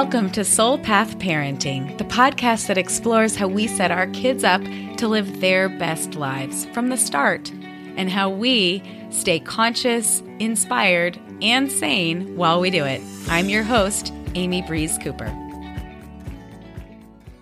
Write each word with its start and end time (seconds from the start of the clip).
Welcome 0.00 0.30
to 0.30 0.44
Soul 0.44 0.78
Path 0.78 1.18
Parenting, 1.18 1.98
the 1.98 2.04
podcast 2.04 2.68
that 2.68 2.78
explores 2.78 3.34
how 3.34 3.48
we 3.48 3.66
set 3.66 3.90
our 3.90 4.06
kids 4.06 4.44
up 4.44 4.62
to 4.96 5.08
live 5.08 5.40
their 5.40 5.68
best 5.68 6.14
lives 6.14 6.66
from 6.66 6.88
the 6.88 6.96
start 6.96 7.50
and 7.96 8.08
how 8.08 8.30
we 8.30 8.80
stay 9.10 9.40
conscious, 9.40 10.22
inspired, 10.38 11.18
and 11.42 11.70
sane 11.70 12.36
while 12.36 12.60
we 12.60 12.70
do 12.70 12.84
it. 12.84 13.02
I'm 13.26 13.48
your 13.48 13.64
host, 13.64 14.12
Amy 14.36 14.62
Breeze 14.62 14.98
Cooper. 14.98 15.26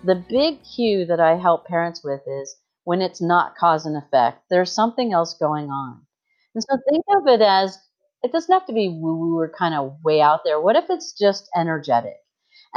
The 0.03 0.25
big 0.27 0.57
cue 0.63 1.05
that 1.05 1.19
I 1.19 1.35
help 1.35 1.67
parents 1.67 2.03
with 2.03 2.21
is 2.25 2.55
when 2.85 3.03
it's 3.03 3.21
not 3.21 3.55
cause 3.55 3.85
and 3.85 3.95
effect, 3.95 4.45
there's 4.49 4.71
something 4.73 5.13
else 5.13 5.35
going 5.35 5.69
on. 5.69 6.01
And 6.55 6.63
so 6.63 6.75
think 6.89 7.05
of 7.17 7.27
it 7.27 7.41
as 7.41 7.77
it 8.23 8.31
doesn't 8.31 8.51
have 8.51 8.65
to 8.65 8.73
be 8.73 8.89
woo 8.89 9.15
woo 9.15 9.37
or 9.37 9.53
kind 9.55 9.75
of 9.75 10.03
way 10.03 10.21
out 10.21 10.39
there. 10.43 10.59
What 10.59 10.75
if 10.75 10.85
it's 10.89 11.13
just 11.13 11.51
energetic? 11.55 12.15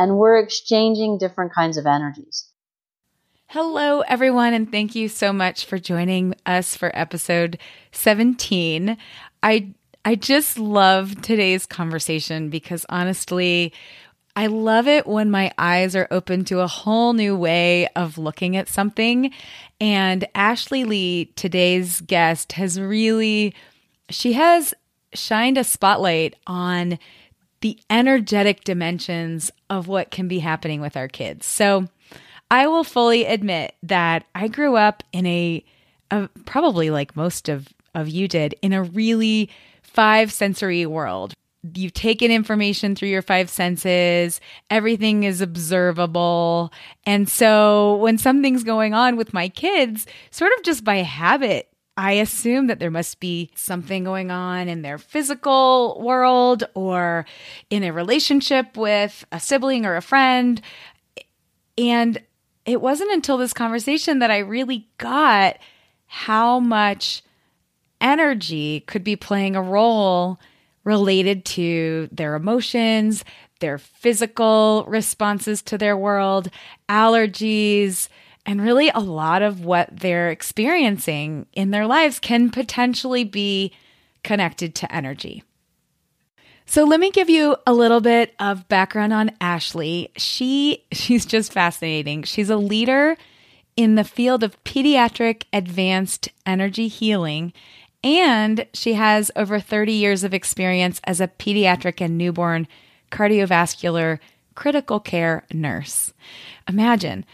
And 0.01 0.17
we're 0.17 0.39
exchanging 0.39 1.19
different 1.19 1.53
kinds 1.53 1.77
of 1.77 1.85
energies. 1.87 2.47
Hello, 3.49 4.01
everyone, 4.01 4.55
and 4.55 4.71
thank 4.71 4.95
you 4.95 5.09
so 5.09 5.31
much 5.31 5.67
for 5.67 5.79
joining 5.79 6.35
us 6.47 6.75
for 6.75 6.91
episode 6.95 7.59
17. 7.93 8.97
I 9.43 9.75
I 10.03 10.15
just 10.15 10.59
love 10.59 11.21
today's 11.21 11.67
conversation 11.67 12.49
because 12.49 12.87
honestly, 12.89 13.75
I 14.35 14.47
love 14.47 14.89
it 14.89 15.07
when 15.07 15.31
my 15.31 15.53
eyes 15.59 15.95
are 15.95 16.09
open 16.11 16.47
to 16.47 16.61
a 16.61 16.67
whole 16.67 17.13
new 17.13 17.37
way 17.37 17.87
of 17.89 18.17
looking 18.17 18.57
at 18.57 18.69
something. 18.69 19.31
And 19.83 20.27
Ashley 20.35 20.85
Lee, 20.85 21.27
today's 21.37 22.01
guest, 22.01 22.53
has 22.53 22.81
really 22.81 23.55
she 24.09 24.33
has 24.33 24.73
shined 25.13 25.59
a 25.59 25.65
spotlight 25.65 26.37
on 26.47 26.99
the 27.61 27.79
energetic 27.91 28.65
dimensions 28.65 29.51
of 29.69 29.87
what 29.87 30.11
can 30.11 30.29
be 30.29 30.39
happening 30.39 30.81
with 30.81 30.97
our 30.97 31.09
kids. 31.09 31.47
So 31.47 31.89
I 32.51 32.67
will 32.67 32.85
fully 32.85 33.27
admit 33.27 33.75
that 33.83 34.25
I 34.35 34.49
grew 34.49 34.77
up 34.77 35.03
in 35.13 35.27
a, 35.27 35.65
a 36.11 36.29
probably 36.47 36.91
like 36.91 37.17
most 37.17 37.49
of, 37.49 37.69
of 37.95 38.09
you 38.09 38.29
did, 38.29 38.55
in 38.63 38.73
a 38.73 38.83
really 38.83 39.51
five 39.83 40.33
sensory 40.33 40.87
world. 40.87 41.35
You 41.75 41.91
take 41.91 42.23
in 42.23 42.31
information 42.31 42.97
through 42.97 43.11
your 43.11 43.21
five 43.21 43.51
senses, 43.51 44.41
everything 44.71 45.25
is 45.25 45.43
observable. 45.43 46.73
And 47.05 47.29
so 47.29 47.97
when 47.97 48.17
something's 48.17 48.65
going 48.65 48.95
on 48.95 49.17
with 49.17 49.35
my 49.35 49.51
kids, 49.51 50.07
sort 50.31 50.53
of 50.57 50.65
just 50.65 50.85
by 50.85 50.97
habit, 50.97 51.70
I 52.01 52.13
assume 52.13 52.69
that 52.69 52.79
there 52.79 52.91
must 52.91 53.21
be 53.21 53.51
something 53.55 54.05
going 54.05 54.31
on 54.31 54.69
in 54.69 54.81
their 54.81 54.97
physical 54.97 56.01
world 56.03 56.65
or 56.73 57.27
in 57.69 57.85
a 57.85 57.93
relationship 57.93 58.75
with 58.75 59.27
a 59.31 59.39
sibling 59.39 59.85
or 59.85 59.97
a 59.97 60.01
friend. 60.01 60.63
And 61.77 62.19
it 62.65 62.81
wasn't 62.81 63.13
until 63.13 63.37
this 63.37 63.53
conversation 63.53 64.21
that 64.21 64.31
I 64.31 64.39
really 64.39 64.89
got 64.97 65.59
how 66.07 66.59
much 66.59 67.23
energy 68.01 68.81
could 68.81 69.05
be 69.05 69.15
playing 69.15 69.55
a 69.55 69.61
role 69.63 70.41
related 70.85 71.45
to 71.45 72.09
their 72.11 72.35
emotions, 72.35 73.27
their 73.61 73.77
physical 73.77 74.87
responses 74.89 75.61
to 75.61 75.77
their 75.77 75.99
world, 75.99 76.49
allergies, 76.89 78.09
and 78.51 78.61
really, 78.61 78.91
a 78.93 78.99
lot 78.99 79.43
of 79.43 79.65
what 79.65 79.91
they're 79.93 80.29
experiencing 80.29 81.47
in 81.53 81.71
their 81.71 81.87
lives 81.87 82.19
can 82.19 82.51
potentially 82.51 83.23
be 83.23 83.73
connected 84.25 84.75
to 84.75 84.93
energy. 84.93 85.45
So 86.67 86.83
let 86.83 86.99
me 86.99 87.13
give 87.13 87.31
you 87.31 87.55
a 87.65 87.73
little 87.73 88.01
bit 88.01 88.35
of 88.41 88.67
background 88.67 89.13
on 89.13 89.31
Ashley. 89.41 90.11
She 90.17 90.85
she's 90.93 91.25
just 91.25 91.53
fascinating. 91.53 92.25
She's 92.25 92.51
a 92.51 92.57
leader 92.57 93.17
in 93.77 93.95
the 93.95 94.03
field 94.03 94.43
of 94.43 94.61
pediatric 94.65 95.45
advanced 95.53 96.29
energy 96.45 96.89
healing 96.89 97.53
and 98.03 98.67
she 98.75 98.95
has 98.95 99.31
over 99.37 99.61
30 99.61 99.93
years 99.93 100.25
of 100.25 100.35
experience 100.35 101.01
as 101.05 101.21
a 101.21 101.29
pediatric 101.29 102.01
and 102.01 102.19
newborn 102.19 102.67
cardiovascular 103.13 104.19
critical 104.57 104.99
care 104.99 105.47
nurse. 105.53 106.13
Imagine 106.69 107.25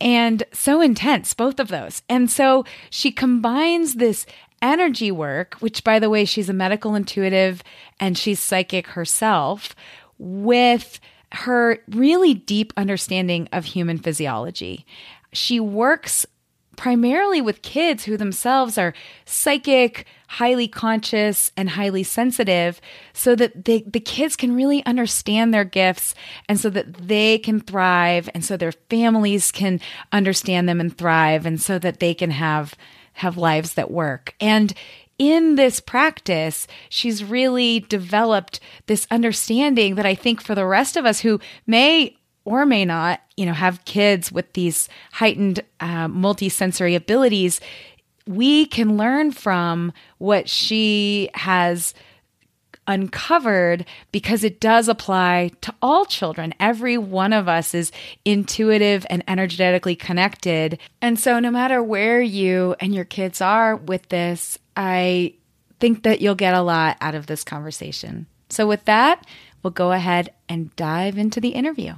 and 0.00 0.42
so 0.52 0.80
intense, 0.80 1.34
both 1.34 1.58
of 1.58 1.68
those. 1.68 2.02
And 2.08 2.30
so 2.30 2.64
she 2.90 3.10
combines 3.10 3.94
this 3.94 4.26
energy 4.62 5.10
work, 5.10 5.54
which, 5.60 5.84
by 5.84 5.98
the 5.98 6.10
way, 6.10 6.24
she's 6.24 6.48
a 6.48 6.54
medical 6.54 6.94
intuitive 6.94 7.62
and 8.00 8.16
she's 8.16 8.40
psychic 8.40 8.88
herself, 8.88 9.74
with 10.18 10.98
her 11.32 11.78
really 11.88 12.34
deep 12.34 12.72
understanding 12.76 13.48
of 13.52 13.64
human 13.64 13.98
physiology. 13.98 14.86
She 15.32 15.60
works 15.60 16.26
primarily 16.76 17.40
with 17.40 17.62
kids 17.62 18.04
who 18.04 18.16
themselves 18.16 18.78
are 18.78 18.94
psychic, 19.24 20.06
highly 20.28 20.68
conscious, 20.68 21.52
and 21.56 21.70
highly 21.70 22.02
sensitive, 22.02 22.80
so 23.12 23.34
that 23.34 23.64
they, 23.64 23.82
the 23.82 24.00
kids 24.00 24.36
can 24.36 24.54
really 24.54 24.84
understand 24.86 25.52
their 25.52 25.64
gifts 25.64 26.14
and 26.48 26.60
so 26.60 26.70
that 26.70 27.08
they 27.08 27.38
can 27.38 27.60
thrive, 27.60 28.28
and 28.34 28.44
so 28.44 28.56
their 28.56 28.72
families 28.72 29.50
can 29.50 29.80
understand 30.12 30.68
them 30.68 30.80
and 30.80 30.96
thrive, 30.96 31.46
and 31.46 31.60
so 31.60 31.78
that 31.78 32.00
they 32.00 32.14
can 32.14 32.30
have 32.30 32.74
have 33.14 33.38
lives 33.38 33.74
that 33.74 33.90
work. 33.90 34.34
And 34.40 34.74
in 35.18 35.54
this 35.54 35.80
practice, 35.80 36.66
she's 36.90 37.24
really 37.24 37.80
developed 37.80 38.60
this 38.86 39.06
understanding 39.10 39.94
that 39.94 40.04
I 40.04 40.14
think 40.14 40.42
for 40.42 40.54
the 40.54 40.66
rest 40.66 40.96
of 40.96 41.06
us 41.06 41.20
who 41.20 41.40
may 41.66 42.16
or 42.46 42.64
may 42.64 42.84
not, 42.86 43.20
you 43.36 43.44
know, 43.44 43.52
have 43.52 43.84
kids 43.84 44.32
with 44.32 44.50
these 44.54 44.88
heightened 45.12 45.60
uh, 45.80 46.06
multisensory 46.06 46.96
abilities, 46.96 47.60
we 48.26 48.66
can 48.66 48.96
learn 48.96 49.32
from 49.32 49.92
what 50.18 50.48
she 50.48 51.28
has 51.34 51.92
uncovered 52.86 53.84
because 54.12 54.44
it 54.44 54.60
does 54.60 54.88
apply 54.88 55.50
to 55.60 55.74
all 55.82 56.04
children. 56.04 56.54
Every 56.60 56.96
one 56.96 57.32
of 57.32 57.48
us 57.48 57.74
is 57.74 57.90
intuitive 58.24 59.04
and 59.10 59.24
energetically 59.26 59.96
connected. 59.96 60.78
And 61.02 61.18
so, 61.18 61.38
no 61.38 61.50
matter 61.50 61.82
where 61.82 62.22
you 62.22 62.76
and 62.80 62.94
your 62.94 63.04
kids 63.04 63.40
are 63.40 63.76
with 63.76 64.08
this, 64.08 64.58
I 64.76 65.34
think 65.80 66.04
that 66.04 66.20
you'll 66.20 66.36
get 66.36 66.54
a 66.54 66.62
lot 66.62 66.96
out 67.00 67.14
of 67.14 67.26
this 67.26 67.44
conversation. 67.44 68.26
So, 68.48 68.66
with 68.66 68.84
that, 68.84 69.26
we'll 69.62 69.72
go 69.72 69.92
ahead 69.92 70.32
and 70.48 70.74
dive 70.76 71.18
into 71.18 71.40
the 71.40 71.50
interview. 71.50 71.94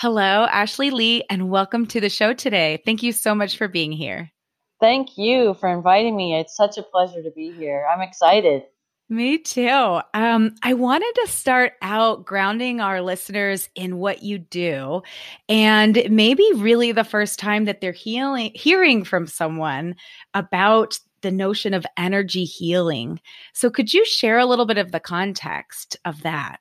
Hello, 0.00 0.46
Ashley 0.48 0.92
Lee, 0.92 1.24
and 1.28 1.50
welcome 1.50 1.84
to 1.86 2.00
the 2.00 2.08
show 2.08 2.32
today. 2.32 2.80
Thank 2.84 3.02
you 3.02 3.10
so 3.10 3.34
much 3.34 3.56
for 3.58 3.66
being 3.66 3.90
here. 3.90 4.30
Thank 4.78 5.18
you 5.18 5.54
for 5.54 5.68
inviting 5.68 6.16
me. 6.16 6.38
It's 6.38 6.54
such 6.54 6.78
a 6.78 6.84
pleasure 6.84 7.20
to 7.20 7.32
be 7.32 7.50
here. 7.50 7.84
I'm 7.92 8.00
excited. 8.00 8.62
Me 9.08 9.38
too. 9.38 9.98
Um, 10.14 10.54
I 10.62 10.74
wanted 10.74 11.12
to 11.16 11.26
start 11.26 11.72
out 11.82 12.24
grounding 12.24 12.80
our 12.80 13.02
listeners 13.02 13.68
in 13.74 13.96
what 13.96 14.22
you 14.22 14.38
do, 14.38 15.02
and 15.48 16.00
maybe 16.08 16.48
really 16.54 16.92
the 16.92 17.02
first 17.02 17.40
time 17.40 17.64
that 17.64 17.80
they're 17.80 17.90
healing, 17.90 18.52
hearing 18.54 19.02
from 19.02 19.26
someone 19.26 19.96
about 20.32 21.00
the 21.22 21.32
notion 21.32 21.74
of 21.74 21.84
energy 21.96 22.44
healing. 22.44 23.18
So, 23.52 23.68
could 23.68 23.92
you 23.92 24.04
share 24.04 24.38
a 24.38 24.46
little 24.46 24.66
bit 24.66 24.78
of 24.78 24.92
the 24.92 25.00
context 25.00 25.96
of 26.04 26.22
that? 26.22 26.60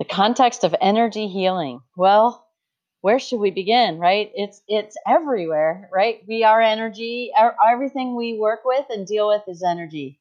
The 0.00 0.06
context 0.06 0.64
of 0.64 0.74
energy 0.80 1.28
healing. 1.28 1.82
Well, 1.94 2.48
where 3.02 3.18
should 3.18 3.38
we 3.38 3.50
begin, 3.50 3.98
right? 3.98 4.32
It's 4.34 4.62
it's 4.66 4.96
everywhere, 5.06 5.90
right? 5.92 6.22
We 6.26 6.42
are 6.42 6.60
energy. 6.60 7.30
everything 7.70 8.16
we 8.16 8.38
work 8.38 8.60
with 8.64 8.86
and 8.88 9.06
deal 9.06 9.28
with 9.28 9.42
is 9.46 9.62
energy, 9.62 10.18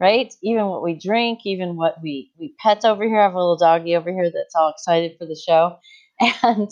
right? 0.00 0.34
Even 0.42 0.66
what 0.68 0.82
we 0.82 0.94
drink, 0.94 1.40
even 1.44 1.76
what 1.76 2.02
we 2.02 2.32
we 2.38 2.54
pets 2.58 2.86
over 2.86 3.04
here. 3.04 3.20
I 3.20 3.24
have 3.24 3.34
a 3.34 3.38
little 3.38 3.58
doggy 3.58 3.94
over 3.94 4.10
here 4.10 4.30
that's 4.32 4.54
all 4.54 4.70
excited 4.70 5.16
for 5.18 5.26
the 5.26 5.36
show, 5.36 5.76
and 6.42 6.70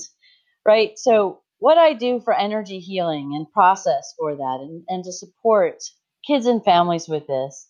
right. 0.65 0.99
So 0.99 1.43
what 1.59 1.77
I 1.77 1.93
do 1.93 2.19
for 2.21 2.33
energy 2.33 2.79
healing 2.79 3.33
and 3.37 3.51
process 3.53 4.15
for 4.19 4.35
that, 4.37 4.59
and 4.63 4.85
and 4.89 5.05
to 5.05 5.13
support 5.13 5.83
kids 6.27 6.47
and 6.47 6.65
families 6.65 7.09
with 7.09 7.27
this, 7.27 7.69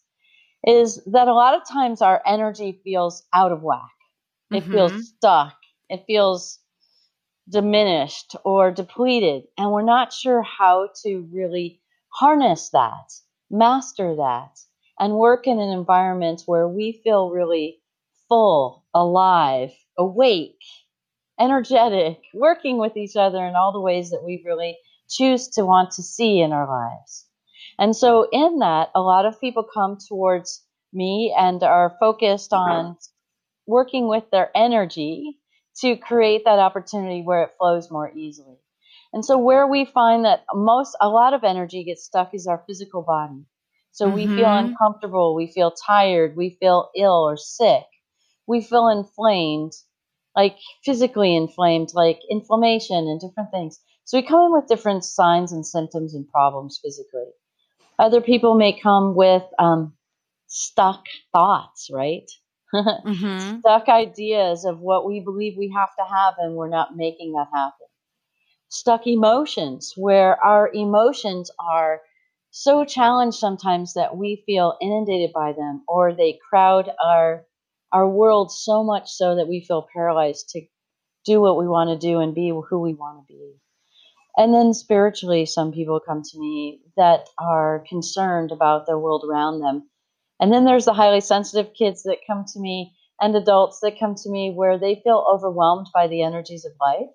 is 0.65 1.03
that 1.07 1.27
a 1.27 1.35
lot 1.35 1.57
of 1.57 1.69
times 1.69 2.01
our 2.01 2.23
energy 2.25 2.81
feels 2.85 3.25
out 3.35 3.51
of 3.51 3.63
whack 3.63 3.91
it 4.51 4.63
mm-hmm. 4.63 4.73
feels 4.73 5.09
stuck. 5.09 5.55
It 5.89 6.05
feels 6.07 6.59
diminished 7.49 8.37
or 8.45 8.71
depleted. 8.71 9.45
And 9.57 9.73
we're 9.73 9.83
not 9.83 10.13
sure 10.13 10.43
how 10.43 10.91
to 11.03 11.29
really 11.33 11.81
harness 12.09 12.71
that, 12.71 13.13
master 13.51 14.17
that, 14.17 14.59
and 14.99 15.15
work 15.15 15.47
in 15.47 15.59
an 15.59 15.71
environment 15.71 16.43
where 16.47 16.69
we 16.69 17.01
feel 17.05 17.31
really 17.31 17.81
full, 18.29 18.85
alive, 18.95 19.71
awake, 19.97 20.63
energetic, 21.41 22.21
working 22.35 22.79
with 22.79 22.97
each 22.97 23.17
other 23.17 23.45
in 23.45 23.55
all 23.55 23.73
the 23.73 23.81
ways 23.81 24.11
that 24.11 24.25
we 24.25 24.43
really 24.45 24.77
choose 25.09 25.49
to 25.49 25.65
want 25.65 25.93
to 25.93 26.03
see 26.03 26.41
in 26.41 26.53
our 26.53 26.69
lives. 26.69 27.27
And 27.79 27.95
so, 27.95 28.29
in 28.33 28.59
that, 28.59 28.91
a 28.95 29.01
lot 29.01 29.25
of 29.25 29.41
people 29.41 29.63
come 29.63 29.99
towards 30.09 30.65
me 30.93 31.35
and 31.37 31.63
are 31.63 31.97
focused 32.01 32.53
on 32.53 32.97
working 33.69 34.09
with 34.09 34.25
their 34.33 34.51
energy 34.57 35.39
to 35.81 35.97
create 35.97 36.43
that 36.45 36.59
opportunity 36.59 37.23
where 37.23 37.43
it 37.45 37.51
flows 37.59 37.91
more 37.91 38.11
easily. 38.11 38.57
And 39.13 39.25
so 39.25 39.39
where 39.39 39.67
we 39.67 39.85
find 39.85 40.25
that 40.25 40.45
most 40.53 40.97
a 41.01 41.09
lot 41.09 41.35
of 41.35 41.45
energy 41.45 41.85
gets 41.85 42.05
stuck 42.05 42.35
is 42.35 42.47
our 42.47 42.65
physical 42.67 43.03
body. 43.03 43.45
So 43.93 44.07
mm-hmm. 44.07 44.15
we 44.15 44.27
feel 44.27 44.47
mm-hmm. 44.47 44.69
uncomfortable, 44.69 45.35
we 45.35 45.47
feel 45.47 45.71
tired, 45.71 46.37
we 46.37 46.57
feel 46.59 46.91
ill 46.97 47.25
or 47.29 47.37
sick. 47.37 47.85
We 48.47 48.63
feel 48.63 48.89
inflamed, 48.89 49.73
like 50.35 50.57
physically 50.85 51.37
inflamed, 51.37 51.91
like 51.93 52.19
inflammation 52.31 52.97
and 52.97 53.21
different 53.21 53.51
things. 53.51 53.79
So 54.05 54.17
we 54.17 54.27
come 54.27 54.47
in 54.47 54.53
with 54.53 54.69
different 54.69 55.05
signs 55.05 55.53
and 55.53 55.67
symptoms 55.67 56.15
and 56.15 56.27
problems 56.27 56.81
physically. 56.83 57.31
Other 57.99 58.23
people 58.23 58.55
may 58.55 58.79
come 58.81 59.15
with 59.15 59.43
um, 59.59 59.93
stuck 60.47 61.05
thoughts, 61.33 61.91
right? 61.93 62.31
mm-hmm. 62.75 63.61
Stuck 63.61 63.89
ideas 63.89 64.65
of 64.65 64.81
what 64.81 65.07
we 65.07 65.21
believe 65.21 65.55
we 65.57 65.73
have 65.75 65.95
to 65.97 66.05
have, 66.05 66.35
and 66.39 66.55
we're 66.55 66.69
not 66.69 66.97
making 66.97 67.33
that 67.33 67.49
happen. 67.53 67.87
Stuck 68.69 69.07
emotions, 69.07 69.95
where 69.97 70.43
our 70.45 70.71
emotions 70.75 71.51
are 71.59 72.03
so 72.51 72.85
challenged 72.85 73.39
sometimes 73.39 73.95
that 73.95 74.17
we 74.17 74.43
feel 74.45 74.77
inundated 74.83 75.33
by 75.33 75.53
them, 75.53 75.83
or 75.89 76.15
they 76.15 76.39
crowd 76.51 76.91
our 77.03 77.47
our 77.91 78.07
world 78.07 78.53
so 78.53 78.85
much 78.85 79.09
so 79.11 79.37
that 79.37 79.49
we 79.49 79.65
feel 79.65 79.87
paralyzed 79.95 80.51
to 80.51 80.61
do 81.25 81.41
what 81.41 81.57
we 81.57 81.67
want 81.67 81.89
to 81.89 82.07
do 82.07 82.21
and 82.21 82.35
be 82.35 82.49
who 82.49 82.81
we 82.81 82.93
want 82.93 83.27
to 83.27 83.33
be. 83.33 83.55
And 84.37 84.53
then 84.53 84.75
spiritually, 84.75 85.47
some 85.47 85.73
people 85.73 85.99
come 85.99 86.23
to 86.23 86.39
me 86.39 86.83
that 86.99 87.29
are 87.39 87.85
concerned 87.89 88.53
about 88.53 88.87
their 88.87 88.99
world 88.99 89.25
around 89.27 89.61
them 89.61 89.89
and 90.41 90.53
then 90.53 90.65
there's 90.65 90.85
the 90.85 90.93
highly 90.95 91.21
sensitive 91.21 91.73
kids 91.75 92.03
that 92.05 92.19
come 92.27 92.45
to 92.53 92.61
me 92.61 92.95
and 93.21 93.35
adults 93.35 93.81
that 93.81 93.99
come 93.99 94.15
to 94.15 94.31
me 94.31 94.53
where 94.55 94.79
they 94.79 95.01
feel 95.03 95.27
overwhelmed 95.29 95.89
by 95.93 96.07
the 96.07 96.23
energies 96.23 96.65
of 96.65 96.73
life. 96.81 97.11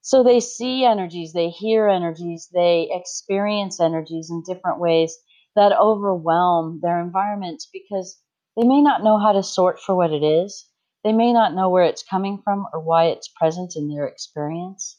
So 0.00 0.22
they 0.22 0.40
see 0.40 0.84
energies, 0.84 1.32
they 1.32 1.48
hear 1.48 1.88
energies, 1.88 2.48
they 2.52 2.88
experience 2.90 3.80
energies 3.80 4.30
in 4.30 4.42
different 4.46 4.80
ways 4.80 5.16
that 5.54 5.78
overwhelm 5.78 6.80
their 6.82 7.00
environments 7.00 7.68
because 7.72 8.20
they 8.56 8.66
may 8.66 8.82
not 8.82 9.02
know 9.02 9.18
how 9.18 9.32
to 9.32 9.42
sort 9.42 9.80
for 9.80 9.94
what 9.94 10.12
it 10.12 10.22
is. 10.22 10.68
They 11.04 11.12
may 11.12 11.32
not 11.32 11.54
know 11.54 11.68
where 11.68 11.84
it's 11.84 12.02
coming 12.02 12.40
from 12.42 12.66
or 12.72 12.80
why 12.80 13.06
it's 13.06 13.28
present 13.28 13.74
in 13.76 13.88
their 13.88 14.06
experience. 14.06 14.98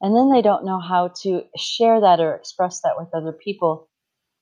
And 0.00 0.14
then 0.14 0.30
they 0.30 0.42
don't 0.42 0.64
know 0.64 0.80
how 0.80 1.08
to 1.22 1.42
share 1.56 2.00
that 2.00 2.20
or 2.20 2.34
express 2.34 2.80
that 2.82 2.94
with 2.96 3.08
other 3.14 3.32
people 3.32 3.87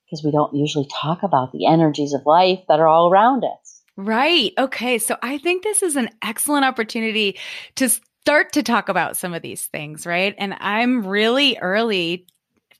because 0.07 0.25
we 0.25 0.31
don't 0.31 0.55
usually 0.55 0.89
talk 1.03 1.23
about 1.23 1.53
the 1.53 1.67
energies 1.67 2.13
of 2.13 2.27
life 2.27 2.61
that 2.69 2.81
are 2.81 2.89
all 2.89 3.11
around 3.11 3.45
us. 3.45 3.83
Right. 3.97 4.53
Okay. 4.59 4.99
So 4.99 5.17
I 5.23 5.39
think 5.39 5.63
this 5.63 5.83
is 5.83 5.97
an 5.97 6.11
excellent 6.23 6.65
opportunity 6.65 7.39
to 7.77 7.89
start 7.89 8.53
to 8.53 8.63
talk 8.63 8.89
about 8.89 9.17
some 9.17 9.35
of 9.35 9.43
these 9.43 9.67
things, 9.67 10.07
right? 10.07 10.35
And 10.37 10.55
I'm 10.61 11.07
really 11.07 11.57
early 11.59 12.27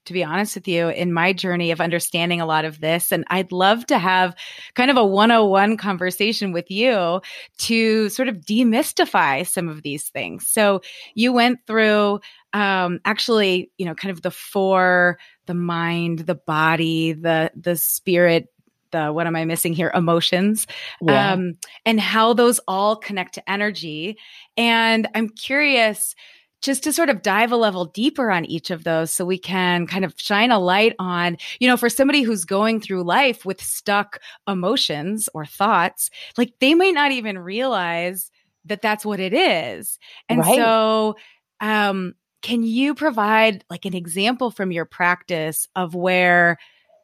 to 0.07 0.13
be 0.13 0.23
honest 0.23 0.55
with 0.55 0.67
you, 0.67 0.87
in 0.87 1.11
my 1.11 1.33
journey 1.33 1.71
of 1.71 1.81
understanding 1.81 2.39
a 2.41 2.45
lot 2.45 2.65
of 2.65 2.79
this. 2.79 3.11
And 3.11 3.25
I'd 3.27 3.51
love 3.51 3.85
to 3.87 3.97
have 3.97 4.35
kind 4.73 4.89
of 4.89 4.97
a 4.97 5.05
101 5.05 5.75
conversation 5.77 6.53
with 6.53 6.71
you 6.71 7.21
to 7.59 8.09
sort 8.09 8.29
of 8.29 8.37
demystify 8.37 9.45
some 9.45 9.67
of 9.67 9.83
these 9.83 10.07
things. 10.09 10.47
So 10.47 10.81
you 11.13 11.33
went 11.33 11.59
through 11.67 12.21
um, 12.53 12.99
actually, 13.03 13.69
you 13.77 13.85
know, 13.85 13.93
kind 13.93 14.11
of 14.11 14.21
the 14.21 14.31
four 14.31 15.19
the 15.45 15.53
mind, 15.53 16.19
the 16.19 16.35
body, 16.35 17.13
the 17.13 17.51
the 17.55 17.75
spirit, 17.75 18.47
the 18.91 19.11
what 19.11 19.27
am 19.27 19.35
I 19.35 19.45
missing 19.45 19.73
here? 19.73 19.91
Emotions, 19.93 20.67
yeah. 21.01 21.33
um, 21.33 21.57
and 21.85 21.99
how 21.99 22.33
those 22.33 22.59
all 22.67 22.95
connect 22.95 23.35
to 23.35 23.49
energy. 23.49 24.17
And 24.55 25.07
I'm 25.13 25.29
curious 25.29 26.15
just 26.61 26.83
to 26.83 26.93
sort 26.93 27.09
of 27.09 27.21
dive 27.21 27.51
a 27.51 27.55
level 27.55 27.85
deeper 27.85 28.31
on 28.31 28.45
each 28.45 28.71
of 28.71 28.83
those 28.83 29.11
so 29.11 29.25
we 29.25 29.37
can 29.37 29.85
kind 29.87 30.03
of 30.03 30.13
shine 30.17 30.51
a 30.51 30.59
light 30.59 30.95
on, 30.99 31.37
you 31.59 31.67
know, 31.67 31.77
for 31.77 31.89
somebody 31.89 32.21
who's 32.21 32.45
going 32.45 32.81
through 32.81 33.03
life 33.03 33.45
with 33.45 33.61
stuck 33.61 34.19
emotions 34.47 35.29
or 35.33 35.45
thoughts, 35.45 36.09
like 36.37 36.53
they 36.59 36.73
might 36.73 36.93
not 36.93 37.11
even 37.11 37.37
realize 37.37 38.31
that 38.65 38.81
that's 38.81 39.05
what 39.05 39.19
it 39.19 39.33
is. 39.33 39.99
And 40.29 40.39
right. 40.39 40.55
so, 40.55 41.15
um, 41.59 42.15
can 42.41 42.63
you 42.63 42.93
provide 42.93 43.63
like 43.69 43.85
an 43.85 43.95
example 43.95 44.51
from 44.51 44.71
your 44.71 44.85
practice 44.85 45.67
of 45.75 45.95
where 45.95 46.57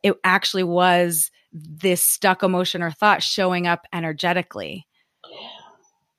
it 0.04 0.16
actually 0.24 0.64
was 0.64 1.32
this 1.52 2.04
stuck 2.04 2.44
emotion 2.44 2.82
or 2.82 2.92
thought 2.92 3.24
showing 3.24 3.68
up 3.68 3.86
energetically? 3.94 4.88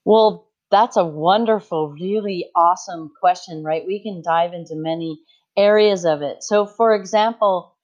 Well, 0.04 0.43
that's 0.74 0.96
a 0.96 1.04
wonderful, 1.04 1.90
really 1.90 2.50
awesome 2.56 3.12
question, 3.20 3.62
right? 3.62 3.86
We 3.86 4.02
can 4.02 4.22
dive 4.22 4.52
into 4.52 4.74
many 4.74 5.20
areas 5.56 6.04
of 6.04 6.20
it. 6.20 6.42
So, 6.42 6.66
for 6.66 6.96
example, 6.96 7.76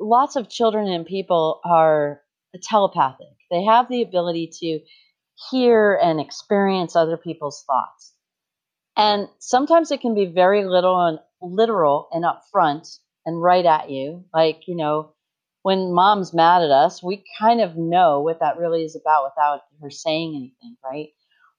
lots 0.00 0.34
of 0.34 0.48
children 0.48 0.88
and 0.88 1.04
people 1.04 1.60
are 1.62 2.22
telepathic, 2.62 3.28
they 3.50 3.64
have 3.64 3.88
the 3.90 4.00
ability 4.00 4.50
to 4.60 4.80
hear 5.50 5.94
and 6.02 6.20
experience 6.20 6.96
other 6.96 7.18
people's 7.18 7.62
thoughts. 7.66 8.14
And 8.96 9.28
sometimes 9.38 9.90
it 9.90 10.00
can 10.00 10.14
be 10.14 10.26
very 10.26 10.64
little 10.64 10.98
and 10.98 11.18
literal 11.42 12.08
and 12.12 12.24
upfront 12.24 12.98
and 13.26 13.40
right 13.42 13.64
at 13.64 13.90
you. 13.90 14.24
Like, 14.32 14.62
you 14.66 14.74
know, 14.74 15.12
when 15.62 15.92
mom's 15.92 16.32
mad 16.32 16.62
at 16.62 16.70
us, 16.70 17.02
we 17.02 17.22
kind 17.38 17.60
of 17.60 17.76
know 17.76 18.22
what 18.22 18.40
that 18.40 18.56
really 18.56 18.84
is 18.84 18.96
about 18.96 19.24
without 19.24 19.60
her 19.82 19.90
saying 19.90 20.34
anything, 20.34 20.76
right? 20.82 21.08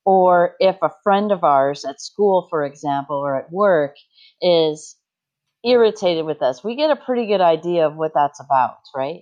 Or 0.09 0.55
if 0.59 0.77
a 0.81 0.91
friend 1.03 1.31
of 1.31 1.43
ours 1.43 1.85
at 1.85 2.01
school, 2.01 2.47
for 2.49 2.65
example, 2.65 3.17
or 3.17 3.35
at 3.37 3.51
work 3.51 3.95
is 4.41 4.95
irritated 5.63 6.25
with 6.25 6.41
us, 6.41 6.63
we 6.63 6.75
get 6.75 6.89
a 6.91 6.95
pretty 6.95 7.27
good 7.27 7.41
idea 7.41 7.85
of 7.85 7.95
what 7.95 8.13
that's 8.15 8.39
about, 8.39 8.79
right? 8.95 9.21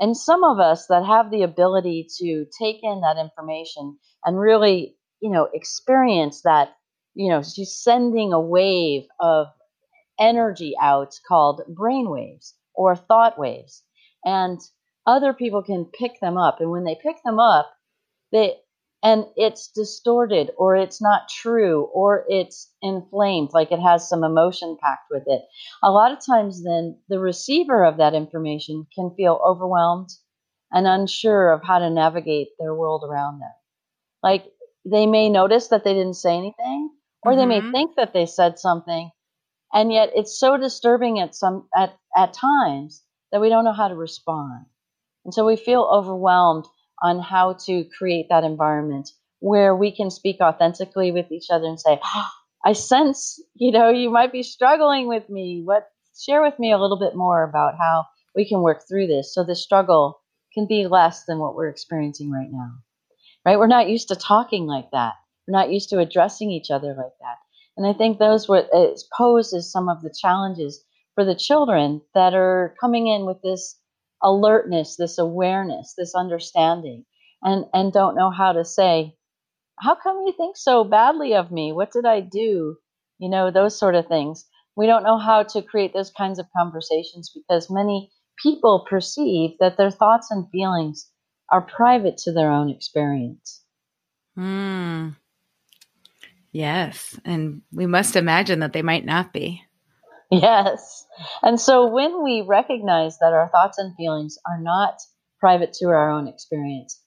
And 0.00 0.16
some 0.16 0.44
of 0.44 0.58
us 0.58 0.86
that 0.88 1.04
have 1.06 1.30
the 1.30 1.42
ability 1.42 2.08
to 2.18 2.46
take 2.60 2.80
in 2.82 3.02
that 3.02 3.18
information 3.18 3.98
and 4.24 4.40
really, 4.40 4.96
you 5.20 5.30
know, 5.30 5.48
experience 5.54 6.42
that 6.42 6.70
you 7.16 7.30
know, 7.30 7.42
she's 7.42 7.74
sending 7.74 8.32
a 8.32 8.40
wave 8.40 9.04
of 9.20 9.46
energy 10.20 10.74
out 10.80 11.14
called 11.26 11.62
brain 11.68 12.10
waves 12.10 12.54
or 12.74 12.94
thought 12.94 13.38
waves. 13.38 13.82
And 14.24 14.60
other 15.06 15.32
people 15.32 15.62
can 15.62 15.86
pick 15.86 16.20
them 16.20 16.36
up. 16.36 16.60
And 16.60 16.70
when 16.70 16.84
they 16.84 16.96
pick 17.02 17.16
them 17.24 17.38
up, 17.38 17.70
they 18.32 18.56
and 19.06 19.24
it's 19.36 19.68
distorted 19.68 20.50
or 20.58 20.74
it's 20.74 21.00
not 21.00 21.28
true 21.28 21.84
or 21.94 22.24
it's 22.28 22.72
inflamed, 22.82 23.50
like 23.52 23.70
it 23.70 23.78
has 23.78 24.08
some 24.08 24.24
emotion 24.24 24.76
packed 24.82 25.06
with 25.12 25.22
it. 25.26 25.42
A 25.84 25.92
lot 25.92 26.10
of 26.10 26.18
times, 26.26 26.64
then 26.64 26.98
the 27.08 27.20
receiver 27.20 27.84
of 27.84 27.98
that 27.98 28.14
information 28.14 28.84
can 28.92 29.14
feel 29.16 29.40
overwhelmed 29.46 30.08
and 30.72 30.88
unsure 30.88 31.52
of 31.52 31.62
how 31.62 31.78
to 31.78 31.88
navigate 31.88 32.48
their 32.58 32.74
world 32.74 33.04
around 33.08 33.38
them. 33.38 33.52
Like 34.24 34.46
they 34.84 35.06
may 35.06 35.28
notice 35.28 35.68
that 35.68 35.84
they 35.84 35.94
didn't 35.94 36.14
say 36.14 36.36
anything, 36.36 36.90
or 37.22 37.30
mm-hmm. 37.30 37.38
they 37.38 37.46
may 37.46 37.60
mm-hmm. 37.60 37.70
think 37.70 37.90
that 37.96 38.12
they 38.12 38.26
said 38.26 38.58
something 38.58 39.12
and 39.72 39.92
yet 39.92 40.10
it's 40.14 40.38
so 40.38 40.56
disturbing 40.56 41.20
at 41.20 41.34
some 41.34 41.68
at, 41.76 41.96
at 42.16 42.32
times 42.32 43.02
that 43.30 43.40
we 43.40 43.48
don't 43.48 43.64
know 43.64 43.72
how 43.72 43.88
to 43.88 43.94
respond 43.94 44.66
and 45.24 45.34
so 45.34 45.44
we 45.44 45.56
feel 45.56 45.82
overwhelmed 45.92 46.64
on 47.02 47.20
how 47.20 47.54
to 47.66 47.84
create 47.98 48.26
that 48.30 48.44
environment 48.44 49.10
where 49.40 49.76
we 49.76 49.94
can 49.94 50.10
speak 50.10 50.38
authentically 50.40 51.12
with 51.12 51.30
each 51.30 51.46
other 51.50 51.66
and 51.66 51.80
say 51.80 52.00
oh, 52.02 52.28
i 52.64 52.72
sense 52.72 53.40
you 53.54 53.70
know 53.70 53.90
you 53.90 54.10
might 54.10 54.32
be 54.32 54.42
struggling 54.42 55.08
with 55.08 55.28
me. 55.28 55.62
What 55.64 55.88
share 56.18 56.42
with 56.42 56.58
me 56.58 56.72
a 56.72 56.78
little 56.78 56.98
bit 56.98 57.14
more 57.14 57.42
about 57.42 57.74
how 57.78 58.04
we 58.34 58.48
can 58.48 58.62
work 58.62 58.82
through 58.88 59.06
this. 59.06 59.34
So 59.34 59.44
the 59.44 59.54
struggle 59.54 60.20
can 60.54 60.66
be 60.66 60.86
less 60.86 61.24
than 61.24 61.38
what 61.38 61.54
we're 61.54 61.68
experiencing 61.68 62.30
right 62.30 62.48
now 62.50 62.70
right? 63.46 63.58
We're 63.58 63.68
not 63.68 63.88
used 63.88 64.08
to 64.08 64.16
talking 64.16 64.66
like 64.66 64.90
that. 64.90 65.14
We're 65.46 65.58
not 65.58 65.70
used 65.70 65.88
to 65.90 66.00
addressing 66.00 66.50
each 66.50 66.70
other 66.70 66.88
like 66.88 67.14
that. 67.20 67.36
And 67.76 67.86
I 67.86 67.96
think 67.96 68.18
those 68.18 68.48
what 68.48 68.68
it 68.72 69.00
poses 69.16 69.70
some 69.70 69.88
of 69.88 70.02
the 70.02 70.14
challenges 70.20 70.82
for 71.14 71.24
the 71.24 71.36
children 71.36 72.02
that 72.14 72.34
are 72.34 72.74
coming 72.80 73.06
in 73.06 73.24
with 73.24 73.40
this 73.42 73.76
alertness, 74.22 74.96
this 74.96 75.18
awareness, 75.18 75.94
this 75.96 76.14
understanding, 76.14 77.04
and 77.42 77.66
and 77.72 77.92
don't 77.92 78.16
know 78.16 78.30
how 78.30 78.52
to 78.52 78.64
say, 78.64 79.16
"How 79.80 79.94
come 79.94 80.22
you 80.26 80.32
think 80.32 80.56
so 80.56 80.84
badly 80.84 81.34
of 81.34 81.50
me? 81.50 81.72
What 81.72 81.92
did 81.92 82.06
I 82.06 82.20
do?" 82.20 82.76
You 83.18 83.28
know, 83.28 83.50
those 83.50 83.78
sort 83.78 83.94
of 83.94 84.06
things. 84.06 84.44
We 84.76 84.86
don't 84.86 85.04
know 85.04 85.18
how 85.18 85.42
to 85.42 85.62
create 85.62 85.94
those 85.94 86.10
kinds 86.10 86.38
of 86.38 86.46
conversations 86.56 87.30
because 87.34 87.70
many 87.70 88.10
people 88.42 88.86
perceive 88.88 89.52
that 89.58 89.76
their 89.76 89.90
thoughts 89.90 90.30
and 90.30 90.50
feelings 90.50 91.10
are 91.50 91.62
private 91.62 92.18
to 92.18 92.32
their 92.32 92.50
own 92.50 92.68
experience. 92.68 93.62
Hmm. 94.34 95.10
Yes. 96.52 97.18
And 97.24 97.62
we 97.72 97.86
must 97.86 98.16
imagine 98.16 98.60
that 98.60 98.72
they 98.72 98.82
might 98.82 99.04
not 99.04 99.32
be. 99.32 99.62
Yes. 100.30 101.06
And 101.42 101.60
so 101.60 101.86
when 101.86 102.24
we 102.24 102.40
recognize 102.40 103.18
that 103.18 103.32
our 103.32 103.48
thoughts 103.48 103.78
and 103.78 103.94
feelings 103.94 104.38
are 104.44 104.60
not 104.60 104.98
private 105.38 105.72
to 105.74 105.86
our 105.86 106.10
own 106.10 106.26
experience, 106.26 107.00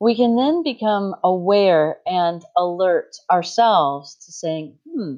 we 0.00 0.16
can 0.16 0.36
then 0.36 0.64
become 0.64 1.14
aware 1.22 1.98
and 2.04 2.44
alert 2.56 3.14
ourselves 3.30 4.16
to 4.26 4.32
saying, 4.32 4.78
hmm, 4.84 5.14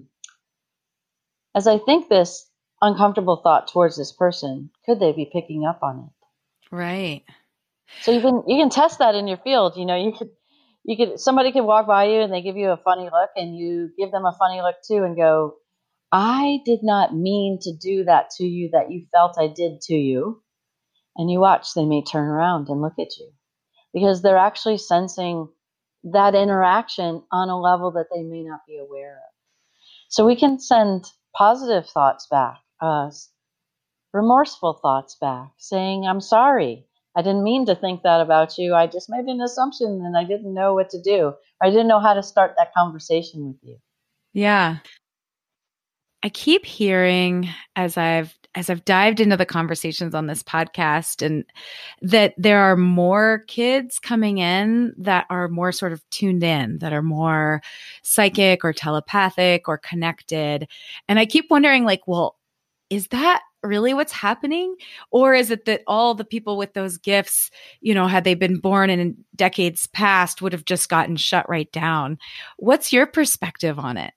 as 1.55 1.67
I 1.67 1.79
think 1.79 2.09
this 2.09 2.49
uncomfortable 2.81 3.41
thought 3.43 3.69
towards 3.69 3.97
this 3.97 4.13
person, 4.13 4.71
could 4.87 5.01
they 5.01 5.13
be 5.13 5.31
picking 5.31 5.65
up 5.65 5.83
on 5.83 6.11
it? 6.11 6.75
Right. 6.75 7.25
So 8.03 8.13
you 8.13 8.21
can 8.21 8.43
you 8.47 8.57
can 8.63 8.71
test 8.71 9.01
that 9.01 9.15
in 9.15 9.27
your 9.27 9.37
field. 9.39 9.77
You 9.77 9.85
know, 9.85 9.97
you 9.97 10.13
could 10.13 10.31
you 10.85 10.97
could 10.97 11.21
somebody 11.21 11.53
could 11.53 11.65
walk 11.65 11.87
by 11.87 12.05
you 12.05 12.21
and 12.21 12.33
they 12.33 12.43
give 12.43 12.57
you 12.57 12.71
a 12.71 12.77
funny 12.77 13.05
look 13.05 13.31
and 13.37 13.57
you 13.57 13.91
give 13.99 14.11
them 14.11 14.25
a 14.25 14.37
funny 14.39 14.63
look 14.63 14.77
too 14.87 15.05
and 15.05 15.17
go, 15.17 15.57
I 16.13 16.61
did 16.65 16.81
not 16.83 17.15
mean 17.15 17.59
to 17.63 17.73
do 17.73 18.05
that 18.05 18.31
to 18.39 18.45
you 18.45 18.71
that 18.73 18.91
you 18.91 19.07
felt 19.13 19.39
I 19.39 19.47
did 19.47 19.81
to 19.83 19.95
you. 19.95 20.43
And 21.17 21.31
you 21.31 21.41
watch, 21.41 21.75
they 21.75 21.85
may 21.85 22.03
turn 22.03 22.29
around 22.29 22.69
and 22.69 22.81
look 22.81 22.99
at 22.99 23.17
you 23.19 23.33
because 23.93 24.23
they're 24.23 24.39
actually 24.39 24.79
sensing 24.79 25.49
that 26.05 26.35
interaction 26.35 27.23
on 27.31 27.49
a 27.49 27.61
level 27.61 27.91
that 27.93 28.07
they 28.15 28.23
may 28.23 28.43
not 28.43 28.61
be 28.67 28.79
aware 28.79 29.17
of. 29.17 29.35
So 30.09 30.27
we 30.27 30.37
can 30.37 30.59
send 30.59 31.05
positive 31.37 31.89
thoughts 31.89 32.27
back, 32.31 32.59
uh, 32.81 33.11
remorseful 34.13 34.75
thoughts 34.75 35.17
back, 35.21 35.51
saying, 35.59 36.07
I'm 36.07 36.21
sorry. 36.21 36.87
I 37.17 37.23
didn't 37.23 37.43
mean 37.43 37.67
to 37.67 37.75
think 37.75 38.03
that 38.03 38.21
about 38.21 38.57
you. 38.57 38.75
I 38.75 38.87
just 38.87 39.11
made 39.11 39.27
an 39.27 39.41
assumption 39.41 40.03
and 40.05 40.17
I 40.17 40.25
didn't 40.25 40.55
know 40.55 40.75
what 40.75 40.91
to 40.91 41.03
do. 41.03 41.35
I 41.63 41.71
didn't 41.71 41.89
know 41.89 42.01
how 42.01 42.15
to 42.15 42.23
start 42.23 42.55
that 42.57 42.73
conversation 42.73 43.49
with 43.49 43.57
you. 43.63 43.79
Yeah. 44.33 44.79
I 46.23 46.29
keep 46.29 46.67
hearing 46.67 47.49
as 47.77 47.97
I've 47.97 48.37
as 48.57 48.69
I've 48.69 48.85
dived 48.85 49.21
into 49.21 49.37
the 49.37 49.47
conversations 49.47 50.13
on 50.13 50.27
this 50.27 50.43
podcast 50.43 51.25
and 51.25 51.45
that 52.03 52.35
there 52.37 52.59
are 52.59 52.77
more 52.77 53.45
kids 53.47 54.01
coming 54.01 54.39
in 54.39 54.93
that 54.99 55.27
are 55.31 55.47
more 55.47 55.71
sort 55.71 55.93
of 55.93 56.03
tuned 56.11 56.43
in, 56.43 56.79
that 56.79 56.93
are 56.93 57.03
more 57.03 57.63
psychic 58.03 58.65
or 58.65 58.73
telepathic 58.73 59.69
or 59.69 59.79
connected. 59.79 60.67
And 61.09 61.21
I 61.21 61.27
keep 61.27 61.49
wondering 61.49 61.85
like, 61.85 62.09
well, 62.09 62.37
is 62.91 63.07
that 63.09 63.43
really 63.63 63.95
what's 63.95 64.13
happening? 64.13 64.75
Or 65.13 65.33
is 65.33 65.53
it 65.53 65.65
that 65.67 65.83
all 65.87 66.15
the 66.15 66.25
people 66.25 66.57
with 66.57 66.75
those 66.75 66.99
gifts 66.99 67.53
you 67.81 67.95
know 67.95 68.09
had 68.09 68.25
they 68.25 68.35
been 68.35 68.59
born 68.59 68.91
in 68.91 69.17
decades 69.37 69.87
past 69.87 70.43
would 70.43 70.53
have 70.53 70.65
just 70.65 70.89
gotten 70.89 71.15
shut 71.15 71.49
right 71.49 71.71
down? 71.71 72.19
What's 72.57 72.93
your 72.93 73.07
perspective 73.07 73.79
on 73.79 73.97
it 73.97 74.13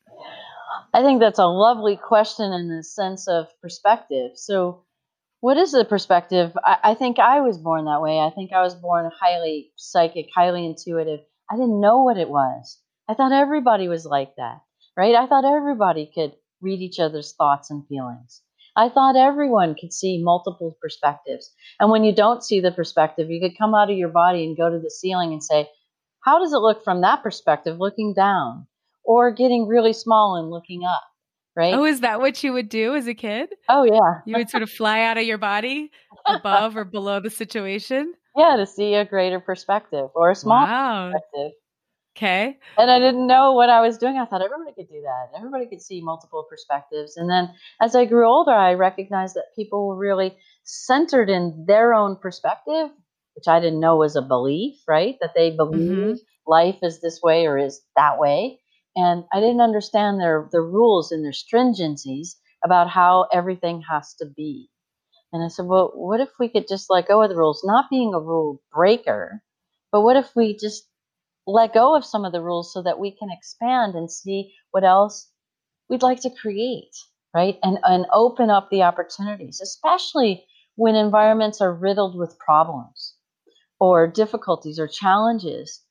I 0.94 1.02
think 1.02 1.20
that's 1.20 1.40
a 1.40 1.48
lovely 1.48 1.98
question 1.98 2.54
in 2.54 2.70
the 2.70 2.84
sense 2.84 3.28
of 3.28 3.48
perspective. 3.62 4.32
So, 4.36 4.84
what 5.40 5.58
is 5.58 5.72
the 5.72 5.86
perspective? 5.86 6.56
I, 6.64 6.78
I, 6.84 6.94
think 6.94 7.18
I 7.20 7.42
was 7.42 7.58
born 7.58 7.86
that 7.86 8.02
way. 8.02 8.20
I 8.20 8.30
think 8.30 8.54
I 8.54 8.62
was 8.62 8.76
born 8.76 9.10
highly 9.20 9.72
psychic, 9.76 10.28
highly 10.34 10.66
intuitive. 10.66 11.20
I 11.52 11.56
didn't 11.56 11.82
know 11.82 12.04
what 12.04 12.18
it 12.18 12.30
was. 12.30 12.80
I 13.10 13.16
thought 13.16 13.32
everybody 13.34 13.88
was 13.88 14.06
like 14.06 14.36
that, 14.38 14.62
right? 14.96 15.16
I 15.16 15.26
thought 15.28 15.46
everybody 15.46 16.10
could 16.14 16.34
read 16.62 16.80
each 16.80 17.00
other's 17.00 17.34
thoughts 17.34 17.72
and 17.72 17.86
feelings. 17.88 18.42
I 18.76 18.90
thought 18.90 19.16
everyone 19.16 19.76
could 19.76 19.94
see 19.94 20.24
multiple 20.24 20.78
perspectives. 20.82 21.52
And 21.80 21.92
when 21.92 22.04
you 22.04 22.14
don't 22.14 22.44
see 22.44 22.62
the 22.62 22.72
perspective, 22.72 23.30
you 23.30 23.42
could 23.42 23.58
come 23.58 23.76
out 23.76 23.92
of 23.92 23.98
your 23.98 24.10
body 24.10 24.46
and 24.46 24.56
go 24.56 24.70
to 24.70 24.80
the 24.80 24.90
ceiling 24.92 25.34
and 25.34 25.44
say, 25.44 25.70
How 26.24 26.40
does 26.40 26.54
it 26.54 26.60
look 26.60 26.84
from 26.84 27.02
that 27.02 27.22
perspective, 27.24 27.80
looking 27.80 28.14
down? 28.14 28.68
Or 29.04 29.32
getting 29.32 29.68
really 29.68 29.94
small 29.94 30.36
and 30.38 30.50
looking 30.50 30.84
up, 30.84 31.04
right? 31.56 31.74
Oh, 31.74 31.86
is 31.86 32.02
that 32.02 32.20
what 32.20 32.44
you 32.44 32.54
would 32.54 32.70
do 32.70 32.96
as 32.96 33.08
a 33.08 33.14
kid? 33.14 33.50
Oh, 33.70 33.84
yeah. 33.84 34.22
You 34.26 34.38
would 34.38 34.50
sort 34.50 34.64
of 34.64 34.70
fly 34.70 35.02
out 35.02 35.18
of 35.18 35.24
your 35.24 35.38
body 35.38 35.92
above 36.26 36.78
or 36.78 36.86
below 36.86 37.20
the 37.20 37.30
situation? 37.30 38.14
Yeah, 38.36 38.56
to 38.56 38.66
see 38.66 38.96
a 38.96 39.06
greater 39.06 39.40
perspective 39.40 40.08
or 40.16 40.32
a 40.32 40.36
small 40.36 40.66
wow. 40.66 41.12
perspective. 41.12 41.52
Okay. 42.18 42.58
And 42.80 42.90
I 42.90 42.98
didn't 42.98 43.28
know 43.28 43.54
what 43.54 43.70
I 43.70 43.82
was 43.82 44.00
doing. 44.00 44.18
I 44.18 44.26
thought 44.26 44.42
everybody 44.42 44.74
could 44.74 44.88
do 44.88 45.04
that. 45.04 45.38
Everybody 45.38 45.68
could 45.68 45.84
see 45.84 46.02
multiple 46.02 46.44
perspectives. 46.50 47.16
And 47.16 47.30
then 47.30 47.50
as 47.80 47.96
I 47.96 48.06
grew 48.06 48.28
older, 48.28 48.52
I 48.52 48.74
recognized 48.74 49.36
that 49.36 49.56
people 49.56 49.88
were 49.88 49.96
really 49.96 50.36
centered 50.64 51.30
in 51.30 51.66
their 51.68 51.94
own 51.94 52.16
perspective, 52.16 52.90
which 53.36 53.48
I 53.48 53.60
didn't 53.60 53.80
know 53.80 53.98
was 53.98 54.16
a 54.16 54.24
belief, 54.24 54.80
right? 54.88 55.16
That 55.22 55.34
they 55.36 55.52
believe 55.52 55.92
mm-hmm. 55.92 56.14
life 56.48 56.78
is 56.82 57.02
this 57.02 57.20
way 57.22 57.46
or 57.46 57.58
is 57.58 57.82
that 57.96 58.20
way 58.20 58.60
and 58.96 59.26
I 59.34 59.40
didn't 59.40 59.62
understand 59.62 60.20
their 60.20 60.50
the 60.52 60.62
rules 60.62 61.12
and 61.12 61.24
their 61.24 61.32
stringencies 61.32 62.36
about 62.64 62.90
how 62.90 63.28
everything 63.34 63.84
has 63.90 64.14
to 64.16 64.26
be. 64.26 64.70
And 65.34 65.44
I 65.44 65.48
said, 65.50 65.66
well, 65.66 65.92
what 65.96 66.22
if 66.22 66.30
we 66.40 66.50
could 66.50 66.68
just 66.68 66.90
let 66.90 67.08
go 67.08 67.22
of 67.22 67.30
the 67.30 67.36
rules, 67.36 67.64
not 67.66 67.90
being 67.90 68.14
a 68.14 68.20
rule 68.20 68.62
breaker, 68.74 69.44
but 69.92 70.02
what 70.02 70.16
if 70.18 70.36
we 70.36 70.56
just 70.58 70.88
let 71.48 71.74
go 71.74 71.96
of 71.96 72.06
some 72.06 72.26
of 72.26 72.32
the 72.32 72.42
rules 72.42 72.74
so 72.74 72.82
that 72.84 73.00
we 73.00 73.12
can 73.12 73.30
expand 73.32 73.96
and 73.96 74.12
see 74.12 74.54
what 74.72 74.84
else 74.84 75.32
we'd 75.90 76.04
like 76.04 76.22
to 76.22 76.30
create, 76.30 76.96
right? 77.34 77.60
And 77.64 77.80
and 77.84 78.06
open 78.14 78.50
up 78.50 78.70
the 78.70 78.84
opportunities, 78.84 79.62
especially 79.62 80.46
when 80.76 80.96
environments 80.96 81.62
are 81.62 81.74
riddled 81.74 82.18
with 82.18 82.40
problems 82.40 83.16
or 83.80 84.08
difficulties 84.08 84.80
or 84.80 84.88
challenges. 84.88 85.82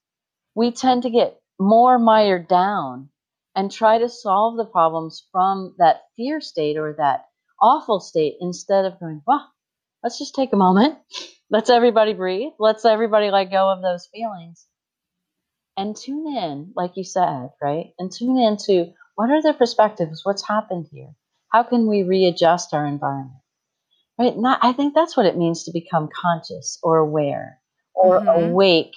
We 0.54 0.72
tend 0.72 1.02
to 1.04 1.10
get 1.10 1.41
more 1.58 1.98
mired 1.98 2.48
down 2.48 3.08
and 3.54 3.70
try 3.70 3.98
to 3.98 4.08
solve 4.08 4.56
the 4.56 4.64
problems 4.64 5.26
from 5.30 5.74
that 5.78 6.02
fear 6.16 6.40
state 6.40 6.76
or 6.76 6.94
that 6.98 7.26
awful 7.60 8.00
state 8.00 8.36
instead 8.40 8.84
of 8.84 8.98
going, 8.98 9.22
well, 9.26 9.50
let's 10.02 10.18
just 10.18 10.34
take 10.34 10.52
a 10.52 10.56
moment. 10.56 10.98
Let's 11.50 11.68
everybody 11.68 12.14
breathe. 12.14 12.52
Let's 12.58 12.86
everybody 12.86 13.30
let 13.30 13.50
go 13.50 13.68
of 13.68 13.82
those 13.82 14.08
feelings 14.10 14.66
and 15.76 15.96
tune 15.96 16.26
in, 16.26 16.72
like 16.76 16.92
you 16.96 17.04
said, 17.04 17.50
right? 17.60 17.92
And 17.98 18.10
tune 18.10 18.38
into 18.38 18.92
what 19.16 19.30
are 19.30 19.42
the 19.42 19.52
perspectives? 19.52 20.24
What's 20.24 20.46
happened 20.46 20.88
here? 20.90 21.10
How 21.50 21.62
can 21.62 21.86
we 21.86 22.02
readjust 22.02 22.72
our 22.72 22.86
environment? 22.86 23.40
Right? 24.18 24.36
Not, 24.36 24.60
I 24.62 24.72
think 24.72 24.94
that's 24.94 25.16
what 25.16 25.26
it 25.26 25.36
means 25.36 25.64
to 25.64 25.72
become 25.72 26.08
conscious 26.14 26.78
or 26.82 26.98
aware 26.98 27.58
or 27.94 28.20
mm-hmm. 28.20 28.50
awake 28.50 28.92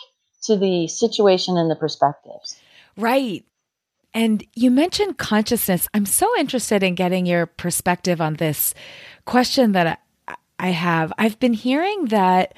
to 0.45 0.57
the 0.57 0.87
situation 0.87 1.57
and 1.57 1.69
the 1.69 1.75
perspectives. 1.75 2.59
Right. 2.97 3.45
And 4.13 4.45
you 4.55 4.71
mentioned 4.71 5.17
consciousness. 5.17 5.87
I'm 5.93 6.05
so 6.05 6.31
interested 6.39 6.83
in 6.83 6.95
getting 6.95 7.25
your 7.25 7.45
perspective 7.45 8.21
on 8.21 8.35
this 8.35 8.73
question 9.25 9.73
that 9.73 9.99
I, 10.57 10.69
have. 10.69 11.11
I've 11.17 11.37
been 11.39 11.53
hearing 11.53 12.05
that 12.05 12.53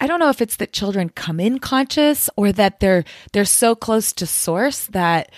I 0.00 0.06
don't 0.06 0.18
know 0.18 0.30
if 0.30 0.40
it's 0.40 0.56
that 0.56 0.72
children 0.72 1.10
come 1.10 1.38
in 1.38 1.58
conscious 1.58 2.30
or 2.34 2.52
that 2.52 2.80
they're 2.80 3.04
they're 3.32 3.44
so 3.44 3.74
close 3.74 4.14
to 4.14 4.26
source 4.26 4.86
that 4.86 5.30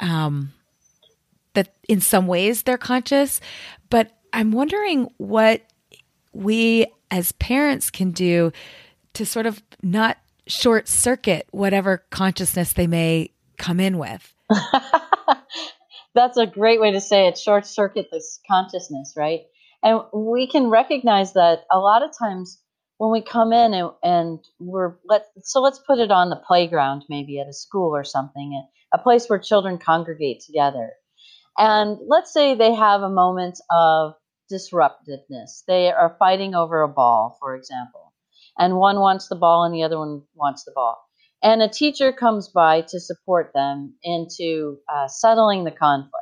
um 0.00 0.52
that 1.54 1.74
in 1.88 2.02
some 2.02 2.26
ways 2.26 2.62
they're 2.62 2.76
conscious, 2.76 3.40
but 3.88 4.10
I'm 4.34 4.52
wondering 4.52 5.08
what 5.16 5.62
we 6.34 6.86
as 7.10 7.32
parents 7.32 7.90
can 7.90 8.10
do 8.10 8.52
to 9.14 9.24
sort 9.26 9.46
of 9.46 9.62
not 9.82 10.18
short 10.50 10.88
circuit 10.88 11.46
whatever 11.50 12.04
consciousness 12.10 12.72
they 12.72 12.86
may 12.86 13.30
come 13.58 13.80
in 13.80 13.98
with. 13.98 14.34
That's 16.14 16.36
a 16.36 16.46
great 16.46 16.80
way 16.80 16.92
to 16.92 17.00
say 17.00 17.28
it 17.28 17.38
short 17.38 17.66
circuit 17.66 18.08
this 18.10 18.40
consciousness, 18.50 19.14
right? 19.16 19.42
And 19.82 20.00
we 20.12 20.48
can 20.48 20.68
recognize 20.68 21.32
that 21.34 21.60
a 21.70 21.78
lot 21.78 22.02
of 22.02 22.10
times 22.18 22.60
when 23.00 23.10
we 23.10 23.22
come 23.22 23.54
in 23.54 23.72
and, 23.72 23.90
and 24.02 24.38
we're 24.58 24.96
let 25.06 25.24
so 25.42 25.62
let's 25.62 25.78
put 25.78 25.98
it 25.98 26.10
on 26.10 26.28
the 26.28 26.36
playground 26.36 27.02
maybe 27.08 27.40
at 27.40 27.48
a 27.48 27.52
school 27.52 27.96
or 27.96 28.04
something 28.04 28.62
a 28.92 28.98
place 28.98 29.26
where 29.26 29.38
children 29.38 29.78
congregate 29.78 30.42
together 30.44 30.90
and 31.56 31.96
let's 32.06 32.30
say 32.30 32.54
they 32.54 32.74
have 32.74 33.00
a 33.00 33.08
moment 33.08 33.58
of 33.70 34.12
disruptiveness 34.50 35.64
they 35.66 35.90
are 35.90 36.14
fighting 36.18 36.54
over 36.54 36.82
a 36.82 36.88
ball 36.88 37.38
for 37.40 37.56
example 37.56 38.09
and 38.58 38.76
one 38.76 39.00
wants 39.00 39.28
the 39.28 39.36
ball 39.36 39.64
and 39.64 39.74
the 39.74 39.82
other 39.82 39.98
one 39.98 40.22
wants 40.34 40.64
the 40.64 40.72
ball. 40.74 40.98
And 41.42 41.62
a 41.62 41.68
teacher 41.68 42.12
comes 42.12 42.48
by 42.48 42.82
to 42.82 43.00
support 43.00 43.52
them 43.54 43.94
into 44.02 44.78
uh, 44.92 45.08
settling 45.08 45.64
the 45.64 45.70
conflict, 45.70 46.14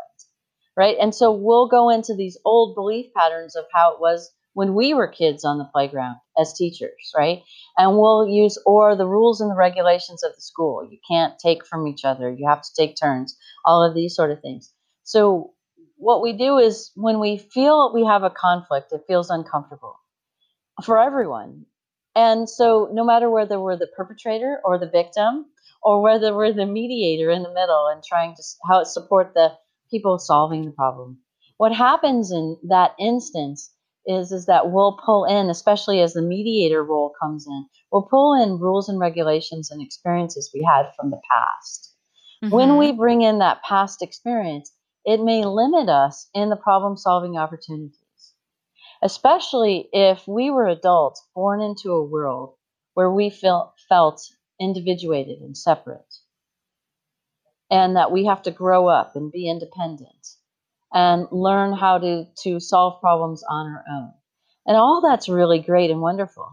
right? 0.77 0.97
And 1.01 1.15
so 1.15 1.33
we'll 1.33 1.69
go 1.69 1.91
into 1.91 2.15
these 2.15 2.39
old 2.45 2.77
belief 2.77 3.07
patterns 3.17 3.57
of 3.57 3.65
how 3.73 3.95
it 3.95 4.01
was 4.01 4.31
when 4.55 4.75
we 4.75 4.95
were 4.95 5.07
kids 5.07 5.45
on 5.45 5.59
the 5.59 5.69
playground 5.73 6.17
as 6.37 6.55
teachers, 6.55 7.13
right? 7.17 7.43
And 7.77 7.97
we'll 7.97 8.27
use, 8.27 8.61
or 8.67 8.97
the 8.97 9.07
rules 9.07 9.41
and 9.41 9.51
the 9.51 9.57
regulations 9.57 10.25
of 10.25 10.35
the 10.35 10.41
school. 10.41 10.87
You 10.89 10.99
can't 11.09 11.39
take 11.39 11.65
from 11.67 11.87
each 11.87 12.05
other, 12.05 12.31
you 12.31 12.49
have 12.49 12.63
to 12.63 12.71
take 12.77 12.97
turns, 12.97 13.37
all 13.65 13.85
of 13.85 13.95
these 13.95 14.15
sort 14.17 14.31
of 14.31 14.41
things. 14.41 14.73
So, 15.05 15.53
what 15.97 16.23
we 16.23 16.33
do 16.33 16.59
is 16.59 16.93
when 16.95 17.19
we 17.19 17.39
feel 17.39 17.93
we 17.93 18.05
have 18.05 18.23
a 18.23 18.31
conflict, 18.31 18.93
it 18.93 19.03
feels 19.09 19.31
uncomfortable 19.31 19.99
for 20.85 21.01
everyone. 21.01 21.67
And 22.19 22.51
so, 22.51 22.89
no 22.93 23.05
matter 23.05 23.31
whether 23.31 23.61
we're 23.61 23.77
the 23.77 23.87
perpetrator 23.97 24.59
or 24.65 24.77
the 24.77 24.91
victim, 24.91 25.47
or 25.85 26.03
whether 26.03 26.35
we're 26.35 26.53
the 26.53 26.67
mediator 26.67 27.31
in 27.31 27.45
the 27.45 27.55
middle 27.55 27.87
and 27.87 28.03
trying 28.03 28.35
to 28.35 28.43
how 28.69 28.83
support 28.83 29.35
the 29.35 29.53
people 29.89 30.19
solving 30.19 30.65
the 30.65 30.73
problem, 30.73 31.19
what 31.59 31.73
happens 31.73 32.33
in 32.33 32.57
that 32.69 32.97
instance 32.99 33.73
is 34.05 34.33
is 34.33 34.47
that 34.47 34.73
we'll 34.73 34.99
pull 35.07 35.27
in, 35.27 35.49
especially 35.49 36.01
as 36.01 36.15
the 36.15 36.23
mediator 36.23 36.83
role 36.83 37.13
comes 37.23 37.47
in, 37.47 37.67
we'll 37.93 38.09
pull 38.11 38.35
in 38.35 38.59
rules 38.59 38.89
and 38.89 38.99
regulations 38.99 39.71
and 39.71 39.81
experiences 39.81 40.51
we 40.53 40.65
had 40.65 40.91
from 40.97 41.11
the 41.11 41.21
past. 41.31 41.95
Mm-hmm. 42.43 42.53
When 42.53 42.79
we 42.79 42.91
bring 42.91 43.23
in 43.23 43.39
that 43.39 43.63
past 43.63 44.03
experience, 44.03 44.73
it 45.05 45.21
may 45.21 45.45
limit 45.45 45.89
us 45.89 46.29
in 46.35 46.49
the 46.49 46.57
problem 46.57 46.97
solving 46.97 47.37
opportunities, 47.37 47.97
especially 49.03 49.89
if 49.93 50.27
we 50.27 50.51
were 50.51 50.67
adults 50.67 51.27
born 51.35 51.61
into 51.61 51.93
a 51.93 52.05
world 52.05 52.55
where 52.95 53.11
we 53.11 53.31
felt, 53.31 53.73
felt 53.89 54.21
individuated 54.61 55.39
and 55.41 55.57
separate, 55.57 56.15
and 57.71 57.97
that 57.97 58.11
we 58.11 58.25
have 58.25 58.43
to 58.43 58.51
grow 58.51 58.89
up 58.89 59.15
and 59.15 59.31
be 59.31 59.49
independent 59.49 60.27
and 60.93 61.29
learn 61.31 61.73
how 61.73 61.99
to, 61.99 62.25
to 62.43 62.59
solve 62.59 63.01
problems 63.01 63.45
on 63.49 63.67
our 63.67 63.85
own. 63.91 64.13
And 64.67 64.77
all 64.77 65.01
that's 65.01 65.29
really 65.29 65.61
great 65.61 65.91
and 65.91 66.01
wonderful. 66.01 66.49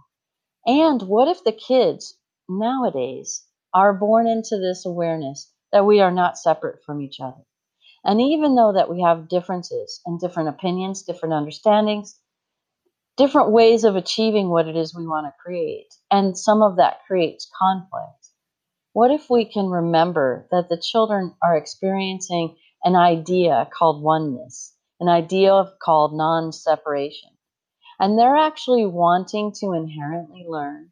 And 0.66 1.02
what 1.02 1.28
if 1.28 1.44
the 1.44 1.52
kids 1.52 2.18
nowadays 2.48 3.44
are 3.74 3.94
born 3.94 4.28
into 4.28 4.58
this 4.58 4.86
awareness 4.86 5.52
that 5.72 5.86
we 5.86 6.00
are 6.00 6.12
not 6.12 6.38
separate 6.38 6.84
from 6.86 7.02
each 7.02 7.20
other? 7.20 7.44
And 8.04 8.22
even 8.22 8.56
though 8.56 8.74
that 8.74 8.90
we 8.90 9.02
have 9.02 9.30
differences 9.30 10.00
and 10.06 10.20
different 10.20 10.50
opinions, 10.50 11.02
different 11.02 11.34
understandings, 11.34 12.20
different 13.18 13.52
ways 13.52 13.84
of 13.84 13.96
achieving 13.96 14.50
what 14.50 14.68
it 14.68 14.76
is 14.76 14.96
we 14.96 15.08
want 15.08 15.26
to 15.28 15.44
create, 15.44 15.94
and 16.12 16.38
some 16.38 16.62
of 16.62 16.78
that 16.78 17.00
creates 17.08 17.50
conflict. 17.60 18.30
What 18.94 19.12
if 19.12 19.30
we 19.30 19.46
can 19.46 19.68
remember 19.68 20.48
that 20.52 20.70
the 20.70 20.82
children 20.82 21.36
are 21.44 21.58
experiencing 21.58 22.58
an 22.84 22.96
idea 22.96 23.70
called 23.78 24.04
oneness, 24.04 24.76
an 25.00 25.10
idea 25.10 25.72
called 25.84 26.14
non 26.14 26.52
separation? 26.52 27.30
And 28.00 28.18
they're 28.18 28.36
actually 28.36 28.86
wanting 28.86 29.54
to 29.60 29.74
inherently 29.74 30.46
learn 30.48 30.92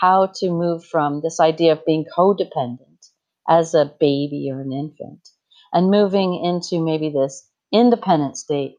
how 0.00 0.26
to 0.36 0.50
move 0.50 0.84
from 0.84 1.20
this 1.20 1.40
idea 1.40 1.72
of 1.72 1.84
being 1.84 2.04
codependent 2.16 3.10
as 3.48 3.74
a 3.74 3.92
baby 3.98 4.50
or 4.52 4.60
an 4.60 4.72
infant 4.72 5.28
and 5.72 5.90
moving 5.90 6.34
into 6.44 6.84
maybe 6.84 7.10
this 7.10 7.48
independent 7.72 8.36
state. 8.36 8.78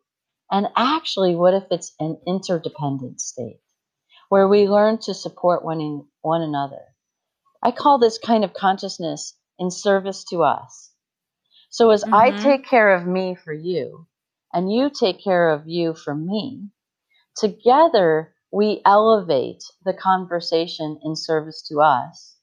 And 0.51 0.67
actually, 0.75 1.35
what 1.35 1.53
if 1.53 1.63
it's 1.71 1.93
an 1.99 2.17
interdependent 2.27 3.19
state 3.19 3.61
where 4.29 4.47
we 4.47 4.67
learn 4.67 4.99
to 4.99 5.13
support 5.13 5.63
one, 5.65 5.81
in, 5.81 6.05
one 6.21 6.41
another? 6.41 6.81
I 7.63 7.71
call 7.71 7.97
this 7.97 8.17
kind 8.17 8.43
of 8.43 8.53
consciousness 8.53 9.35
in 9.57 9.71
service 9.71 10.23
to 10.25 10.43
us. 10.43 10.91
So 11.69 11.89
as 11.91 12.03
mm-hmm. 12.03 12.13
I 12.13 12.31
take 12.31 12.65
care 12.65 12.95
of 12.95 13.07
me 13.07 13.35
for 13.35 13.53
you, 13.53 14.07
and 14.53 14.71
you 14.71 14.89
take 14.89 15.23
care 15.23 15.49
of 15.49 15.67
you 15.67 15.93
for 15.93 16.15
me, 16.15 16.69
Together, 17.35 18.33
we 18.49 18.81
elevate 18.85 19.61
the 19.83 19.93
conversation 19.93 20.97
in 21.03 21.17
service 21.17 21.61
to 21.67 21.81
us 21.81 22.37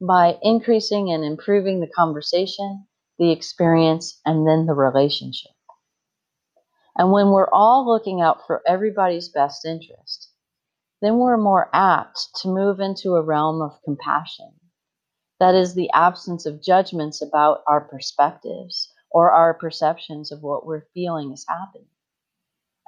by 0.00 0.38
increasing 0.40 1.10
and 1.10 1.24
improving 1.24 1.80
the 1.80 1.88
conversation, 1.88 2.86
the 3.18 3.32
experience, 3.32 4.20
and 4.24 4.46
then 4.46 4.66
the 4.66 4.72
relationship. 4.72 5.50
And 6.98 7.12
when 7.12 7.30
we're 7.30 7.50
all 7.52 7.86
looking 7.86 8.22
out 8.22 8.46
for 8.46 8.62
everybody's 8.66 9.28
best 9.28 9.66
interest, 9.66 10.30
then 11.02 11.18
we're 11.18 11.36
more 11.36 11.68
apt 11.74 12.28
to 12.42 12.48
move 12.48 12.80
into 12.80 13.16
a 13.16 13.22
realm 13.22 13.60
of 13.60 13.82
compassion. 13.84 14.52
That 15.38 15.54
is 15.54 15.74
the 15.74 15.90
absence 15.92 16.46
of 16.46 16.62
judgments 16.62 17.20
about 17.20 17.62
our 17.66 17.82
perspectives 17.82 18.90
or 19.10 19.30
our 19.30 19.52
perceptions 19.52 20.32
of 20.32 20.42
what 20.42 20.64
we're 20.64 20.86
feeling 20.94 21.32
is 21.32 21.44
happening. 21.46 21.88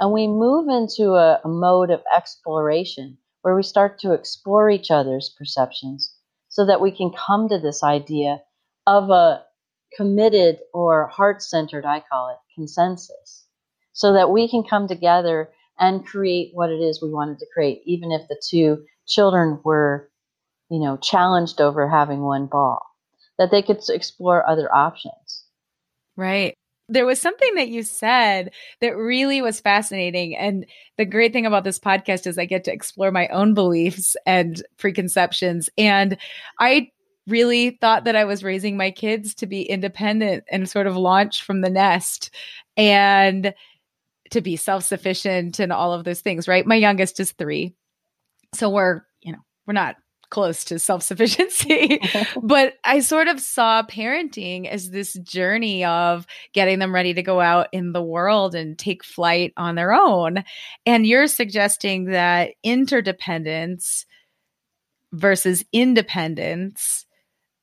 And 0.00 0.12
we 0.12 0.26
move 0.26 0.68
into 0.68 1.14
a, 1.14 1.40
a 1.44 1.48
mode 1.48 1.90
of 1.90 2.02
exploration 2.14 3.18
where 3.42 3.54
we 3.54 3.62
start 3.62 3.98
to 4.00 4.12
explore 4.12 4.70
each 4.70 4.90
other's 4.90 5.34
perceptions 5.36 6.14
so 6.48 6.64
that 6.64 6.80
we 6.80 6.92
can 6.92 7.12
come 7.12 7.48
to 7.48 7.58
this 7.58 7.82
idea 7.82 8.42
of 8.86 9.10
a 9.10 9.44
committed 9.96 10.60
or 10.72 11.08
heart 11.08 11.42
centered, 11.42 11.84
I 11.84 12.00
call 12.00 12.30
it, 12.30 12.38
consensus, 12.54 13.48
so 13.99 14.13
that 14.13 14.30
we 14.30 14.49
can 14.49 14.63
come 14.63 14.87
together 14.87 15.50
and 15.76 16.06
create 16.06 16.52
what 16.54 16.71
it 16.71 16.76
is 16.80 17.02
we 17.02 17.11
wanted 17.11 17.37
to 17.41 17.47
create, 17.52 17.82
even 17.84 18.13
if 18.13 18.28
the 18.28 18.41
two 18.49 18.84
children 19.08 19.58
were, 19.65 20.08
you 20.71 20.78
know, 20.78 20.97
challenged 20.99 21.61
over 21.61 21.89
having 21.89 22.21
one 22.21 22.47
ball, 22.47 22.80
that 23.39 23.50
they 23.50 23.61
could 23.61 23.80
explore 23.89 24.49
other 24.49 24.73
options. 24.73 25.43
Right 26.17 26.54
there 26.91 27.04
was 27.04 27.21
something 27.21 27.54
that 27.56 27.69
you 27.69 27.82
said 27.82 28.50
that 28.80 28.97
really 28.97 29.43
was 29.43 29.61
fascinating. 29.61 30.34
And 30.34 30.65
the 30.97 31.04
great 31.04 31.34
thing 31.34 31.45
about 31.45 31.63
this 31.63 31.78
podcast 31.78 32.26
is 32.26 32.39
I 32.39 32.47
get 32.47 32.65
to 32.65 32.73
explore 32.73 33.11
my 33.11 33.28
own 33.28 33.52
beliefs 33.52 34.17
and 34.25 34.63
preconceptions. 34.78 35.69
And 35.76 36.17
I 36.58 36.91
really 37.26 37.73
thought 37.82 38.04
that 38.04 38.17
I 38.17 38.25
was 38.25 38.43
raising 38.43 38.78
my 38.78 38.91
kids 38.91 39.34
to 39.34 39.47
be 39.47 39.63
independent 39.63 40.45
and 40.50 40.69
sort 40.69 40.87
of 40.87 40.97
launch 40.97 41.43
from 41.43 41.61
the 41.61 41.71
nest 41.71 42.30
and 42.76 43.52
to 44.30 44.41
be 44.41 44.56
self 44.56 44.84
sufficient 44.84 45.58
and 45.58 45.73
all 45.73 45.93
of 45.93 46.04
those 46.04 46.21
things, 46.21 46.49
right? 46.49 46.67
My 46.67 46.76
youngest 46.76 47.21
is 47.21 47.32
three. 47.32 47.75
So 48.54 48.71
we're, 48.71 49.02
you 49.21 49.32
know, 49.32 49.38
we're 49.67 49.75
not 49.75 49.97
close 50.30 50.64
to 50.67 50.78
self 50.78 51.02
sufficiency. 51.02 52.00
but 52.43 52.75
I 52.84 53.00
sort 53.00 53.28
of 53.28 53.41
saw 53.41 53.82
parenting 53.82 54.69
as 54.69 54.91
this 54.91 55.14
journey 55.14 55.84
of 55.84 56.26
getting 56.52 56.78
them 56.78 56.95
ready 56.95 57.14
to 57.14 57.23
go 57.23 57.41
out 57.41 57.69
in 57.73 57.93
the 57.93 58.02
world 58.02 58.54
and 58.54 58.78
take 58.78 59.04
flight 59.04 59.52
on 59.56 59.75
their 59.75 59.93
own. 59.93 60.45
And 60.86 61.06
you're 61.06 61.26
suggesting 61.26 62.06
that 62.06 62.52
interdependence 62.62 64.06
versus 65.12 65.64
independence 65.73 67.06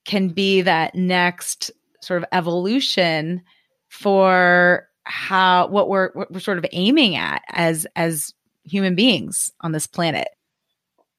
can 0.06 0.30
be 0.30 0.62
that 0.62 0.96
next 0.96 1.72
sort 2.02 2.22
of 2.22 2.30
evolution 2.32 3.42
for 3.90 4.88
how 5.06 5.68
what 5.68 5.88
we're 5.90 6.12
what 6.14 6.32
we're 6.32 6.40
sort 6.40 6.58
of 6.58 6.66
aiming 6.72 7.16
at 7.16 7.42
as 7.50 7.88
as 7.96 8.34
human 8.64 8.96
beings 8.96 9.52
on 9.62 9.72
this 9.72 9.88
planet. 9.88 10.28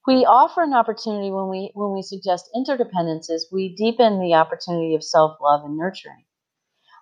We 0.06 0.24
offer 0.24 0.62
an 0.62 0.74
opportunity 0.74 1.30
when 1.30 1.48
we 1.48 1.70
when 1.74 1.92
we 1.94 2.02
suggest 2.02 2.50
interdependences 2.54 3.42
we 3.52 3.74
deepen 3.74 4.20
the 4.20 4.34
opportunity 4.34 4.94
of 4.94 5.02
self-love 5.02 5.64
and 5.64 5.76
nurturing. 5.76 6.24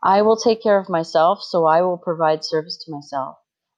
I 0.03 0.23
will 0.23 0.37
take 0.37 0.63
care 0.63 0.79
of 0.79 0.89
myself 0.89 1.43
so 1.43 1.65
i 1.65 1.81
will 1.81 1.97
provide 1.97 2.45
service 2.45 2.77
to 2.85 2.93
myself 2.93 3.37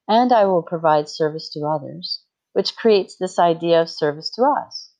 and 0.08 0.32
i 0.32 0.44
will 0.44 0.62
provide 0.62 1.08
service 1.08 1.48
to 1.50 1.64
others 1.64 2.22
which 2.52 2.74
creates 2.74 3.16
this 3.16 3.38
idea 3.38 3.80
of 3.80 3.90
service 3.90 4.30
to 4.30 4.42
us. 4.42 4.90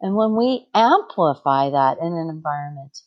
And 0.00 0.16
when 0.16 0.36
we 0.36 0.68
amplify 0.74 1.70
that 1.70 1.98
in 1.98 2.12
an 2.12 2.28
environment 2.28 2.98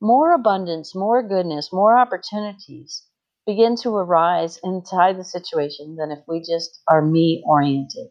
more 0.00 0.34
abundance 0.34 0.94
more 0.94 1.22
goodness 1.22 1.72
more 1.72 1.96
opportunities 1.96 3.05
begin 3.46 3.76
to 3.76 3.90
arise 3.90 4.58
inside 4.64 5.18
the 5.18 5.24
situation 5.24 5.96
than 5.96 6.10
if 6.10 6.18
we 6.26 6.40
just 6.40 6.80
are 6.88 7.02
me 7.02 7.42
oriented 7.46 8.08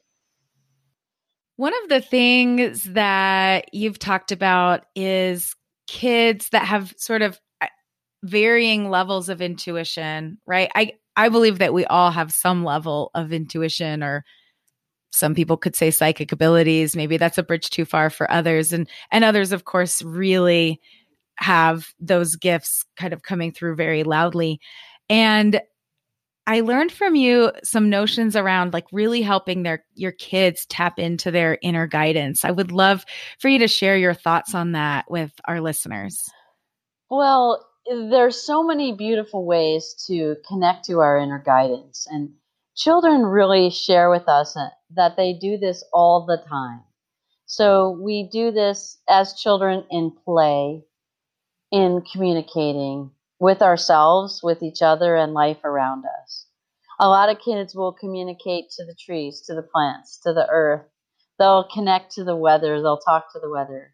one 1.57 1.73
of 1.83 1.89
the 1.89 2.01
things 2.01 2.83
that 2.83 3.73
you've 3.73 3.99
talked 3.99 4.31
about 4.31 4.85
is 4.95 5.55
kids 5.87 6.49
that 6.49 6.65
have 6.65 6.93
sort 6.97 7.21
of 7.21 7.39
uh, 7.61 7.67
varying 8.23 8.89
levels 8.89 9.29
of 9.29 9.41
intuition, 9.41 10.37
right? 10.45 10.69
I 10.75 10.93
I 11.15 11.29
believe 11.29 11.59
that 11.59 11.73
we 11.73 11.85
all 11.85 12.11
have 12.11 12.33
some 12.33 12.65
level 12.65 13.09
of 13.15 13.31
intuition 13.31 14.03
or 14.03 14.25
some 15.13 15.33
people 15.33 15.55
could 15.55 15.77
say 15.77 15.91
psychic 15.91 16.33
abilities, 16.33 16.93
maybe 16.93 17.15
that's 17.15 17.37
a 17.37 17.43
bridge 17.43 17.69
too 17.69 17.85
far 17.85 18.09
for 18.09 18.29
others 18.29 18.73
and 18.73 18.89
and 19.11 19.23
others 19.23 19.53
of 19.53 19.63
course 19.63 20.01
really 20.01 20.81
have 21.37 21.87
those 21.99 22.35
gifts 22.35 22.83
kind 22.97 23.13
of 23.13 23.21
coming 23.21 23.51
through 23.53 23.75
very 23.75 24.03
loudly. 24.03 24.59
And 25.09 25.61
I 26.47 26.61
learned 26.61 26.91
from 26.91 27.15
you 27.15 27.51
some 27.63 27.89
notions 27.89 28.35
around 28.35 28.73
like 28.73 28.85
really 28.91 29.21
helping 29.21 29.63
their 29.63 29.83
your 29.95 30.11
kids 30.11 30.65
tap 30.67 30.99
into 30.99 31.31
their 31.31 31.57
inner 31.61 31.87
guidance. 31.87 32.45
I 32.45 32.51
would 32.51 32.71
love 32.71 33.05
for 33.39 33.47
you 33.47 33.57
to 33.59 33.67
share 33.67 33.97
your 33.97 34.13
thoughts 34.13 34.53
on 34.53 34.73
that 34.73 35.09
with 35.09 35.31
our 35.45 35.59
listeners. 35.59 36.21
Well, 37.09 37.65
there's 37.87 38.39
so 38.39 38.63
many 38.63 38.93
beautiful 38.93 39.45
ways 39.45 39.95
to 40.07 40.35
connect 40.47 40.85
to 40.85 40.99
our 40.99 41.17
inner 41.17 41.41
guidance 41.43 42.07
and 42.09 42.31
children 42.75 43.25
really 43.25 43.69
share 43.69 44.09
with 44.09 44.27
us 44.27 44.55
uh, 44.57 44.69
that 44.95 45.15
they 45.17 45.33
do 45.33 45.57
this 45.57 45.83
all 45.93 46.25
the 46.25 46.43
time. 46.47 46.81
So 47.45 47.97
we 48.01 48.27
do 48.31 48.51
this 48.51 48.97
as 49.07 49.39
children 49.39 49.85
in 49.91 50.11
play, 50.25 50.83
in 51.71 52.03
communicating, 52.11 53.11
with 53.45 53.61
ourselves, 53.61 54.41
with 54.43 54.63
each 54.63 54.81
other, 54.81 55.15
and 55.15 55.35
life 55.35 55.63
around 55.63 56.03
us. 56.23 56.47
A 56.99 57.07
lot 57.07 57.29
of 57.29 57.39
kids 57.39 57.75
will 57.75 57.93
communicate 57.93 58.71
to 58.71 58.85
the 58.85 58.95
trees, 58.99 59.43
to 59.47 59.53
the 59.53 59.61
plants, 59.61 60.19
to 60.21 60.33
the 60.33 60.47
earth. 60.49 60.87
They'll 61.37 61.69
connect 61.71 62.13
to 62.13 62.23
the 62.23 62.35
weather, 62.35 62.81
they'll 62.81 62.97
talk 62.97 63.31
to 63.33 63.39
the 63.39 63.51
weather. 63.51 63.93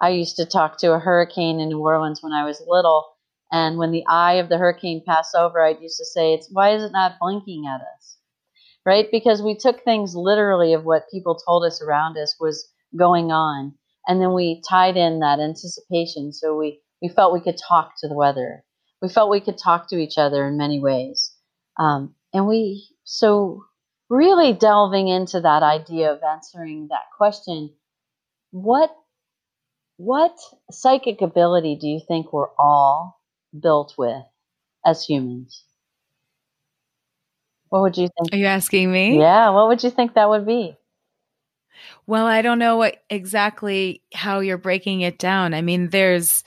I 0.00 0.10
used 0.10 0.36
to 0.36 0.46
talk 0.46 0.78
to 0.78 0.92
a 0.94 1.00
hurricane 1.00 1.60
in 1.60 1.70
New 1.70 1.80
Orleans 1.80 2.22
when 2.22 2.32
I 2.32 2.44
was 2.44 2.62
little, 2.66 3.06
and 3.50 3.78
when 3.78 3.90
the 3.90 4.06
eye 4.08 4.34
of 4.34 4.48
the 4.48 4.58
hurricane 4.58 5.02
passed 5.04 5.34
over, 5.34 5.60
I 5.64 5.70
used 5.70 5.98
to 5.98 6.06
say, 6.06 6.34
"It's 6.34 6.48
why 6.52 6.70
is 6.76 6.84
it 6.84 6.92
not 6.92 7.18
blinking 7.20 7.66
at 7.66 7.80
us?" 7.80 8.18
Right? 8.86 9.08
Because 9.10 9.42
we 9.42 9.56
took 9.56 9.82
things 9.84 10.14
literally 10.16 10.74
of 10.74 10.84
what 10.84 11.10
people 11.10 11.34
told 11.36 11.64
us 11.64 11.82
around 11.82 12.18
us 12.18 12.36
was 12.40 12.68
going 12.96 13.32
on, 13.32 13.74
And 14.06 14.20
then 14.22 14.34
we 14.34 14.62
tied 14.68 14.96
in 14.96 15.20
that 15.20 15.40
anticipation. 15.40 16.32
So 16.32 16.56
we, 16.56 16.80
we 17.02 17.08
felt 17.08 17.32
we 17.32 17.40
could 17.40 17.58
talk 17.58 17.92
to 17.98 18.08
the 18.08 18.14
weather. 18.14 18.64
We 19.02 19.08
felt 19.08 19.30
we 19.30 19.40
could 19.40 19.58
talk 19.58 19.88
to 19.88 19.96
each 19.96 20.18
other 20.18 20.46
in 20.46 20.58
many 20.58 20.80
ways. 20.80 21.34
Um, 21.78 22.14
and 22.32 22.46
we, 22.46 22.88
so 23.04 23.64
really 24.08 24.52
delving 24.52 25.08
into 25.08 25.40
that 25.40 25.62
idea 25.62 26.12
of 26.12 26.20
answering 26.22 26.88
that 26.90 27.04
question, 27.16 27.70
what, 28.50 28.94
what 29.96 30.36
psychic 30.70 31.22
ability 31.22 31.76
do 31.80 31.86
you 31.86 32.00
think 32.06 32.32
we're 32.32 32.54
all 32.58 33.20
built 33.58 33.94
with 33.96 34.22
as 34.84 35.04
humans? 35.04 35.64
What 37.70 37.82
would 37.82 37.96
you 37.96 38.08
think? 38.08 38.34
Are 38.34 38.36
you 38.36 38.46
asking 38.46 38.90
me? 38.90 39.18
Yeah, 39.18 39.50
what 39.50 39.68
would 39.68 39.82
you 39.82 39.90
think 39.90 40.14
that 40.14 40.28
would 40.28 40.44
be? 40.44 40.76
Well, 42.06 42.26
I 42.26 42.42
don't 42.42 42.58
know 42.58 42.76
what 42.76 43.02
exactly 43.08 44.02
how 44.12 44.40
you're 44.40 44.58
breaking 44.58 45.02
it 45.02 45.18
down. 45.18 45.54
I 45.54 45.62
mean, 45.62 45.90
there's 45.90 46.42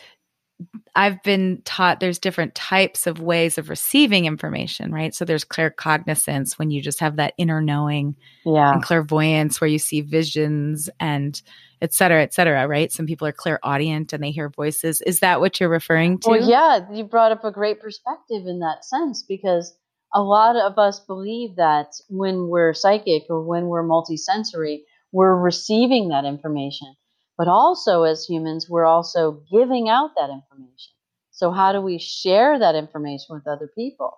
I've 0.96 1.22
been 1.24 1.62
taught 1.66 2.00
there's 2.00 2.20
different 2.20 2.54
types 2.54 3.08
of 3.08 3.20
ways 3.20 3.58
of 3.58 3.70
receiving 3.70 4.26
information, 4.26 4.92
right? 4.92 5.14
So 5.14 5.26
there's 5.26 5.44
claircognizance 5.44 6.60
when 6.60 6.70
you 6.70 6.82
just 6.82 7.00
have 7.00 7.16
that 7.16 7.34
inner 7.38 7.62
knowing, 7.62 8.16
yeah, 8.46 8.74
and 8.74 8.84
clairvoyance 8.84 9.60
where 9.60 9.68
you 9.68 9.80
see 9.80 10.02
visions 10.02 10.90
and 11.00 11.42
et 11.82 11.94
cetera, 11.94 12.22
et 12.22 12.34
cetera, 12.34 12.68
right? 12.68 12.92
Some 12.92 13.06
people 13.08 13.28
are 13.28 13.34
clairaudient 13.34 14.14
and 14.14 14.24
they 14.24 14.32
hear 14.32 14.50
voices. 14.50 15.02
Is 15.02 15.20
that 15.20 15.40
what 15.40 15.60
you're 15.60 15.70
referring 15.70 16.20
to? 16.20 16.30
Well, 16.30 16.50
yeah, 16.50 16.82
you 16.92 17.04
brought 17.04 17.32
up 17.32 17.44
a 17.44 17.52
great 17.52 17.82
perspective 17.82 18.46
in 18.46 18.60
that 18.60 18.86
sense 18.86 19.24
because 19.28 19.76
a 20.14 20.22
lot 20.22 20.56
of 20.56 20.78
us 20.78 21.00
believe 21.00 21.56
that 21.56 21.88
when 22.08 22.48
we're 22.48 22.74
psychic 22.74 23.24
or 23.30 23.42
when 23.42 23.66
we're 23.66 23.84
multisensory, 23.84 24.82
we're 25.12 25.36
receiving 25.36 26.10
that 26.10 26.26
information. 26.26 26.96
But 27.38 27.48
also, 27.48 28.04
as 28.04 28.26
humans, 28.26 28.70
we're 28.70 28.86
also 28.86 29.42
giving 29.52 29.90
out 29.90 30.12
that 30.18 30.30
information. 30.30 30.94
So, 31.32 31.52
how 31.52 31.72
do 31.72 31.82
we 31.82 31.98
share 31.98 32.60
that 32.60 32.76
information 32.76 33.36
with 33.36 33.48
other 33.48 33.70
people? 33.76 34.18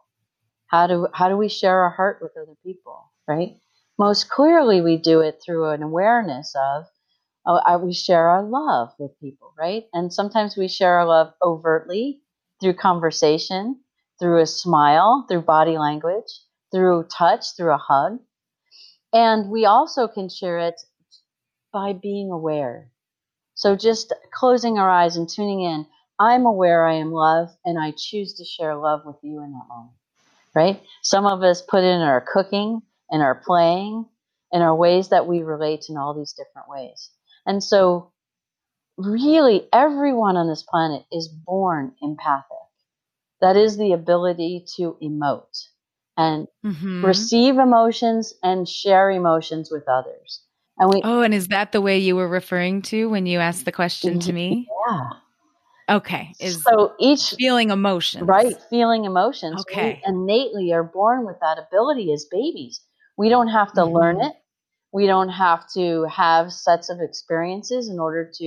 How 0.68 0.88
do, 0.88 1.08
how 1.14 1.30
do 1.30 1.38
we 1.38 1.48
share 1.48 1.82
our 1.82 1.92
heart 1.92 2.20
with 2.22 2.34
other 2.36 2.56
people, 2.64 3.12
right? 3.28 3.58
Most 3.98 4.30
clearly, 4.30 4.82
we 4.82 4.98
do 4.98 5.22
it 5.22 5.42
through 5.44 5.70
an 5.70 5.84
awareness 5.84 6.54
of, 6.56 6.86
uh, 7.46 7.80
we 7.82 7.94
share 7.94 8.30
our 8.30 8.44
love 8.44 8.90
with 9.00 9.18
people, 9.22 9.54
right? 9.58 9.86
And 9.94 10.12
sometimes 10.12 10.58
we 10.58 10.68
share 10.68 11.00
our 11.00 11.06
love 11.06 11.34
overtly 11.42 12.22
through 12.62 12.74
conversation, 12.74 13.80
through 14.20 14.42
a 14.42 14.46
smile, 14.48 15.26
through 15.30 15.42
body 15.42 15.78
language, 15.78 16.42
through 16.72 17.06
touch, 17.06 17.56
through 17.56 17.74
a 17.74 17.78
hug. 17.78 18.20
And 19.14 19.50
we 19.50 19.66
also 19.66 20.08
can 20.08 20.28
share 20.28 20.60
it 20.60 20.82
by 21.72 21.94
being 21.94 22.32
aware. 22.32 22.90
So 23.56 23.76
just 23.76 24.14
closing 24.32 24.78
our 24.78 24.90
eyes 24.90 25.18
and 25.18 25.28
tuning 25.28 25.62
in. 25.62 25.88
I'm 26.20 26.46
aware 26.46 26.88
I 26.88 26.96
am 26.96 27.12
love 27.12 27.50
and 27.66 27.78
I 27.80 27.92
choose 27.92 28.36
to 28.36 28.46
share 28.46 28.76
love 28.76 29.02
with 29.06 29.18
you 29.22 29.44
in 29.44 29.52
that 29.52 29.68
moment. 29.68 29.96
Right? 30.54 30.82
Some 31.02 31.26
of 31.26 31.44
us 31.44 31.62
put 31.62 31.84
in 31.84 32.02
our 32.02 32.22
cooking 32.22 32.82
and 33.10 33.22
our 33.22 33.36
playing 33.36 34.06
and 34.52 34.64
our 34.64 34.76
ways 34.76 35.10
that 35.10 35.28
we 35.28 35.44
relate 35.44 35.86
in 35.90 35.98
all 35.98 36.14
these 36.14 36.34
different 36.34 36.70
ways. 36.70 37.10
And 37.46 37.62
so 37.62 38.12
really 38.98 39.68
everyone 39.74 40.38
on 40.38 40.48
this 40.48 40.64
planet 40.64 41.04
is 41.12 41.28
born 41.28 41.94
empathic. 42.02 42.58
That 43.42 43.58
is 43.58 43.78
the 43.78 43.92
ability 43.92 44.66
to 44.78 44.98
emote 45.02 45.68
and 46.18 46.48
mm-hmm. 46.66 47.06
receive 47.06 47.58
emotions 47.58 48.34
and 48.42 48.68
share 48.68 49.12
emotions 49.12 49.70
with 49.70 49.84
others. 49.88 50.45
And 50.78 50.90
we 50.90 51.02
Oh, 51.04 51.22
and 51.22 51.34
is 51.34 51.48
that 51.50 51.72
the 51.72 51.82
way 51.82 51.98
you 51.98 52.16
were 52.16 52.28
referring 52.28 52.82
to 52.84 53.10
when 53.10 53.26
you 53.26 53.40
asked 53.40 53.66
the 53.66 53.72
question 53.72 54.20
to 54.20 54.34
me? 54.34 54.68
Yeah. 54.88 55.10
Okay. 55.88 56.34
Is 56.40 56.64
so 56.64 56.94
each 57.00 57.36
feeling 57.38 57.70
emotions. 57.70 58.28
Right, 58.28 58.56
feeling 58.70 59.06
emotions. 59.06 59.62
Okay. 59.62 60.02
We 60.06 60.12
innately 60.12 60.74
are 60.74 60.84
born 60.84 61.26
with 61.26 61.38
that 61.42 61.60
ability 61.60 62.12
as 62.12 62.26
babies. 62.30 62.82
We 63.18 63.30
don't 63.30 63.50
have 63.50 63.72
to 63.74 63.82
mm-hmm. 63.82 63.96
learn 63.96 64.22
it. 64.22 64.34
We 64.92 65.08
don't 65.08 65.30
have 65.30 65.66
to 65.74 66.06
have 66.06 66.52
sets 66.52 66.90
of 66.90 67.00
experiences 67.02 67.90
in 67.90 68.00
order 68.00 68.30
to, 68.38 68.44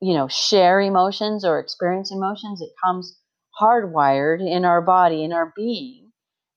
you 0.00 0.14
know, 0.14 0.28
share 0.28 0.80
emotions 0.80 1.44
or 1.44 1.58
experience 1.58 2.12
emotions. 2.12 2.60
It 2.60 2.70
comes 2.82 3.18
hardwired 3.60 4.40
in 4.40 4.64
our 4.64 4.80
body, 4.80 5.24
in 5.24 5.32
our 5.32 5.52
being. 5.56 6.12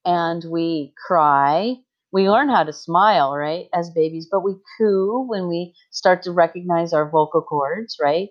And 0.06 0.43
we 0.43 0.93
cry, 1.08 1.76
we 2.12 2.30
learn 2.30 2.50
how 2.50 2.63
to 2.63 2.74
smile, 2.74 3.36
right, 3.36 3.67
as 3.74 3.89
babies, 3.91 4.28
but 4.32 4.43
we 4.43 4.56
coo 4.78 5.26
when 5.28 5.48
we 5.48 5.74
start 5.91 6.24
to 6.24 6.32
recognize 6.32 6.93
our 6.93 7.10
vocal 7.10 7.41
cords, 7.41 7.98
right? 8.02 8.30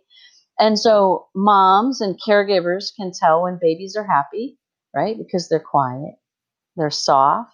And 0.59 0.79
so 0.79 1.27
moms 1.35 2.01
and 2.01 2.19
caregivers 2.27 2.95
can 2.97 3.12
tell 3.12 3.43
when 3.43 3.59
babies 3.61 3.97
are 3.97 4.07
happy, 4.07 4.59
right? 4.95 5.17
Because 5.19 5.49
they're 5.49 5.61
quiet, 5.61 6.15
they're 6.77 6.91
soft, 6.91 7.53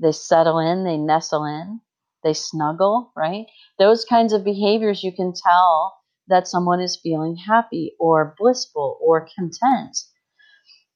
they 0.00 0.12
settle 0.12 0.58
in, 0.58 0.84
they 0.84 0.98
nestle 0.98 1.44
in, 1.44 1.80
they 2.22 2.34
snuggle, 2.34 3.12
right? 3.16 3.46
Those 3.78 4.04
kinds 4.04 4.32
of 4.32 4.44
behaviors 4.44 5.02
you 5.02 5.12
can 5.12 5.32
tell 5.32 5.94
that 6.28 6.46
someone 6.48 6.80
is 6.80 7.00
feeling 7.02 7.36
happy 7.36 7.94
or 7.98 8.34
blissful 8.38 8.98
or 9.00 9.28
content 9.38 9.96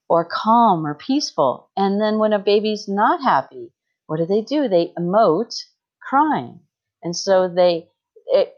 or 0.08 0.28
calm 0.30 0.86
or 0.86 0.94
peaceful. 0.94 1.70
And 1.76 2.00
then 2.00 2.18
when 2.18 2.34
a 2.34 2.38
baby's 2.38 2.86
not 2.86 3.22
happy, 3.22 3.72
what 4.12 4.18
do 4.18 4.26
they 4.26 4.42
do? 4.42 4.68
They 4.68 4.92
emote 4.98 5.54
crying. 6.02 6.60
And 7.02 7.16
so 7.16 7.48
they 7.48 7.88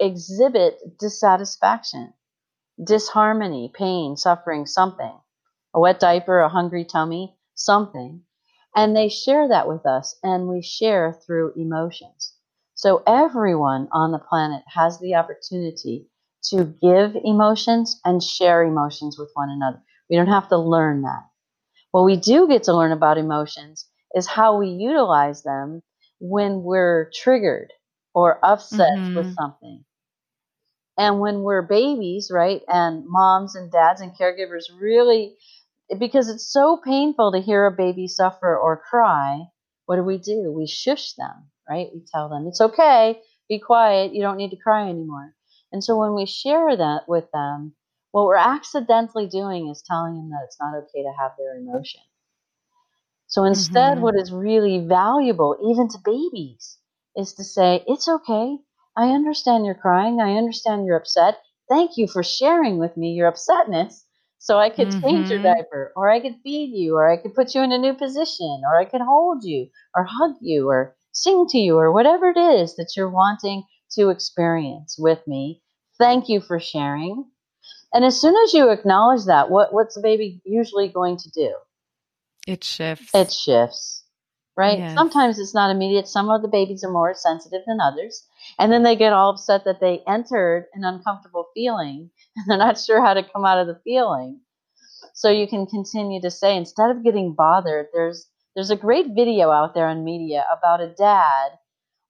exhibit 0.00 0.80
dissatisfaction, 0.98 2.12
disharmony, 2.84 3.70
pain, 3.72 4.16
suffering, 4.16 4.66
something. 4.66 5.16
A 5.72 5.78
wet 5.78 6.00
diaper, 6.00 6.40
a 6.40 6.48
hungry 6.48 6.84
tummy, 6.84 7.36
something. 7.54 8.22
And 8.74 8.96
they 8.96 9.08
share 9.08 9.46
that 9.46 9.68
with 9.68 9.86
us, 9.86 10.18
and 10.24 10.48
we 10.48 10.60
share 10.60 11.12
through 11.24 11.52
emotions. 11.54 12.34
So 12.74 13.04
everyone 13.06 13.86
on 13.92 14.10
the 14.10 14.18
planet 14.18 14.64
has 14.66 14.98
the 14.98 15.14
opportunity 15.14 16.08
to 16.50 16.64
give 16.82 17.16
emotions 17.22 18.00
and 18.04 18.20
share 18.20 18.64
emotions 18.64 19.16
with 19.20 19.30
one 19.34 19.50
another. 19.50 19.80
We 20.10 20.16
don't 20.16 20.26
have 20.26 20.48
to 20.48 20.58
learn 20.58 21.02
that. 21.02 21.28
What 21.92 22.06
we 22.06 22.16
do 22.16 22.48
get 22.48 22.64
to 22.64 22.76
learn 22.76 22.90
about 22.90 23.18
emotions 23.18 23.88
is 24.14 24.26
how 24.26 24.58
we 24.58 24.68
utilize 24.68 25.42
them 25.42 25.82
when 26.20 26.62
we're 26.62 27.10
triggered 27.14 27.72
or 28.14 28.38
upset 28.44 28.96
mm-hmm. 28.96 29.16
with 29.16 29.34
something. 29.34 29.84
And 30.96 31.18
when 31.18 31.42
we're 31.42 31.62
babies, 31.62 32.30
right, 32.32 32.62
and 32.68 33.04
moms 33.06 33.56
and 33.56 33.70
dads 33.70 34.00
and 34.00 34.12
caregivers 34.16 34.64
really, 34.78 35.36
because 35.98 36.28
it's 36.28 36.50
so 36.52 36.80
painful 36.82 37.32
to 37.32 37.40
hear 37.40 37.66
a 37.66 37.72
baby 37.72 38.06
suffer 38.06 38.56
or 38.56 38.82
cry, 38.88 39.40
what 39.86 39.96
do 39.96 40.04
we 40.04 40.18
do? 40.18 40.52
We 40.56 40.66
shush 40.66 41.14
them, 41.14 41.50
right? 41.68 41.88
We 41.92 42.02
tell 42.10 42.28
them, 42.28 42.46
it's 42.46 42.60
okay, 42.60 43.20
be 43.48 43.58
quiet, 43.58 44.14
you 44.14 44.22
don't 44.22 44.36
need 44.36 44.50
to 44.50 44.56
cry 44.56 44.88
anymore. 44.88 45.34
And 45.72 45.82
so 45.82 45.98
when 45.98 46.14
we 46.14 46.26
share 46.26 46.76
that 46.76 47.02
with 47.08 47.24
them, 47.32 47.74
what 48.12 48.26
we're 48.26 48.36
accidentally 48.36 49.26
doing 49.26 49.68
is 49.68 49.82
telling 49.84 50.14
them 50.14 50.30
that 50.30 50.44
it's 50.44 50.58
not 50.60 50.76
okay 50.76 51.02
to 51.02 51.12
have 51.18 51.32
their 51.36 51.56
emotion. 51.56 52.00
So 53.34 53.42
instead, 53.42 53.94
mm-hmm. 53.94 54.02
what 54.02 54.14
is 54.14 54.30
really 54.30 54.78
valuable, 54.78 55.56
even 55.68 55.88
to 55.88 55.98
babies, 56.04 56.78
is 57.16 57.32
to 57.32 57.42
say, 57.42 57.82
It's 57.88 58.06
okay. 58.06 58.58
I 58.96 59.08
understand 59.08 59.66
you're 59.66 59.74
crying. 59.74 60.20
I 60.20 60.36
understand 60.36 60.86
you're 60.86 60.96
upset. 60.96 61.40
Thank 61.68 61.96
you 61.96 62.06
for 62.06 62.22
sharing 62.22 62.78
with 62.78 62.96
me 62.96 63.10
your 63.10 63.28
upsetness 63.32 64.04
so 64.38 64.58
I 64.58 64.70
could 64.70 64.86
mm-hmm. 64.86 65.00
change 65.00 65.30
your 65.30 65.40
mm-hmm. 65.40 65.52
diaper, 65.52 65.92
or 65.96 66.08
I 66.08 66.20
could 66.20 66.36
feed 66.44 66.78
you, 66.78 66.94
or 66.94 67.10
I 67.10 67.16
could 67.16 67.34
put 67.34 67.56
you 67.56 67.62
in 67.62 67.72
a 67.72 67.78
new 67.78 67.94
position, 67.94 68.62
or 68.68 68.78
I 68.78 68.84
could 68.84 69.00
hold 69.00 69.42
you, 69.42 69.68
or 69.96 70.04
hug 70.04 70.36
you, 70.40 70.68
or 70.68 70.94
sing 71.10 71.48
to 71.48 71.58
you, 71.58 71.76
or 71.76 71.90
whatever 71.90 72.30
it 72.30 72.38
is 72.38 72.76
that 72.76 72.92
you're 72.96 73.10
wanting 73.10 73.64
to 73.96 74.10
experience 74.10 74.94
with 74.96 75.26
me. 75.26 75.60
Thank 75.98 76.28
you 76.28 76.40
for 76.40 76.60
sharing. 76.60 77.24
And 77.92 78.04
as 78.04 78.20
soon 78.20 78.36
as 78.44 78.54
you 78.54 78.70
acknowledge 78.70 79.24
that, 79.24 79.50
what, 79.50 79.72
what's 79.74 79.96
the 79.96 80.02
baby 80.02 80.40
usually 80.44 80.86
going 80.86 81.16
to 81.16 81.30
do? 81.30 81.52
It 82.46 82.62
shifts. 82.62 83.14
It 83.14 83.32
shifts, 83.32 84.04
right? 84.56 84.78
Yes. 84.78 84.94
Sometimes 84.94 85.38
it's 85.38 85.54
not 85.54 85.70
immediate. 85.70 86.06
Some 86.08 86.28
of 86.30 86.42
the 86.42 86.48
babies 86.48 86.84
are 86.84 86.92
more 86.92 87.14
sensitive 87.14 87.62
than 87.66 87.80
others. 87.80 88.26
And 88.58 88.70
then 88.70 88.82
they 88.82 88.96
get 88.96 89.12
all 89.12 89.30
upset 89.30 89.64
that 89.64 89.80
they 89.80 90.02
entered 90.06 90.66
an 90.74 90.84
uncomfortable 90.84 91.46
feeling 91.54 92.10
and 92.36 92.44
they're 92.46 92.58
not 92.58 92.78
sure 92.78 93.04
how 93.04 93.14
to 93.14 93.22
come 93.22 93.44
out 93.44 93.58
of 93.58 93.66
the 93.66 93.80
feeling. 93.84 94.40
So 95.14 95.30
you 95.30 95.46
can 95.46 95.66
continue 95.66 96.20
to 96.20 96.30
say, 96.30 96.56
instead 96.56 96.90
of 96.90 97.04
getting 97.04 97.34
bothered, 97.34 97.86
there's 97.92 98.28
there's 98.54 98.70
a 98.70 98.76
great 98.76 99.08
video 99.14 99.50
out 99.50 99.74
there 99.74 99.88
on 99.88 100.04
media 100.04 100.44
about 100.56 100.80
a 100.80 100.94
dad 100.94 101.58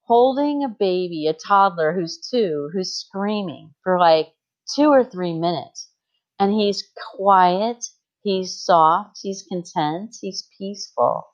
holding 0.02 0.62
a 0.62 0.68
baby, 0.68 1.26
a 1.26 1.32
toddler 1.32 1.92
who's 1.92 2.18
two, 2.18 2.68
who's 2.72 2.94
screaming 2.94 3.72
for 3.82 3.98
like 3.98 4.28
two 4.74 4.88
or 4.88 5.04
three 5.04 5.32
minutes. 5.32 5.90
And 6.38 6.52
he's 6.52 6.86
quiet 7.16 7.84
He's 8.24 8.58
soft, 8.58 9.18
he's 9.22 9.42
content, 9.42 10.16
he's 10.20 10.48
peaceful. 10.58 11.26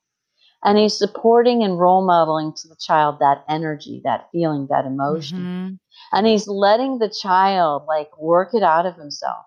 And 0.64 0.76
he's 0.76 0.98
supporting 0.98 1.62
and 1.62 1.78
role 1.78 2.04
modeling 2.04 2.52
to 2.52 2.68
the 2.68 2.76
child 2.76 3.20
that 3.20 3.44
energy, 3.48 4.02
that 4.04 4.28
feeling, 4.32 4.66
that 4.70 4.86
emotion. 4.86 5.38
Mm-hmm. 5.38 5.74
And 6.12 6.26
he's 6.26 6.48
letting 6.48 6.98
the 6.98 7.08
child 7.08 7.84
like 7.86 8.10
work 8.18 8.54
it 8.54 8.64
out 8.64 8.86
of 8.86 8.96
himself. 8.96 9.46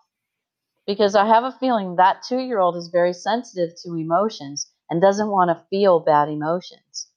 Because 0.87 1.15
I 1.15 1.27
have 1.27 1.43
a 1.43 1.51
feeling 1.59 1.97
that 1.97 2.23
two 2.27 2.39
year 2.39 2.59
old 2.59 2.77
is 2.77 2.87
very 2.87 3.13
sensitive 3.13 3.75
to 3.83 3.95
emotions 3.95 4.71
and 4.89 5.01
doesn't 5.01 5.29
want 5.29 5.49
to 5.49 5.65
feel 5.69 5.99
bad 5.99 6.29
emotions. 6.29 7.09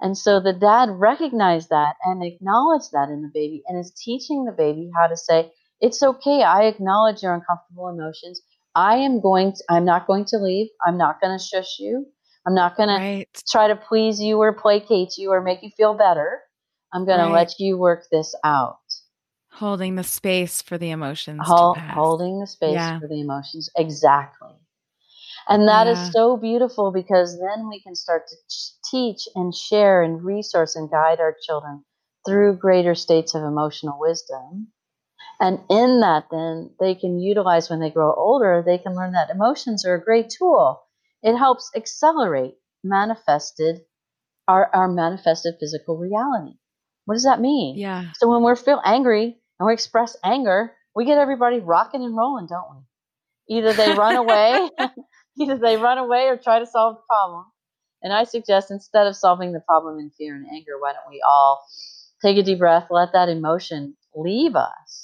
And 0.00 0.16
so 0.16 0.40
the 0.40 0.54
dad 0.54 0.88
recognized 0.90 1.68
that 1.68 1.96
and 2.02 2.24
acknowledged 2.24 2.92
that 2.92 3.10
in 3.10 3.22
the 3.22 3.30
baby 3.32 3.62
and 3.66 3.78
is 3.78 3.92
teaching 3.92 4.44
the 4.44 4.52
baby 4.52 4.90
how 4.96 5.06
to 5.06 5.16
say, 5.16 5.52
It's 5.80 6.02
okay. 6.02 6.42
I 6.42 6.64
acknowledge 6.64 7.22
your 7.22 7.34
uncomfortable 7.34 7.88
emotions. 7.88 8.40
I 8.74 8.96
am 8.96 9.20
going 9.20 9.52
to, 9.52 9.64
I'm 9.68 9.84
not 9.84 10.06
going 10.06 10.24
to 10.26 10.38
leave. 10.38 10.68
I'm 10.86 10.98
not 10.98 11.20
going 11.20 11.38
to 11.38 11.44
shush 11.44 11.78
you. 11.78 12.06
I'm 12.46 12.54
not 12.54 12.76
going 12.76 12.88
right. 12.88 13.28
to 13.32 13.42
try 13.50 13.68
to 13.68 13.76
please 13.76 14.20
you 14.20 14.38
or 14.38 14.52
placate 14.52 15.16
you 15.16 15.30
or 15.30 15.40
make 15.40 15.62
you 15.62 15.70
feel 15.76 15.94
better. 15.94 16.40
I'm 16.92 17.06
going 17.06 17.18
right. 17.18 17.26
to 17.26 17.32
let 17.32 17.54
you 17.58 17.78
work 17.78 18.04
this 18.10 18.34
out. 18.44 18.78
Holding 19.50 19.94
the 19.94 20.04
space 20.04 20.60
for 20.60 20.76
the 20.76 20.90
emotions. 20.90 21.40
Hold, 21.44 21.78
holding 21.78 22.40
the 22.40 22.46
space 22.46 22.74
yeah. 22.74 22.98
for 22.98 23.08
the 23.08 23.20
emotions. 23.20 23.70
Exactly. 23.76 24.50
And 25.48 25.68
that 25.68 25.86
yeah. 25.86 25.92
is 25.92 26.12
so 26.12 26.36
beautiful 26.36 26.90
because 26.90 27.38
then 27.38 27.68
we 27.68 27.80
can 27.80 27.94
start 27.94 28.24
to 28.28 28.36
teach 28.90 29.28
and 29.34 29.54
share 29.54 30.02
and 30.02 30.24
resource 30.24 30.74
and 30.74 30.90
guide 30.90 31.20
our 31.20 31.36
children 31.46 31.84
through 32.26 32.56
greater 32.56 32.94
states 32.94 33.34
of 33.34 33.42
emotional 33.42 33.98
wisdom. 33.98 34.68
And 35.40 35.60
in 35.68 36.00
that, 36.00 36.26
then 36.30 36.70
they 36.80 36.94
can 36.94 37.18
utilize 37.18 37.68
when 37.68 37.80
they 37.80 37.90
grow 37.90 38.14
older, 38.14 38.62
they 38.64 38.78
can 38.78 38.94
learn 38.94 39.12
that 39.12 39.30
emotions 39.30 39.84
are 39.84 39.94
a 39.94 40.04
great 40.04 40.30
tool. 40.30 40.80
It 41.22 41.36
helps 41.36 41.70
accelerate 41.76 42.54
manifested 42.82 43.80
our, 44.46 44.70
our 44.74 44.88
manifested 44.88 45.54
physical 45.58 45.96
reality. 45.96 46.56
What 47.06 47.14
does 47.14 47.24
that 47.24 47.40
mean? 47.40 47.78
Yeah. 47.78 48.12
So 48.14 48.28
when 48.28 48.44
we 48.44 48.54
feel 48.56 48.80
angry 48.84 49.36
and 49.58 49.66
we 49.66 49.72
express 49.72 50.16
anger, 50.22 50.72
we 50.94 51.04
get 51.04 51.18
everybody 51.18 51.60
rocking 51.60 52.04
and 52.04 52.16
rolling, 52.16 52.46
don't 52.46 52.66
we? 52.70 53.56
Either 53.56 53.72
they 53.72 53.92
run 53.94 54.16
away 54.16 54.70
Either 55.40 55.58
they 55.58 55.76
run 55.76 55.98
away 55.98 56.28
or 56.28 56.36
try 56.36 56.60
to 56.60 56.66
solve 56.66 56.96
the 56.96 57.02
problem. 57.08 57.46
And 58.02 58.12
I 58.12 58.24
suggest 58.24 58.70
instead 58.70 59.06
of 59.06 59.16
solving 59.16 59.52
the 59.52 59.60
problem 59.60 59.98
in 59.98 60.10
fear 60.10 60.36
and 60.36 60.46
anger, 60.46 60.72
why 60.78 60.92
don't 60.92 61.10
we 61.10 61.22
all 61.26 61.64
take 62.22 62.36
a 62.36 62.42
deep 62.42 62.58
breath, 62.58 62.88
let 62.90 63.12
that 63.12 63.28
emotion 63.28 63.96
leave 64.14 64.54
us, 64.54 65.03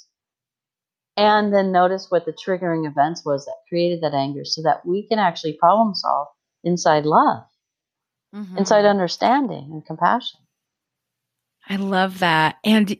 and 1.17 1.53
then 1.53 1.71
notice 1.71 2.07
what 2.09 2.25
the 2.25 2.33
triggering 2.33 2.89
events 2.89 3.25
was 3.25 3.45
that 3.45 3.55
created 3.67 4.01
that 4.01 4.13
anger 4.13 4.45
so 4.45 4.61
that 4.63 4.85
we 4.85 5.07
can 5.07 5.19
actually 5.19 5.53
problem 5.53 5.93
solve 5.93 6.27
inside 6.63 7.05
love, 7.05 7.43
mm-hmm. 8.33 8.57
inside 8.57 8.85
understanding 8.85 9.69
and 9.71 9.85
compassion. 9.85 10.39
I 11.67 11.75
love 11.75 12.19
that. 12.19 12.57
And 12.63 12.97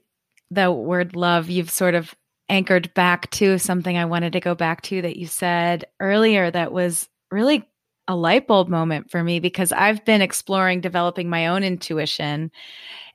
the 0.49 0.71
word 0.71 1.15
love, 1.15 1.49
you've 1.49 1.71
sort 1.71 1.95
of 1.95 2.13
anchored 2.49 2.93
back 2.93 3.31
to 3.31 3.57
something 3.57 3.97
I 3.97 4.05
wanted 4.05 4.33
to 4.33 4.41
go 4.41 4.55
back 4.55 4.81
to 4.83 5.01
that 5.01 5.15
you 5.17 5.25
said 5.25 5.85
earlier 6.01 6.51
that 6.51 6.73
was 6.73 7.07
really 7.31 7.65
a 8.07 8.15
light 8.15 8.45
bulb 8.45 8.67
moment 8.67 9.09
for 9.09 9.23
me 9.23 9.39
because 9.39 9.71
I've 9.71 10.03
been 10.03 10.21
exploring 10.21 10.81
developing 10.81 11.29
my 11.29 11.47
own 11.47 11.63
intuition 11.63 12.51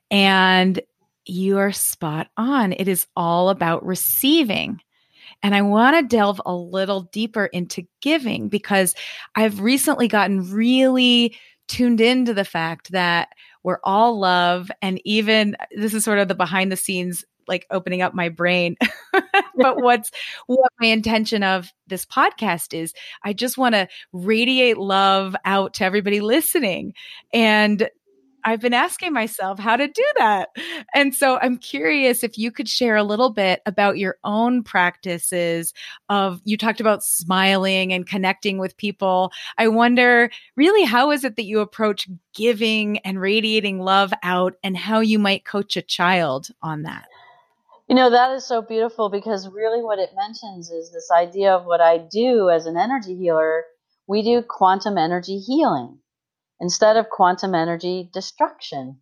and 0.09 0.81
you 1.25 1.59
are 1.59 1.71
spot 1.71 2.29
on. 2.35 2.73
It 2.73 2.87
is 2.87 3.05
all 3.15 3.49
about 3.49 3.85
receiving. 3.85 4.81
And 5.43 5.55
I 5.55 5.61
want 5.61 5.95
to 5.97 6.15
delve 6.15 6.41
a 6.45 6.55
little 6.55 7.01
deeper 7.01 7.45
into 7.45 7.87
giving 8.01 8.49
because 8.49 8.95
I've 9.35 9.61
recently 9.61 10.07
gotten 10.07 10.51
really 10.51 11.37
tuned 11.67 12.01
into 12.01 12.33
the 12.33 12.45
fact 12.45 12.91
that 12.91 13.29
we're 13.63 13.79
all 13.83 14.19
love. 14.19 14.71
And 14.81 15.01
even 15.05 15.55
this 15.75 15.93
is 15.93 16.03
sort 16.03 16.19
of 16.19 16.27
the 16.27 16.35
behind 16.35 16.71
the 16.71 16.77
scenes 16.77 17.25
like 17.47 17.65
opening 17.71 18.01
up 18.01 18.13
my 18.13 18.29
brain. 18.29 18.75
but 19.11 19.77
what's 19.81 20.11
what 20.47 20.71
my 20.79 20.87
intention 20.87 21.43
of 21.43 21.71
this 21.87 22.05
podcast 22.05 22.73
is 22.73 22.93
I 23.23 23.33
just 23.33 23.57
want 23.57 23.75
to 23.75 23.87
radiate 24.13 24.77
love 24.77 25.35
out 25.45 25.75
to 25.75 25.85
everybody 25.85 26.21
listening. 26.21 26.93
And 27.33 27.89
I've 28.43 28.61
been 28.61 28.73
asking 28.73 29.13
myself 29.13 29.59
how 29.59 29.75
to 29.75 29.87
do 29.87 30.05
that. 30.17 30.49
And 30.93 31.13
so 31.13 31.37
I'm 31.41 31.57
curious 31.57 32.23
if 32.23 32.37
you 32.37 32.51
could 32.51 32.69
share 32.69 32.95
a 32.95 33.03
little 33.03 33.29
bit 33.29 33.61
about 33.65 33.97
your 33.97 34.17
own 34.23 34.63
practices 34.63 35.73
of 36.09 36.41
you 36.45 36.57
talked 36.57 36.79
about 36.79 37.03
smiling 37.03 37.91
and 37.91 38.07
connecting 38.07 38.57
with 38.57 38.77
people. 38.77 39.31
I 39.57 39.67
wonder 39.67 40.29
really 40.55 40.83
how 40.83 41.11
is 41.11 41.23
it 41.23 41.35
that 41.35 41.45
you 41.45 41.59
approach 41.59 42.07
giving 42.33 42.99
and 42.99 43.19
radiating 43.19 43.79
love 43.79 44.13
out 44.23 44.53
and 44.63 44.77
how 44.77 44.99
you 44.99 45.19
might 45.19 45.45
coach 45.45 45.75
a 45.75 45.81
child 45.81 46.49
on 46.61 46.83
that? 46.83 47.07
You 47.89 47.95
know, 47.95 48.09
that 48.09 48.31
is 48.31 48.45
so 48.45 48.61
beautiful 48.61 49.09
because 49.09 49.49
really 49.49 49.81
what 49.81 49.99
it 49.99 50.09
mentions 50.15 50.69
is 50.69 50.91
this 50.91 51.09
idea 51.11 51.53
of 51.53 51.65
what 51.65 51.79
I 51.79 51.97
do 51.97 52.49
as 52.49 52.65
an 52.65 52.77
energy 52.77 53.15
healer. 53.15 53.63
We 54.07 54.21
do 54.23 54.41
quantum 54.41 54.97
energy 54.97 55.39
healing 55.39 55.99
instead 56.59 56.97
of 56.97 57.09
quantum 57.09 57.53
energy 57.55 58.09
destruction. 58.13 58.99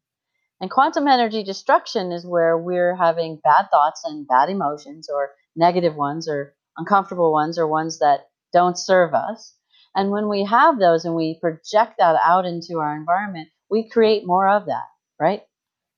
And 0.62 0.72
quantum 0.72 1.08
energy 1.08 1.44
destruction 1.44 2.12
is 2.12 2.26
where 2.26 2.58
we're 2.58 2.96
having 2.96 3.42
bad 3.44 3.68
thoughts 3.72 4.04
and 4.06 4.28
bad 4.28 4.50
emotions, 4.50 5.10
or 5.10 5.32
negative 5.56 5.96
ones, 5.96 6.30
or 6.30 6.56
uncomfortable 6.78 7.32
ones, 7.32 7.58
or 7.58 7.68
ones 7.68 8.00
that 8.00 8.28
don't 8.54 8.78
serve 8.78 9.14
us. 9.14 9.54
And 9.96 10.12
when 10.12 10.28
we 10.28 10.44
have 10.46 10.80
those 10.80 11.06
and 11.06 11.16
we 11.16 11.40
project 11.40 11.96
that 12.00 12.18
out 12.24 12.46
into 12.46 12.80
our 12.80 12.96
environment, 12.96 13.50
we 13.70 13.90
create 13.90 14.26
more 14.26 14.48
of 14.48 14.66
that, 14.66 14.86
right? 15.20 15.42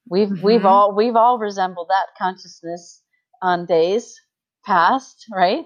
We've 0.10 0.30
mm-hmm. 0.30 0.46
we've 0.46 0.66
all 0.66 0.96
we've 0.96 1.16
all 1.16 1.38
resembled 1.40 1.90
that 1.90 2.08
consciousness 2.18 3.02
on 3.42 3.66
days 3.66 4.20
past, 4.66 5.26
right? 5.32 5.66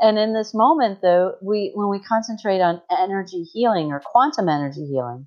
And 0.00 0.18
in 0.18 0.32
this 0.32 0.54
moment 0.54 1.00
though, 1.02 1.34
we 1.42 1.72
when 1.74 1.88
we 1.88 2.00
concentrate 2.00 2.60
on 2.60 2.82
energy 2.90 3.42
healing 3.42 3.90
or 3.92 4.00
quantum 4.00 4.48
energy 4.48 4.86
healing, 4.86 5.26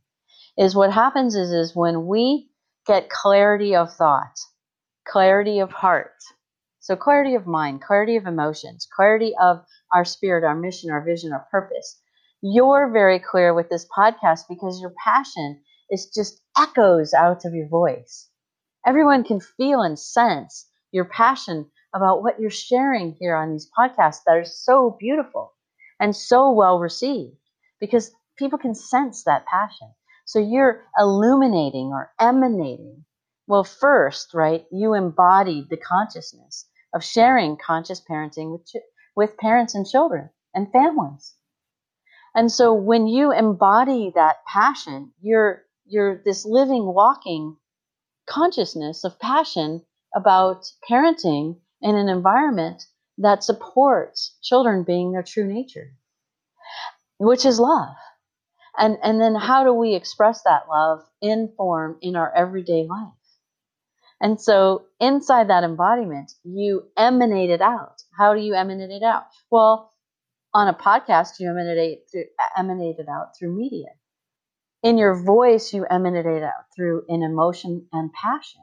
is 0.58 0.76
what 0.76 0.92
happens 0.92 1.36
is 1.36 1.52
is 1.52 1.76
when 1.76 2.08
we 2.08 2.50
get 2.86 3.10
clarity 3.10 3.76
of 3.76 3.94
thought, 3.94 4.38
clarity 5.08 5.60
of 5.60 5.72
heart. 5.72 6.16
So 6.80 6.96
clarity 6.96 7.36
of 7.36 7.46
mind, 7.46 7.82
clarity 7.82 8.16
of 8.16 8.26
emotions, 8.26 8.88
clarity 8.96 9.34
of 9.42 9.64
our 9.94 10.06
spirit, 10.06 10.44
our 10.44 10.56
mission, 10.56 10.90
our 10.90 11.04
vision, 11.04 11.32
our 11.34 11.48
purpose. 11.52 12.02
You're 12.42 12.90
very 12.92 13.20
clear 13.20 13.54
with 13.54 13.70
this 13.70 13.88
podcast 13.96 14.42
because 14.50 14.82
your 14.82 14.94
passion 15.04 15.62
is 15.92 16.10
just 16.10 16.42
echoes 16.58 17.14
out 17.14 17.46
of 17.46 17.54
your 17.54 17.68
voice. 17.68 18.30
Everyone 18.86 19.24
can 19.24 19.40
feel 19.40 19.82
and 19.82 20.00
sense 20.00 20.68
your 20.92 21.06
passion 21.06 21.70
about 21.94 22.24
what 22.24 22.40
you're 22.40 22.50
sharing 22.50 23.16
here 23.20 23.36
on 23.36 23.52
these 23.52 23.70
podcasts 23.78 24.22
that 24.26 24.38
are 24.38 24.46
so 24.46 24.96
beautiful 25.00 25.54
and 26.00 26.16
so 26.16 26.52
well 26.52 26.80
received 26.80 27.38
because 27.80 28.12
people 28.38 28.58
can 28.58 28.74
sense 28.76 29.24
that 29.24 29.46
passion. 29.46 29.94
So 30.26 30.40
you're 30.40 30.84
illuminating 30.98 31.88
or 31.88 32.12
emanating. 32.20 33.06
Well, 33.48 33.64
first, 33.64 34.34
right, 34.34 34.66
you 34.72 34.94
embodied 34.94 35.70
the 35.70 35.78
consciousness 35.78 36.68
of 36.94 37.04
sharing 37.04 37.58
conscious 37.58 38.02
parenting 38.02 38.52
with, 38.52 38.66
ch- 38.66 38.86
with 39.16 39.38
parents 39.38 39.76
and 39.76 39.86
children 39.86 40.30
and 40.54 40.72
families. 40.72 41.36
And 42.34 42.52
so 42.52 42.74
when 42.74 43.08
you 43.08 43.32
embody 43.34 44.12
that 44.16 44.38
passion, 44.48 45.12
you're 45.22 45.66
you're 45.86 46.22
this 46.24 46.46
living, 46.46 46.86
walking 46.86 47.58
consciousness 48.26 49.04
of 49.04 49.20
passion 49.20 49.86
about 50.16 50.66
parenting 50.90 51.60
in 51.82 51.96
an 51.96 52.10
environment 52.10 52.86
that 53.18 53.44
supports 53.44 54.38
children 54.42 54.84
being 54.84 55.12
their 55.12 55.24
true 55.24 55.46
nature, 55.46 55.94
which 57.20 57.46
is 57.46 57.60
love. 57.60 57.96
And, 58.78 58.98
and 59.04 59.20
then 59.20 59.36
how 59.36 59.64
do 59.64 59.74
we 59.74 59.96
express 59.96 60.44
that 60.44 60.70
love 60.70 61.02
in 61.22 61.54
form 61.58 61.98
in 62.02 62.16
our 62.16 62.34
everyday 62.34 62.88
life? 62.88 63.10
And 64.22 64.40
so 64.40 64.86
inside 65.00 65.50
that 65.50 65.64
embodiment, 65.64 66.34
you 66.44 66.84
emanate 66.98 67.50
it 67.50 67.62
out. 67.62 68.02
How 68.18 68.34
do 68.34 68.42
you 68.42 68.54
emanate 68.54 68.92
it 68.92 69.04
out? 69.04 69.26
Well, 69.50 69.92
on 70.54 70.68
a 70.68 70.74
podcast, 70.74 71.40
you 71.40 71.50
emanate, 71.50 72.04
emanate 72.58 73.00
it 73.00 73.08
out 73.10 73.38
through 73.38 73.56
media 73.58 73.88
in 74.84 74.98
your 74.98 75.24
voice, 75.24 75.74
you 75.74 75.86
emanate 75.86 76.26
it 76.26 76.44
out 76.44 76.66
through 76.76 77.06
an 77.08 77.24
emotion 77.24 77.88
and 77.94 78.12
passion. 78.14 78.62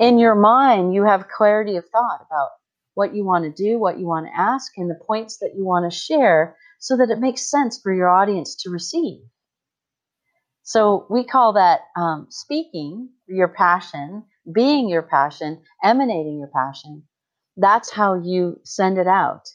In 0.00 0.18
your 0.18 0.34
mind, 0.34 0.94
you 0.94 1.04
have 1.04 1.28
clarity 1.28 1.76
of 1.76 1.84
thought 1.90 2.26
about 2.26 2.48
what 2.94 3.14
you 3.14 3.22
want 3.22 3.44
to 3.44 3.62
do, 3.62 3.78
what 3.78 3.98
you 3.98 4.06
want 4.06 4.26
to 4.26 4.40
ask, 4.40 4.72
and 4.78 4.88
the 4.88 4.98
points 5.06 5.36
that 5.40 5.52
you 5.54 5.66
want 5.66 5.92
to 5.92 5.94
share 5.94 6.56
so 6.78 6.96
that 6.96 7.10
it 7.10 7.18
makes 7.18 7.50
sense 7.50 7.78
for 7.78 7.92
your 7.92 8.08
audience 8.08 8.56
to 8.62 8.70
receive. 8.70 9.20
So 10.62 11.06
we 11.10 11.22
call 11.22 11.52
that 11.52 11.80
um, 11.98 12.28
speaking 12.30 13.10
your 13.26 13.48
passion, 13.48 14.24
being 14.50 14.88
your 14.88 15.02
passion, 15.02 15.60
emanating 15.84 16.38
your 16.38 16.48
passion. 16.48 17.02
That's 17.58 17.90
how 17.90 18.14
you 18.14 18.58
send 18.64 18.96
it 18.96 19.06
out. 19.06 19.50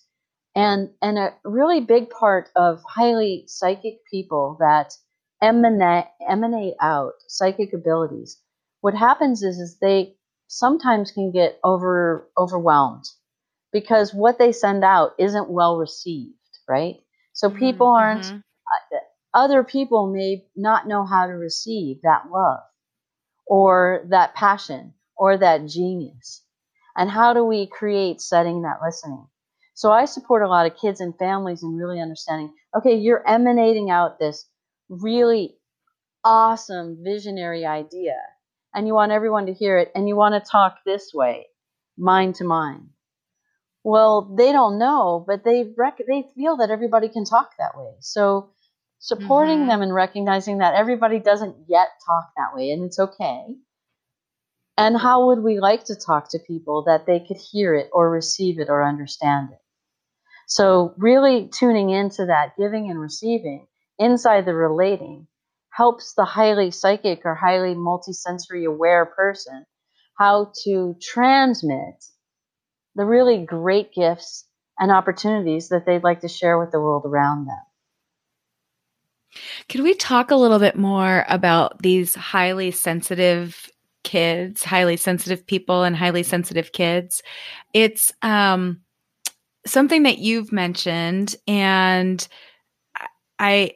And, 0.53 0.91
and 1.01 1.17
a 1.17 1.34
really 1.43 1.81
big 1.81 2.12
part 2.12 2.51
of 2.55 2.84
highly 2.88 3.45
psychic 3.47 3.95
people 4.12 4.58
that 4.60 4.93
emanate, 5.41 6.05
emanate 6.29 6.75
out 6.79 7.13
psychic 7.27 7.73
abilities, 7.73 8.39
what 8.81 8.93
happens 8.93 9.41
is, 9.41 9.58
is 9.58 9.79
they 9.81 10.13
sometimes 10.47 11.12
can 11.12 11.31
get 11.31 11.60
over 11.63 12.29
overwhelmed 12.38 13.05
because 13.71 14.13
what 14.13 14.38
they 14.38 14.51
send 14.51 14.84
out 14.84 15.12
isn't 15.19 15.49
well 15.49 15.77
received, 15.77 16.36
right? 16.67 16.95
So 17.34 17.49
people 17.49 17.88
mm-hmm. 17.88 18.03
aren't 18.03 18.25
uh, 18.25 18.97
other 19.34 19.63
people 19.63 20.12
may 20.12 20.45
not 20.55 20.88
know 20.88 21.05
how 21.05 21.27
to 21.27 21.34
receive 21.34 21.97
that 22.03 22.23
love 22.31 22.62
or 23.45 24.05
that 24.10 24.34
passion 24.34 24.93
or 25.17 25.38
that 25.38 25.67
genius. 25.67 26.43
And 26.95 27.10
how 27.10 27.34
do 27.34 27.43
we 27.43 27.67
create 27.67 28.21
setting 28.21 28.62
that 28.62 28.79
listening? 28.84 29.27
So 29.73 29.91
I 29.91 30.05
support 30.05 30.41
a 30.41 30.47
lot 30.47 30.65
of 30.65 30.77
kids 30.77 31.01
and 31.01 31.13
families 31.17 31.62
in 31.62 31.75
really 31.75 31.99
understanding, 31.99 32.53
okay, 32.77 32.95
you're 32.95 33.27
emanating 33.27 33.89
out 33.89 34.19
this 34.19 34.47
really 34.88 35.58
awesome 36.23 36.99
visionary 37.03 37.65
idea 37.65 38.15
and 38.76 38.86
you 38.86 38.94
want 38.94 39.12
everyone 39.12 39.46
to 39.46 39.54
hear 39.54 39.78
it 39.78 39.92
and 39.96 40.08
you 40.08 40.16
want 40.16 40.36
to 40.36 40.52
talk 40.52 40.78
this 40.86 41.12
way, 41.14 41.48
mind 41.98 42.36
to 42.36 42.44
mind. 42.44 42.90
Well, 43.84 44.36
they 44.38 44.52
don't 44.52 44.78
know, 44.78 45.24
but 45.26 45.44
they 45.44 45.74
rec- 45.78 46.02
they 46.08 46.26
feel 46.36 46.58
that 46.58 46.72
everybody 46.72 47.08
can 47.08 47.24
talk 47.24 47.52
that 47.58 47.78
way. 47.78 47.94
So 48.00 48.50
supporting 49.00 49.60
mm-hmm. 49.60 49.70
them 49.70 49.82
and 49.82 49.94
recognizing 49.94 50.58
that 50.58 50.76
everybody 50.76 51.20
doesn't 51.20 51.56
yet 51.68 51.90
talk 52.06 52.26
that 52.36 52.56
way 52.56 52.72
and 52.72 52.84
it's 52.84 53.00
okay. 53.00 53.46
And 54.78 54.98
how 54.98 55.28
would 55.28 55.40
we 55.40 55.60
like 55.60 55.86
to 55.86 55.96
talk 55.96 56.32
to 56.32 56.40
people 56.40 56.84
that 56.88 57.06
they 57.06 57.20
could 57.20 57.38
hear 57.38 57.76
it 57.76 57.90
or 57.94 58.10
receive 58.10 58.60
it 58.60 58.70
or 58.70 58.84
understand 58.84 59.50
it? 59.54 59.60
So, 60.48 60.94
really 60.98 61.48
tuning 61.48 61.90
into 61.90 62.26
that 62.26 62.58
giving 62.58 62.92
and 62.92 63.00
receiving 63.00 63.68
inside 63.98 64.46
the 64.46 64.54
relating 64.54 65.28
helps 65.76 66.14
the 66.14 66.26
highly 66.26 66.72
psychic 66.72 67.22
or 67.26 67.36
highly 67.36 67.76
multisensory 67.76 68.66
aware 68.66 69.06
person 69.06 69.66
how 70.18 70.52
to 70.64 70.96
transmit 71.02 72.06
the 72.96 73.04
really 73.06 73.46
great 73.46 73.94
gifts 73.94 74.46
and 74.80 74.92
opportunities 74.92 75.70
that 75.70 75.86
they'd 75.86 76.04
like 76.04 76.22
to 76.22 76.30
share 76.30 76.58
with 76.58 76.72
the 76.72 76.80
world 76.80 77.04
around 77.06 77.46
them. 77.46 77.58
Could 79.68 79.82
we 79.82 79.94
talk 79.96 80.32
a 80.32 80.36
little 80.38 80.60
bit 80.60 80.78
more 80.78 81.26
about 81.28 81.82
these 81.82 82.16
highly 82.16 82.72
sensitive 82.72 83.70
kids, 84.04 84.64
highly 84.64 84.96
sensitive 84.96 85.46
people, 85.46 85.84
and 85.84 85.96
highly 85.96 86.24
sensitive 86.24 86.72
kids? 86.72 87.22
It's 87.74 88.14
um, 88.22 88.82
something 89.66 90.04
that 90.04 90.20
you've 90.20 90.54
mentioned, 90.54 91.36
and 91.48 92.26
I. 93.38 93.74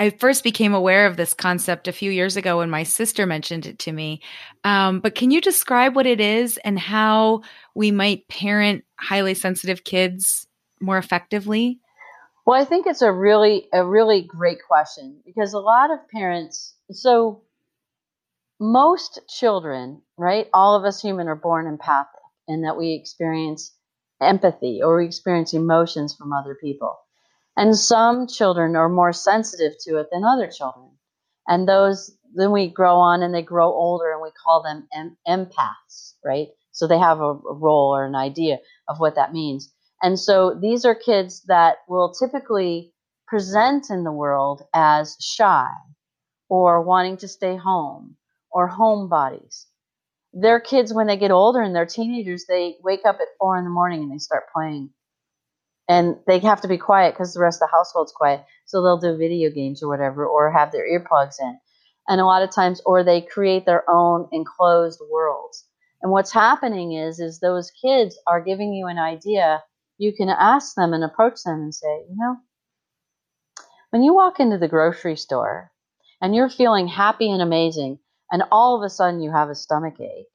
I 0.00 0.08
first 0.08 0.42
became 0.44 0.72
aware 0.72 1.06
of 1.06 1.18
this 1.18 1.34
concept 1.34 1.86
a 1.86 1.92
few 1.92 2.10
years 2.10 2.34
ago 2.34 2.56
when 2.56 2.70
my 2.70 2.84
sister 2.84 3.26
mentioned 3.26 3.66
it 3.66 3.78
to 3.80 3.92
me. 3.92 4.22
Um, 4.64 5.00
but 5.00 5.14
can 5.14 5.30
you 5.30 5.42
describe 5.42 5.94
what 5.94 6.06
it 6.06 6.22
is 6.22 6.56
and 6.64 6.78
how 6.78 7.42
we 7.74 7.90
might 7.90 8.26
parent 8.26 8.84
highly 8.98 9.34
sensitive 9.34 9.84
kids 9.84 10.46
more 10.80 10.96
effectively? 10.96 11.80
Well, 12.46 12.58
I 12.58 12.64
think 12.64 12.86
it's 12.86 13.02
a 13.02 13.12
really 13.12 13.68
a 13.74 13.84
really 13.84 14.22
great 14.22 14.60
question 14.66 15.20
because 15.26 15.52
a 15.52 15.58
lot 15.58 15.90
of 15.90 16.08
parents 16.08 16.74
so 16.90 17.42
most 18.58 19.20
children, 19.28 20.00
right? 20.16 20.48
All 20.54 20.76
of 20.76 20.84
us 20.84 21.02
human 21.02 21.28
are 21.28 21.36
born 21.36 21.66
empathic 21.66 22.22
and 22.48 22.64
that 22.64 22.78
we 22.78 22.94
experience 22.94 23.74
empathy 24.18 24.80
or 24.82 24.96
we 24.96 25.04
experience 25.04 25.52
emotions 25.52 26.14
from 26.14 26.32
other 26.32 26.56
people. 26.58 26.98
And 27.60 27.78
some 27.78 28.28
children 28.28 28.76
are 28.76 28.90
more 28.90 29.14
sensitive 29.14 29.74
to 29.82 29.98
it 29.98 30.08
than 30.12 30.24
other 30.24 30.48
children. 30.48 30.92
And 31.48 31.68
those 31.68 32.12
then 32.34 32.52
we 32.52 32.68
grow 32.68 32.96
on 32.96 33.22
and 33.22 33.34
they 33.34 33.44
grow 33.44 33.68
older 33.68 34.12
and 34.12 34.22
we 34.22 34.30
call 34.44 34.64
them 34.64 34.88
em- 34.94 35.18
empaths, 35.28 36.14
right? 36.26 36.48
So 36.72 36.88
they 36.88 36.98
have 36.98 37.20
a, 37.20 37.24
a 37.34 37.54
role 37.54 37.96
or 37.96 38.06
an 38.06 38.16
idea 38.16 38.58
of 38.88 39.00
what 39.00 39.16
that 39.16 39.34
means. 39.34 39.72
And 40.02 40.18
so 40.20 40.58
these 40.60 40.84
are 40.86 40.96
kids 40.96 41.44
that 41.48 41.78
will 41.88 42.12
typically 42.14 42.92
present 43.28 43.90
in 43.92 44.04
the 44.04 44.12
world 44.12 44.64
as 44.74 45.16
shy 45.22 45.68
or 46.50 46.82
wanting 46.82 47.18
to 47.18 47.28
stay 47.28 47.56
home 47.56 48.16
or 48.52 48.70
homebodies. 48.70 49.66
They're 50.34 50.60
kids 50.60 50.94
when 50.94 51.08
they 51.08 51.18
get 51.18 51.32
older 51.32 51.62
and 51.62 51.76
they're 51.76 51.86
teenagers, 51.86 52.46
they 52.48 52.76
wake 52.84 53.06
up 53.06 53.18
at 53.20 53.28
four 53.40 53.58
in 53.58 53.64
the 53.64 53.70
morning 53.70 54.02
and 54.04 54.12
they 54.12 54.18
start 54.18 54.44
playing. 54.54 54.90
And 55.90 56.14
they 56.28 56.38
have 56.38 56.60
to 56.60 56.68
be 56.68 56.78
quiet 56.78 57.14
because 57.14 57.34
the 57.34 57.40
rest 57.40 57.60
of 57.60 57.68
the 57.68 57.76
household's 57.76 58.12
quiet. 58.12 58.44
So 58.64 58.80
they'll 58.80 59.00
do 59.00 59.18
video 59.18 59.50
games 59.50 59.82
or 59.82 59.88
whatever, 59.88 60.24
or 60.24 60.52
have 60.52 60.70
their 60.70 60.86
earplugs 60.88 61.34
in. 61.40 61.58
And 62.06 62.20
a 62.20 62.24
lot 62.24 62.44
of 62.44 62.54
times, 62.54 62.80
or 62.86 63.02
they 63.02 63.22
create 63.22 63.66
their 63.66 63.82
own 63.90 64.28
enclosed 64.30 65.00
worlds. 65.10 65.66
And 66.00 66.12
what's 66.12 66.32
happening 66.32 66.92
is, 66.92 67.18
is 67.18 67.40
those 67.40 67.72
kids 67.72 68.16
are 68.28 68.40
giving 68.40 68.72
you 68.72 68.86
an 68.86 68.98
idea 68.98 69.64
you 69.98 70.12
can 70.14 70.28
ask 70.28 70.76
them 70.76 70.94
and 70.94 71.02
approach 71.02 71.42
them 71.44 71.60
and 71.60 71.74
say, 71.74 72.04
you 72.08 72.16
know, 72.16 72.36
when 73.90 74.04
you 74.04 74.14
walk 74.14 74.38
into 74.38 74.58
the 74.58 74.68
grocery 74.68 75.16
store 75.16 75.72
and 76.22 76.36
you're 76.36 76.48
feeling 76.48 76.86
happy 76.86 77.30
and 77.32 77.42
amazing, 77.42 77.98
and 78.30 78.44
all 78.52 78.76
of 78.76 78.82
a 78.82 78.88
sudden 78.88 79.20
you 79.20 79.32
have 79.32 79.50
a 79.50 79.56
stomach 79.56 80.00
ache, 80.00 80.28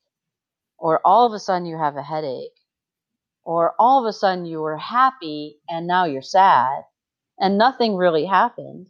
or 0.78 1.00
all 1.06 1.26
of 1.26 1.32
a 1.32 1.40
sudden 1.40 1.66
you 1.66 1.78
have 1.78 1.96
a 1.96 2.04
headache, 2.04 2.55
or 3.46 3.76
all 3.80 4.00
of 4.00 4.10
a 4.10 4.14
sudden 4.14 4.46
you 4.46 4.60
were 4.60 4.78
happy 4.78 5.60
and 5.70 5.88
now 5.88 6.04
you're 6.04 6.22
sad, 6.22 6.84
and 7.40 7.58
nothing 7.58 7.96
really 7.96 8.26
happened. 8.26 8.90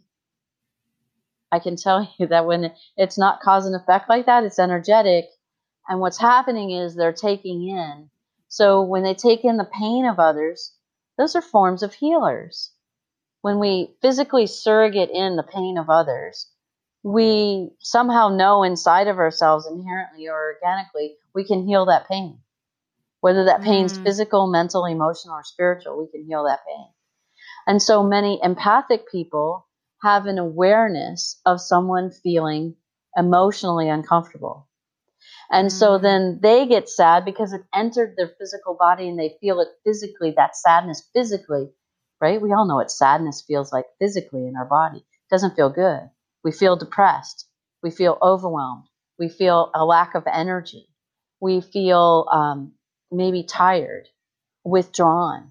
I 1.52 1.60
can 1.60 1.76
tell 1.76 2.10
you 2.18 2.26
that 2.26 2.46
when 2.46 2.72
it's 2.96 3.18
not 3.18 3.40
cause 3.40 3.66
and 3.66 3.76
effect 3.76 4.08
like 4.08 4.26
that, 4.26 4.42
it's 4.42 4.58
energetic. 4.58 5.26
And 5.88 6.00
what's 6.00 6.18
happening 6.18 6.72
is 6.72 6.96
they're 6.96 7.12
taking 7.12 7.68
in 7.68 8.10
so 8.48 8.82
when 8.82 9.02
they 9.02 9.14
take 9.14 9.44
in 9.44 9.56
the 9.56 9.64
pain 9.70 10.06
of 10.06 10.18
others, 10.18 10.72
those 11.18 11.34
are 11.34 11.42
forms 11.42 11.82
of 11.82 11.94
healers. 11.94 12.72
When 13.42 13.58
we 13.58 13.96
physically 14.00 14.46
surrogate 14.46 15.10
in 15.10 15.36
the 15.36 15.42
pain 15.42 15.78
of 15.78 15.90
others, 15.90 16.50
we 17.02 17.70
somehow 17.80 18.28
know 18.28 18.62
inside 18.62 19.08
of 19.08 19.18
ourselves 19.18 19.66
inherently 19.66 20.28
or 20.28 20.54
organically 20.54 21.16
we 21.34 21.44
can 21.44 21.66
heal 21.66 21.86
that 21.86 22.08
pain. 22.08 22.40
Whether 23.26 23.46
that 23.46 23.62
pain's 23.62 23.98
mm. 23.98 24.04
physical, 24.04 24.46
mental, 24.46 24.84
emotional, 24.84 25.34
or 25.34 25.42
spiritual, 25.42 25.98
we 25.98 26.08
can 26.12 26.24
heal 26.28 26.44
that 26.44 26.60
pain. 26.64 26.86
And 27.66 27.82
so 27.82 28.04
many 28.04 28.38
empathic 28.40 29.10
people 29.10 29.66
have 30.00 30.26
an 30.26 30.38
awareness 30.38 31.40
of 31.44 31.60
someone 31.60 32.12
feeling 32.22 32.76
emotionally 33.16 33.88
uncomfortable. 33.88 34.68
And 35.50 35.66
mm-hmm. 35.66 35.76
so 35.76 35.98
then 35.98 36.38
they 36.40 36.68
get 36.68 36.88
sad 36.88 37.24
because 37.24 37.52
it 37.52 37.62
entered 37.74 38.14
their 38.16 38.30
physical 38.38 38.76
body 38.78 39.08
and 39.08 39.18
they 39.18 39.36
feel 39.40 39.58
it 39.58 39.70
physically, 39.84 40.32
that 40.36 40.54
sadness 40.54 41.10
physically, 41.12 41.70
right? 42.20 42.40
We 42.40 42.52
all 42.52 42.64
know 42.64 42.76
what 42.76 42.92
sadness 42.92 43.42
feels 43.44 43.72
like 43.72 43.86
physically 44.00 44.46
in 44.46 44.54
our 44.54 44.66
body. 44.66 44.98
It 44.98 45.34
doesn't 45.34 45.56
feel 45.56 45.70
good. 45.70 46.08
We 46.44 46.52
feel 46.52 46.76
depressed. 46.76 47.48
We 47.82 47.90
feel 47.90 48.18
overwhelmed. 48.22 48.84
We 49.18 49.28
feel 49.28 49.72
a 49.74 49.84
lack 49.84 50.14
of 50.14 50.22
energy. 50.32 50.86
We 51.40 51.60
feel 51.60 52.28
um, 52.30 52.74
maybe 53.10 53.42
tired, 53.42 54.08
withdrawn, 54.64 55.50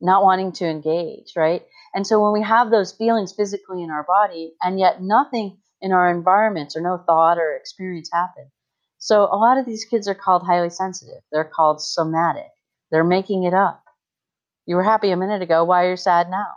not 0.00 0.22
wanting 0.22 0.52
to 0.52 0.66
engage, 0.66 1.32
right? 1.36 1.64
And 1.94 2.06
so 2.06 2.22
when 2.22 2.32
we 2.32 2.46
have 2.46 2.70
those 2.70 2.92
feelings 2.92 3.32
physically 3.32 3.82
in 3.82 3.90
our 3.90 4.04
body 4.04 4.54
and 4.62 4.78
yet 4.78 5.02
nothing 5.02 5.58
in 5.80 5.92
our 5.92 6.10
environments 6.10 6.76
or 6.76 6.80
no 6.80 6.98
thought 6.98 7.38
or 7.38 7.54
experience 7.56 8.10
happen, 8.12 8.50
so 8.98 9.24
a 9.24 9.36
lot 9.36 9.58
of 9.58 9.66
these 9.66 9.84
kids 9.84 10.08
are 10.08 10.14
called 10.14 10.42
highly 10.42 10.70
sensitive. 10.70 11.22
They're 11.32 11.44
called 11.44 11.80
somatic. 11.82 12.50
They're 12.90 13.04
making 13.04 13.44
it 13.44 13.54
up. 13.54 13.84
You 14.66 14.76
were 14.76 14.82
happy 14.82 15.10
a 15.10 15.16
minute 15.16 15.42
ago. 15.42 15.64
Why 15.64 15.84
are 15.84 15.90
you 15.90 15.96
sad 15.96 16.28
now? 16.28 16.54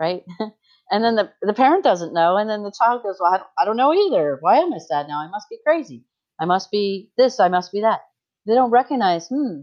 Right? 0.00 0.24
and 0.90 1.04
then 1.04 1.16
the, 1.16 1.32
the 1.42 1.54
parent 1.54 1.84
doesn't 1.84 2.14
know. 2.14 2.36
And 2.36 2.48
then 2.48 2.62
the 2.62 2.72
child 2.76 3.02
goes, 3.02 3.16
Well, 3.20 3.32
I 3.32 3.38
don't, 3.38 3.48
I 3.58 3.64
don't 3.64 3.76
know 3.76 3.92
either. 3.92 4.38
Why 4.40 4.58
am 4.58 4.72
I 4.72 4.78
sad 4.78 5.08
now? 5.08 5.20
I 5.20 5.28
must 5.28 5.48
be 5.48 5.58
crazy. 5.64 6.04
I 6.40 6.44
must 6.44 6.70
be 6.70 7.10
this. 7.16 7.40
I 7.40 7.48
must 7.48 7.72
be 7.72 7.80
that. 7.80 8.00
They 8.48 8.54
don't 8.54 8.70
recognize, 8.70 9.28
hmm. 9.28 9.60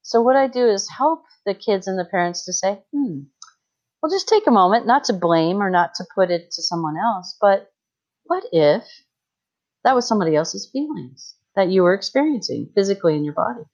So 0.00 0.22
what 0.22 0.36
I 0.36 0.48
do 0.48 0.66
is 0.66 0.88
help 0.88 1.22
the 1.46 1.54
kids 1.54 1.86
and 1.86 1.98
the 1.98 2.04
parents 2.04 2.46
to 2.46 2.52
say, 2.52 2.82
hmm, 2.92 3.20
well, 4.02 4.10
just 4.10 4.26
take 4.26 4.48
a 4.48 4.50
moment, 4.50 4.86
not 4.86 5.04
to 5.04 5.12
blame 5.12 5.62
or 5.62 5.70
not 5.70 5.94
to 5.96 6.04
put 6.14 6.30
it 6.30 6.50
to 6.50 6.62
someone 6.62 6.96
else, 6.96 7.36
but 7.40 7.70
what 8.24 8.42
if 8.50 8.82
that 9.84 9.94
was 9.94 10.08
somebody 10.08 10.34
else's 10.34 10.68
feelings 10.72 11.36
that 11.54 11.68
you 11.68 11.82
were 11.82 11.94
experiencing 11.94 12.70
physically 12.74 13.16
in 13.16 13.24
your 13.24 13.34
body. 13.34 13.64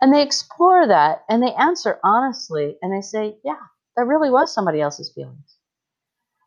And 0.00 0.12
they 0.12 0.22
explore 0.22 0.86
that 0.88 1.24
and 1.28 1.42
they 1.42 1.52
answer 1.52 1.98
honestly 2.02 2.76
and 2.82 2.92
they 2.92 3.00
say, 3.00 3.36
yeah, 3.44 3.62
that 3.96 4.06
really 4.06 4.30
was 4.30 4.52
somebody 4.52 4.80
else's 4.80 5.12
feelings. 5.14 5.56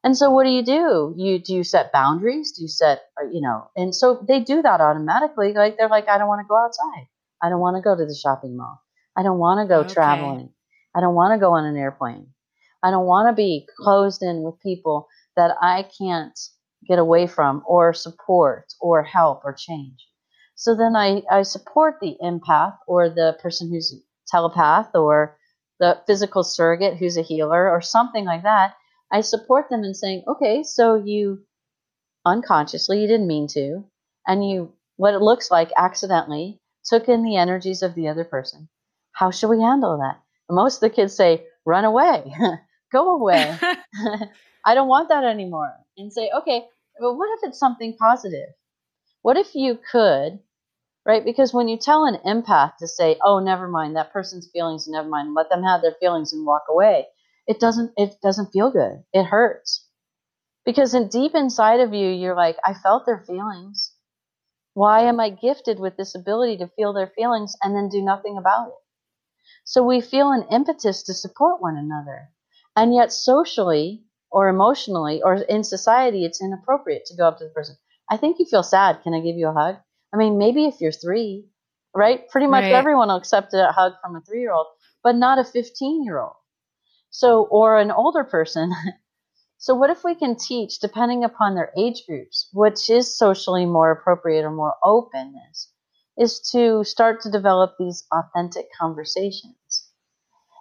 And 0.04 0.16
so 0.16 0.30
what 0.30 0.44
do 0.44 0.50
you 0.50 0.64
do? 0.64 1.14
You 1.18 1.40
do 1.40 1.56
you 1.56 1.64
set 1.64 1.92
boundaries? 1.92 2.54
Do 2.54 2.62
you 2.62 2.68
set 2.68 3.02
uh, 3.20 3.28
you 3.32 3.42
know? 3.42 3.70
And 3.76 3.94
so 3.94 4.24
they 4.28 4.40
do 4.40 4.62
that 4.62 4.82
automatically. 4.82 5.54
Like 5.54 5.78
they're 5.78 5.90
like, 5.90 6.08
I 6.08 6.18
don't 6.18 6.28
want 6.28 6.42
to 6.42 6.48
go 6.48 6.58
outside. 6.58 7.08
I 7.42 7.50
don't 7.50 7.60
want 7.60 7.78
to 7.78 7.82
go 7.82 7.96
to 7.96 8.06
the 8.06 8.16
shopping 8.16 8.58
mall. 8.58 8.82
I 9.18 9.24
don't 9.24 9.40
want 9.40 9.64
to 9.64 9.68
go 9.68 9.82
okay. 9.82 9.94
traveling. 9.94 10.54
I 10.96 11.02
don't 11.02 11.16
want 11.16 11.34
to 11.34 11.40
go 11.40 11.52
on 11.54 11.66
an 11.66 11.78
airplane. 11.78 12.28
I 12.84 12.92
don't 12.92 13.06
want 13.06 13.30
to 13.30 13.36
be 13.36 13.68
closed 13.78 14.24
in 14.24 14.42
with 14.44 14.60
people 14.62 15.08
that 15.36 15.56
I 15.62 15.88
can't 15.98 16.38
get 16.88 17.00
away 17.00 17.28
from 17.28 17.64
or 17.68 17.94
support 17.94 18.66
or 18.80 19.04
help 19.04 19.42
or 19.44 19.54
change. 19.54 20.08
So 20.56 20.76
then 20.76 20.96
I, 20.96 21.24
I 21.32 21.44
support 21.44 21.96
the 22.02 22.18
empath 22.22 22.78
or 22.88 23.10
the 23.10 23.38
person 23.42 23.70
who's 23.70 23.96
telepath 24.28 24.94
or 24.94 25.38
the 25.80 26.02
physical 26.06 26.44
surrogate 26.44 26.98
who's 26.98 27.18
a 27.18 27.22
healer 27.22 27.70
or 27.70 27.82
something 27.82 28.26
like 28.26 28.44
that. 28.44 28.74
I 29.12 29.22
support 29.22 29.70
them 29.70 29.84
in 29.84 29.94
saying, 29.94 30.24
okay, 30.28 30.64
so 30.64 30.96
you 30.96 31.44
unconsciously, 32.26 33.02
you 33.02 33.08
didn't 33.08 33.28
mean 33.28 33.48
to, 33.48 33.84
and 34.28 34.48
you, 34.48 34.74
what 34.98 35.14
it 35.14 35.22
looks 35.22 35.50
like 35.50 35.72
accidentally, 35.78 36.60
took 36.90 37.08
in 37.08 37.24
the 37.24 37.38
energies 37.38 37.82
of 37.84 37.96
the 37.96 38.08
other 38.10 38.26
person. 38.26 38.70
How 39.14 39.32
should 39.32 39.50
we 39.50 39.62
handle 39.62 39.98
that? 40.00 40.22
most 40.50 40.78
of 40.78 40.82
the 40.82 40.96
kids 40.96 41.16
say, 41.16 41.46
run 41.66 41.86
away, 41.86 42.34
go 42.92 43.12
away. 43.16 43.58
I 44.66 44.74
don't 44.74 44.88
want 44.88 45.10
that 45.10 45.24
anymore. 45.24 45.74
And 45.98 46.12
say, 46.12 46.30
okay, 46.40 46.66
but 47.00 47.16
what 47.16 47.30
if 47.38 47.50
it's 47.50 47.60
something 47.60 47.96
positive? 47.98 48.50
What 49.22 49.38
if 49.38 49.54
you 49.54 49.80
could, 49.92 50.40
right? 51.06 51.24
Because 51.24 51.54
when 51.54 51.68
you 51.68 51.78
tell 51.78 52.06
an 52.06 52.20
empath 52.26 52.78
to 52.80 52.88
say, 52.88 53.18
oh, 53.24 53.40
never 53.40 53.68
mind, 53.68 53.96
that 53.96 54.14
person's 54.14 54.50
feelings, 54.52 54.88
never 54.88 55.08
mind, 55.08 55.34
let 55.34 55.50
them 55.50 55.64
have 55.64 55.82
their 55.82 55.96
feelings 56.00 56.34
and 56.34 56.46
walk 56.46 56.64
away, 56.70 57.08
it 57.48 57.60
doesn't, 57.60 57.92
it 57.98 58.16
doesn't 58.22 58.52
feel 58.52 58.72
good. 58.72 59.04
It 59.14 59.26
hurts. 59.26 59.86
Because 60.66 60.94
in 60.94 61.08
deep 61.08 61.36
inside 61.36 61.80
of 61.80 61.94
you, 61.94 62.10
you're 62.10 62.36
like, 62.36 62.58
I 62.64 62.74
felt 62.74 63.06
their 63.06 63.24
feelings. 63.26 63.89
Why 64.80 65.02
am 65.02 65.20
I 65.20 65.30
gifted 65.30 65.78
with 65.78 65.98
this 65.98 66.16
ability 66.16 66.56
to 66.60 66.70
feel 66.70 66.94
their 66.94 67.12
feelings 67.14 67.54
and 67.62 67.76
then 67.76 67.90
do 67.90 68.02
nothing 68.02 68.38
about 68.38 68.70
it? 68.70 68.76
So 69.66 69.84
we 69.84 70.00
feel 70.00 70.32
an 70.32 70.48
impetus 70.50 71.04
to 71.04 71.14
support 71.14 71.62
one 71.62 71.76
another. 71.76 72.30
And 72.78 72.96
yet, 72.96 73.12
socially 73.12 74.06
or 74.32 74.48
emotionally 74.48 75.22
or 75.22 75.34
in 75.34 75.66
society, 75.66 76.24
it's 76.24 76.42
inappropriate 76.42 77.04
to 77.08 77.18
go 77.18 77.28
up 77.28 77.40
to 77.40 77.44
the 77.44 77.50
person. 77.50 77.76
I 78.10 78.16
think 78.16 78.40
you 78.40 78.46
feel 78.46 78.64
sad. 78.64 79.04
Can 79.04 79.14
I 79.14 79.20
give 79.20 79.36
you 79.36 79.50
a 79.50 79.54
hug? 79.54 79.76
I 80.14 80.16
mean, 80.16 80.38
maybe 80.38 80.64
if 80.64 80.80
you're 80.80 80.94
three, 80.94 81.50
right? 81.94 82.30
Pretty 82.30 82.48
much 82.48 82.64
right. 82.64 82.72
everyone 82.72 83.10
will 83.10 83.18
accept 83.18 83.54
a 83.54 83.74
hug 83.74 83.96
from 84.02 84.16
a 84.16 84.22
three 84.22 84.40
year 84.40 84.54
old, 84.54 84.68
but 85.04 85.18
not 85.18 85.40
a 85.40 85.44
15 85.44 86.06
year 86.06 86.20
old. 86.22 86.38
So, 87.10 87.44
or 87.52 87.78
an 87.78 87.92
older 87.92 88.24
person. 88.24 88.72
so, 89.62 89.76
what 89.76 89.90
if 89.90 90.06
we 90.06 90.16
can 90.16 90.38
teach, 90.38 90.80
depending 90.80 91.26
upon 91.26 91.54
their 91.54 91.74
age 91.78 92.06
groups, 92.08 92.48
which 92.54 92.90
is 92.90 93.18
socially 93.18 93.66
more 93.66 93.92
appropriate 93.92 94.46
or 94.46 94.52
more 94.52 94.76
openness, 94.82 95.74
is 96.18 96.40
to 96.52 96.86
start 96.86 97.22
to 97.22 97.30
develop 97.30 97.76
these 97.78 98.06
authentic 98.10 98.68
conversations. 98.80 99.90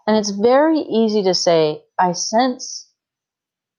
And 0.09 0.17
it's 0.17 0.31
very 0.31 0.81
easy 0.81 1.23
to 1.23 1.35
say, 1.35 1.85
I 1.97 2.11
sense 2.11 2.91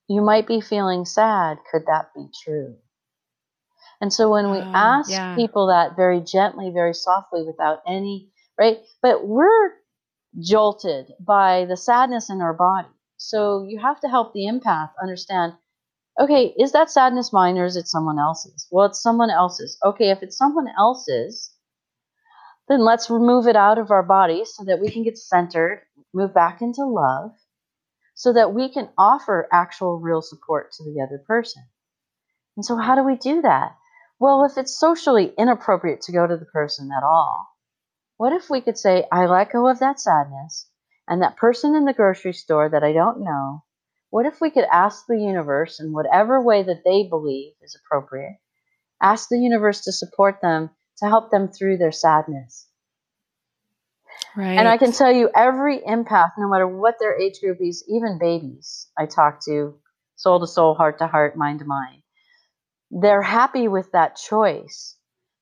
you 0.08 0.22
might 0.22 0.46
be 0.46 0.62
feeling 0.62 1.04
sad. 1.04 1.58
Could 1.70 1.82
that 1.86 2.14
be 2.14 2.28
true? 2.42 2.76
And 4.00 4.10
so 4.10 4.30
when 4.30 4.50
we 4.50 4.58
oh, 4.58 4.72
ask 4.74 5.10
yeah. 5.10 5.36
people 5.36 5.66
that 5.66 5.96
very 5.96 6.22
gently, 6.22 6.70
very 6.70 6.94
softly, 6.94 7.44
without 7.44 7.82
any, 7.86 8.30
right? 8.58 8.78
But 9.02 9.26
we're 9.26 9.72
jolted 10.38 11.12
by 11.20 11.66
the 11.66 11.76
sadness 11.76 12.30
in 12.30 12.40
our 12.40 12.54
body. 12.54 12.88
So 13.22 13.66
you 13.68 13.78
have 13.78 14.00
to 14.00 14.08
help 14.08 14.32
the 14.32 14.46
empath 14.46 14.92
understand 15.00 15.52
okay, 16.18 16.54
is 16.58 16.72
that 16.72 16.90
sadness 16.90 17.34
mine 17.34 17.58
or 17.58 17.66
is 17.66 17.76
it 17.76 17.86
someone 17.86 18.18
else's? 18.18 18.66
Well, 18.70 18.86
it's 18.86 19.02
someone 19.02 19.28
else's. 19.30 19.78
Okay, 19.84 20.10
if 20.10 20.22
it's 20.22 20.38
someone 20.38 20.68
else's, 20.78 21.54
then 22.66 22.80
let's 22.80 23.10
remove 23.10 23.46
it 23.46 23.56
out 23.56 23.76
of 23.76 23.90
our 23.90 24.02
body 24.02 24.44
so 24.46 24.64
that 24.64 24.80
we 24.80 24.90
can 24.90 25.02
get 25.02 25.18
centered, 25.18 25.82
move 26.14 26.32
back 26.32 26.62
into 26.62 26.84
love, 26.86 27.32
so 28.14 28.32
that 28.32 28.54
we 28.54 28.70
can 28.72 28.88
offer 28.96 29.48
actual 29.52 29.98
real 30.00 30.22
support 30.22 30.72
to 30.72 30.84
the 30.84 31.02
other 31.02 31.22
person. 31.26 31.62
And 32.56 32.64
so, 32.64 32.76
how 32.76 32.94
do 32.94 33.04
we 33.04 33.16
do 33.16 33.42
that? 33.42 33.76
Well, 34.18 34.44
if 34.44 34.56
it's 34.56 34.80
socially 34.80 35.34
inappropriate 35.36 36.00
to 36.02 36.12
go 36.12 36.26
to 36.26 36.38
the 36.38 36.46
person 36.46 36.90
at 36.90 37.02
all, 37.02 37.48
what 38.16 38.32
if 38.32 38.48
we 38.48 38.62
could 38.62 38.78
say, 38.78 39.06
I 39.12 39.26
let 39.26 39.52
go 39.52 39.68
of 39.68 39.78
that 39.80 40.00
sadness 40.00 40.69
and 41.10 41.20
that 41.20 41.36
person 41.36 41.74
in 41.74 41.84
the 41.84 41.92
grocery 41.92 42.32
store 42.32 42.70
that 42.70 42.82
I 42.82 42.94
don't 42.94 43.20
know? 43.22 43.64
What 44.08 44.24
if 44.24 44.40
we 44.40 44.50
could 44.50 44.64
ask 44.72 45.04
the 45.06 45.18
universe 45.18 45.80
in 45.80 45.92
whatever 45.92 46.40
way 46.40 46.62
that 46.62 46.82
they 46.84 47.06
believe 47.06 47.52
is 47.60 47.76
appropriate, 47.76 48.38
ask 49.02 49.28
the 49.28 49.38
universe 49.38 49.82
to 49.82 49.92
support 49.92 50.40
them 50.40 50.70
to 50.98 51.08
help 51.08 51.30
them 51.30 51.48
through 51.48 51.78
their 51.78 51.92
sadness. 51.92 52.68
Right. 54.36 54.58
And 54.58 54.68
I 54.68 54.76
can 54.76 54.92
tell 54.92 55.12
you, 55.12 55.30
every 55.34 55.80
empath, 55.80 56.32
no 56.38 56.48
matter 56.48 56.68
what 56.68 56.96
their 57.00 57.18
age 57.18 57.40
group 57.40 57.58
is, 57.60 57.84
even 57.88 58.18
babies 58.18 58.88
I 58.96 59.06
talk 59.06 59.40
to, 59.46 59.74
soul 60.16 60.40
to 60.40 60.46
soul, 60.46 60.74
heart 60.74 60.98
to 60.98 61.06
heart, 61.06 61.36
mind 61.36 61.60
to 61.60 61.64
mind, 61.64 62.02
they're 62.90 63.22
happy 63.22 63.66
with 63.66 63.90
that 63.92 64.16
choice 64.16 64.96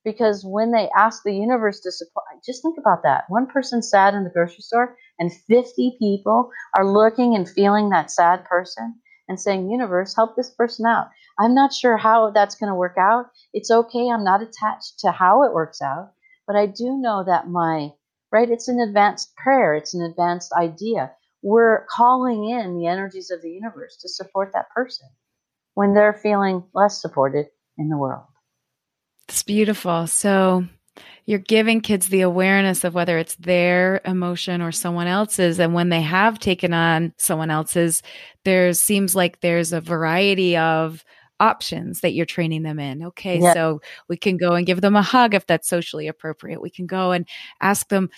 because 0.05 0.45
when 0.45 0.71
they 0.71 0.89
ask 0.97 1.23
the 1.23 1.35
universe 1.35 1.81
to 1.81 1.93
support, 1.93 2.25
just 2.47 2.63
think 2.63 2.77
about 2.79 3.03
that. 3.03 3.25
One 3.29 3.47
person 3.47 3.83
sad 3.83 4.15
in 4.15 4.25
the 4.25 4.31
grocery 4.31 4.61
store, 4.63 4.97
and 5.19 5.33
50 5.33 5.97
people 5.99 6.51
are 6.77 6.87
looking 6.87 7.35
and 7.35 7.49
feeling 7.49 7.91
that 7.91 8.11
sad 8.11 8.45
person 8.45 8.95
and 9.29 9.39
saying, 9.39 9.71
Universe, 9.71 10.15
help 10.15 10.37
this 10.37 10.51
person 10.51 10.87
out. 10.87 11.09
I'm 11.39 11.55
not 11.55 11.73
sure 11.73 11.97
how 11.97 12.31
that's 12.31 12.55
going 12.55 12.71
to 12.71 12.75
work 12.75 12.97
out. 12.99 13.27
It's 13.53 13.71
okay. 13.71 14.09
I'm 14.09 14.25
not 14.25 14.43
attached 14.43 14.99
to 15.01 15.13
how 15.13 15.45
it 15.45 15.53
works 15.53 15.81
out, 15.83 16.13
but 16.47 16.57
I 16.57 16.67
do 16.67 16.97
know 16.99 17.23
that 17.25 17.49
my, 17.49 17.91
right, 18.33 18.51
it's 18.51 18.69
an 18.69 18.81
advanced 18.81 19.35
prayer, 19.37 19.75
it's 19.75 19.95
an 19.95 20.03
advanced 20.03 20.53
idea. 20.53 21.13
We're 21.43 21.87
calling 21.95 22.49
in 22.51 22.77
the 22.77 22.87
energies 22.87 23.31
of 23.31 23.43
the 23.43 23.51
universe 23.51 23.97
to 24.03 24.09
support 24.09 24.53
that 24.55 24.71
person 24.71 25.09
when 25.75 25.95
they're 25.95 26.19
feeling 26.21 26.65
less 26.75 27.01
supported 27.01 27.47
in 27.77 27.89
the 27.89 27.97
world. 27.97 28.25
It's 29.29 29.43
beautiful. 29.43 30.07
So, 30.07 30.67
you're 31.27 31.39
giving 31.39 31.81
kids 31.81 32.09
the 32.09 32.23
awareness 32.23 32.85
of 32.85 32.95
whether 32.95 33.19
it's 33.19 33.37
their 33.37 34.01
emotion 34.05 34.63
or 34.63 34.73
someone 34.73 35.07
else's 35.07 35.59
and 35.59 35.75
when 35.75 35.89
they 35.89 36.01
have 36.01 36.39
taken 36.39 36.73
on 36.73 37.13
someone 37.17 37.51
else's 37.51 38.03
there 38.45 38.73
seems 38.73 39.15
like 39.15 39.41
there's 39.41 39.73
a 39.73 39.81
variety 39.81 40.57
of 40.57 41.05
options 41.41 42.01
that 42.01 42.13
you're 42.13 42.27
training 42.27 42.63
them 42.63 42.81
in 42.81 43.05
okay 43.05 43.39
yeah. 43.39 43.55
so 43.55 43.81
we 44.09 44.17
can 44.17 44.37
go 44.37 44.55
and 44.55 44.67
give 44.67 44.81
them 44.81 44.97
a 44.97 45.03
hug 45.03 45.35
if 45.35 45.47
that's 45.47 45.69
socially 45.69 46.09
appropriate 46.09 46.61
we 46.61 46.71
can 46.71 46.87
go 46.87 47.13
and 47.13 47.29
ask 47.61 47.89
them 47.89 48.11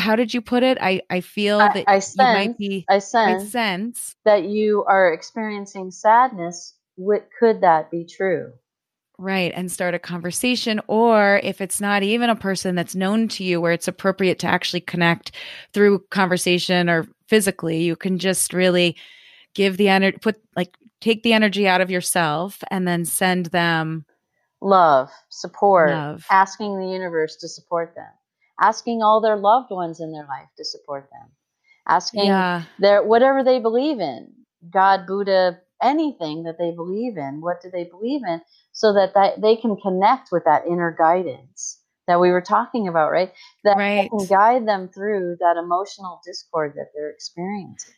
how 0.00 0.16
did 0.16 0.34
you 0.34 0.40
put 0.40 0.62
it? 0.62 0.78
I, 0.80 1.02
I 1.08 1.20
feel 1.20 1.58
that 1.58 1.76
I, 1.76 1.84
I 1.86 1.98
sense, 2.00 2.16
you 2.16 2.24
might 2.24 2.58
be. 2.58 2.84
I 2.88 2.98
sense, 2.98 3.44
I 3.44 3.46
sense 3.46 4.16
that 4.24 4.44
you 4.44 4.84
are 4.88 5.12
experiencing 5.12 5.90
sadness. 5.90 6.74
What 6.96 7.28
could 7.38 7.60
that 7.60 7.90
be 7.90 8.04
true? 8.04 8.52
Right. 9.18 9.52
And 9.54 9.70
start 9.70 9.94
a 9.94 9.98
conversation. 9.98 10.80
Or 10.86 11.40
if 11.42 11.60
it's 11.60 11.80
not 11.80 12.04
even 12.04 12.30
a 12.30 12.36
person 12.36 12.76
that's 12.76 12.94
known 12.94 13.26
to 13.28 13.44
you, 13.44 13.60
where 13.60 13.72
it's 13.72 13.88
appropriate 13.88 14.38
to 14.40 14.46
actually 14.46 14.80
connect 14.80 15.32
through 15.72 16.04
conversation 16.10 16.88
or 16.88 17.06
physically, 17.26 17.82
you 17.82 17.96
can 17.96 18.18
just 18.18 18.52
really 18.52 18.96
give 19.54 19.76
the 19.76 19.88
energy, 19.88 20.18
put 20.18 20.40
like 20.54 20.76
take 21.00 21.24
the 21.24 21.32
energy 21.32 21.66
out 21.66 21.80
of 21.80 21.90
yourself 21.90 22.62
and 22.70 22.86
then 22.86 23.04
send 23.04 23.46
them 23.46 24.04
love, 24.60 25.10
support, 25.30 25.90
love. 25.90 26.24
asking 26.30 26.78
the 26.78 26.86
universe 26.86 27.36
to 27.36 27.48
support 27.48 27.94
them, 27.96 28.10
asking 28.60 29.02
all 29.02 29.20
their 29.20 29.36
loved 29.36 29.70
ones 29.70 30.00
in 30.00 30.12
their 30.12 30.26
life 30.26 30.48
to 30.56 30.64
support 30.64 31.08
them, 31.10 31.28
asking 31.88 32.26
yeah. 32.26 32.62
their 32.78 33.02
whatever 33.02 33.42
they 33.42 33.58
believe 33.58 33.98
in 33.98 34.32
God, 34.70 35.06
Buddha, 35.06 35.60
anything 35.82 36.44
that 36.44 36.58
they 36.58 36.72
believe 36.72 37.16
in. 37.16 37.40
What 37.40 37.62
do 37.62 37.70
they 37.70 37.84
believe 37.84 38.22
in? 38.26 38.40
So 38.78 38.92
that, 38.92 39.12
that 39.14 39.40
they 39.40 39.56
can 39.56 39.76
connect 39.76 40.28
with 40.30 40.44
that 40.44 40.64
inner 40.64 40.94
guidance 40.96 41.80
that 42.06 42.20
we 42.20 42.30
were 42.30 42.40
talking 42.40 42.86
about, 42.86 43.10
right? 43.10 43.32
That 43.64 43.76
right. 43.76 44.08
can 44.08 44.24
guide 44.28 44.68
them 44.68 44.88
through 44.88 45.38
that 45.40 45.56
emotional 45.56 46.20
discord 46.24 46.74
that 46.76 46.92
they're 46.94 47.10
experiencing. 47.10 47.94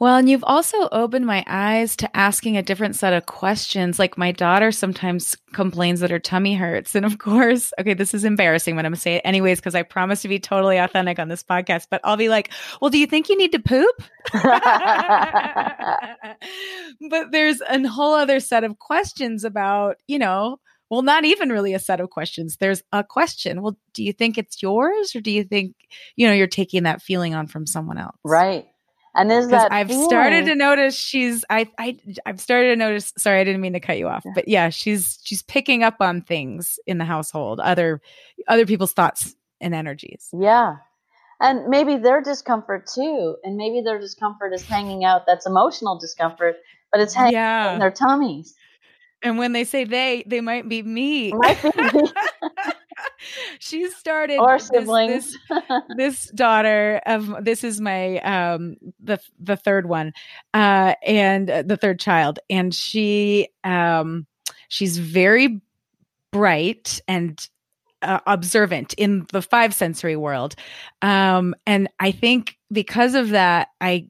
Well, 0.00 0.16
and 0.16 0.28
you've 0.28 0.44
also 0.44 0.88
opened 0.92 1.26
my 1.26 1.44
eyes 1.48 1.96
to 1.96 2.16
asking 2.16 2.56
a 2.56 2.62
different 2.62 2.94
set 2.94 3.12
of 3.12 3.26
questions. 3.26 3.98
Like 3.98 4.16
my 4.16 4.30
daughter 4.30 4.70
sometimes 4.70 5.36
complains 5.52 6.00
that 6.00 6.10
her 6.10 6.20
tummy 6.20 6.54
hurts. 6.54 6.94
And 6.94 7.04
of 7.04 7.18
course, 7.18 7.72
okay, 7.80 7.94
this 7.94 8.14
is 8.14 8.24
embarrassing 8.24 8.76
when 8.76 8.86
I'm 8.86 8.92
going 8.92 8.96
to 8.96 9.00
say 9.00 9.16
it 9.16 9.22
anyways, 9.24 9.58
because 9.58 9.74
I 9.74 9.82
promise 9.82 10.22
to 10.22 10.28
be 10.28 10.38
totally 10.38 10.76
authentic 10.76 11.18
on 11.18 11.26
this 11.28 11.42
podcast. 11.42 11.86
But 11.90 12.00
I'll 12.04 12.16
be 12.16 12.28
like, 12.28 12.50
well, 12.80 12.90
do 12.90 12.98
you 12.98 13.06
think 13.06 13.28
you 13.28 13.36
need 13.36 13.52
to 13.52 13.58
poop? 13.58 14.02
but 17.10 17.32
there's 17.32 17.60
a 17.60 17.88
whole 17.88 18.14
other 18.14 18.38
set 18.38 18.62
of 18.62 18.78
questions 18.78 19.42
about, 19.42 19.96
you 20.06 20.20
know, 20.20 20.60
well, 20.90 21.02
not 21.02 21.24
even 21.24 21.50
really 21.50 21.74
a 21.74 21.78
set 21.78 22.00
of 22.00 22.08
questions. 22.08 22.56
There's 22.56 22.82
a 22.92 23.02
question. 23.04 23.62
Well, 23.62 23.76
do 23.92 24.04
you 24.04 24.12
think 24.12 24.38
it's 24.38 24.62
yours 24.62 25.14
or 25.14 25.20
do 25.20 25.30
you 25.30 25.44
think, 25.44 25.74
you 26.16 26.26
know, 26.26 26.32
you're 26.32 26.46
taking 26.46 26.84
that 26.84 27.02
feeling 27.02 27.34
on 27.34 27.46
from 27.46 27.66
someone 27.66 27.98
else? 27.98 28.16
Right. 28.24 28.68
And 29.18 29.32
is 29.32 29.48
that 29.48 29.72
I've 29.72 29.88
feeling? 29.88 30.08
started 30.08 30.46
to 30.46 30.54
notice 30.54 30.94
she's 30.94 31.44
I 31.50 31.68
I 31.78 31.98
I've 32.24 32.40
started 32.40 32.68
to 32.68 32.76
notice 32.76 33.12
sorry 33.18 33.40
I 33.40 33.44
didn't 33.44 33.60
mean 33.60 33.72
to 33.72 33.80
cut 33.80 33.98
you 33.98 34.08
off 34.08 34.22
yeah. 34.24 34.32
but 34.34 34.48
yeah 34.48 34.68
she's 34.68 35.18
she's 35.24 35.42
picking 35.42 35.82
up 35.82 35.96
on 36.00 36.22
things 36.22 36.78
in 36.86 36.98
the 36.98 37.04
household 37.04 37.58
other 37.60 38.00
other 38.46 38.64
people's 38.64 38.92
thoughts 38.92 39.34
and 39.60 39.74
energies. 39.74 40.28
Yeah. 40.32 40.76
And 41.40 41.68
maybe 41.68 41.96
their 41.96 42.22
discomfort 42.22 42.86
too 42.86 43.36
and 43.42 43.56
maybe 43.56 43.82
their 43.82 43.98
discomfort 43.98 44.54
is 44.54 44.62
hanging 44.64 45.04
out 45.04 45.26
that's 45.26 45.46
emotional 45.46 45.98
discomfort 45.98 46.56
but 46.92 47.00
it's 47.00 47.14
hanging 47.14 47.34
yeah. 47.34 47.72
in 47.72 47.80
their 47.80 47.90
tummies. 47.90 48.54
And 49.22 49.36
when 49.36 49.52
they 49.52 49.64
say 49.64 49.82
they, 49.84 50.22
they 50.26 50.40
might 50.40 50.68
be 50.68 50.82
me. 50.82 51.32
Might 51.32 51.60
be 51.60 51.70
me. 51.92 52.12
she 53.58 53.90
started 53.90 54.38
or 54.38 54.58
siblings. 54.58 55.32
This, 55.32 55.38
this, 55.68 55.82
this, 55.96 56.30
daughter 56.30 57.00
of 57.06 57.44
this 57.44 57.64
is 57.64 57.80
my 57.80 58.18
um 58.20 58.76
the 59.00 59.18
the 59.38 59.56
third 59.56 59.88
one, 59.88 60.12
uh, 60.54 60.94
and 61.04 61.50
uh, 61.50 61.62
the 61.62 61.76
third 61.76 62.00
child, 62.00 62.38
and 62.50 62.74
she 62.74 63.48
um 63.64 64.26
she's 64.68 64.98
very 64.98 65.60
bright 66.30 67.00
and 67.08 67.48
uh, 68.02 68.20
observant 68.26 68.94
in 68.94 69.26
the 69.32 69.42
five 69.42 69.74
sensory 69.74 70.16
world. 70.16 70.54
Um, 71.02 71.54
and 71.66 71.88
I 71.98 72.12
think 72.12 72.56
because 72.70 73.14
of 73.14 73.30
that, 73.30 73.68
I 73.80 74.08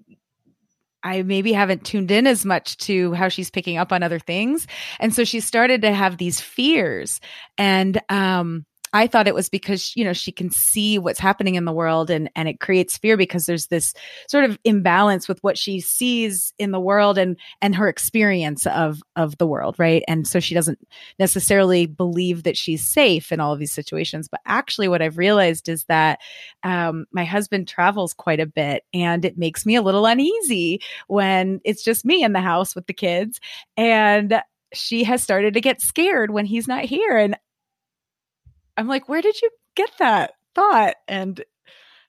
I 1.02 1.22
maybe 1.22 1.52
haven't 1.52 1.84
tuned 1.84 2.10
in 2.10 2.26
as 2.26 2.44
much 2.44 2.76
to 2.78 3.12
how 3.14 3.28
she's 3.28 3.50
picking 3.50 3.78
up 3.78 3.92
on 3.92 4.02
other 4.02 4.18
things. 4.18 4.66
And 4.98 5.14
so 5.14 5.24
she 5.24 5.40
started 5.40 5.82
to 5.82 5.92
have 5.92 6.18
these 6.18 6.40
fears. 6.40 7.20
And 7.56 8.00
um, 8.08 8.66
I 8.98 9.06
thought 9.06 9.28
it 9.28 9.34
was 9.34 9.48
because 9.48 9.94
you 9.94 10.04
know 10.04 10.12
she 10.12 10.32
can 10.32 10.50
see 10.50 10.98
what's 10.98 11.20
happening 11.20 11.54
in 11.54 11.64
the 11.64 11.72
world 11.72 12.10
and 12.10 12.28
and 12.34 12.48
it 12.48 12.58
creates 12.58 12.98
fear 12.98 13.16
because 13.16 13.46
there's 13.46 13.68
this 13.68 13.94
sort 14.26 14.44
of 14.44 14.58
imbalance 14.64 15.28
with 15.28 15.38
what 15.44 15.56
she 15.56 15.78
sees 15.78 16.52
in 16.58 16.72
the 16.72 16.80
world 16.80 17.16
and 17.16 17.36
and 17.62 17.76
her 17.76 17.88
experience 17.88 18.66
of 18.66 19.00
of 19.14 19.38
the 19.38 19.46
world 19.46 19.76
right? 19.78 20.02
And 20.08 20.26
so 20.26 20.40
she 20.40 20.52
doesn't 20.52 20.80
necessarily 21.20 21.86
believe 21.86 22.42
that 22.42 22.56
she's 22.56 22.84
safe 22.92 23.30
in 23.30 23.38
all 23.38 23.52
of 23.52 23.60
these 23.60 23.72
situations. 23.72 24.28
But 24.28 24.40
actually 24.46 24.88
what 24.88 25.00
I've 25.00 25.16
realized 25.16 25.68
is 25.68 25.84
that 25.84 26.18
um, 26.64 27.06
my 27.12 27.24
husband 27.24 27.68
travels 27.68 28.14
quite 28.14 28.40
a 28.40 28.46
bit 28.46 28.82
and 28.92 29.24
it 29.24 29.38
makes 29.38 29.64
me 29.64 29.76
a 29.76 29.82
little 29.82 30.06
uneasy 30.06 30.80
when 31.06 31.60
it's 31.64 31.84
just 31.84 32.04
me 32.04 32.24
in 32.24 32.32
the 32.32 32.40
house 32.40 32.74
with 32.74 32.88
the 32.88 32.92
kids. 32.94 33.38
And 33.76 34.42
she 34.74 35.04
has 35.04 35.22
started 35.22 35.54
to 35.54 35.60
get 35.60 35.80
scared 35.80 36.30
when 36.30 36.46
he's 36.46 36.68
not 36.68 36.84
here. 36.84 37.16
And 37.16 37.36
I'm 38.78 38.86
like, 38.86 39.08
where 39.08 39.20
did 39.20 39.42
you 39.42 39.50
get 39.74 39.90
that 39.98 40.34
thought? 40.54 40.94
And 41.08 41.44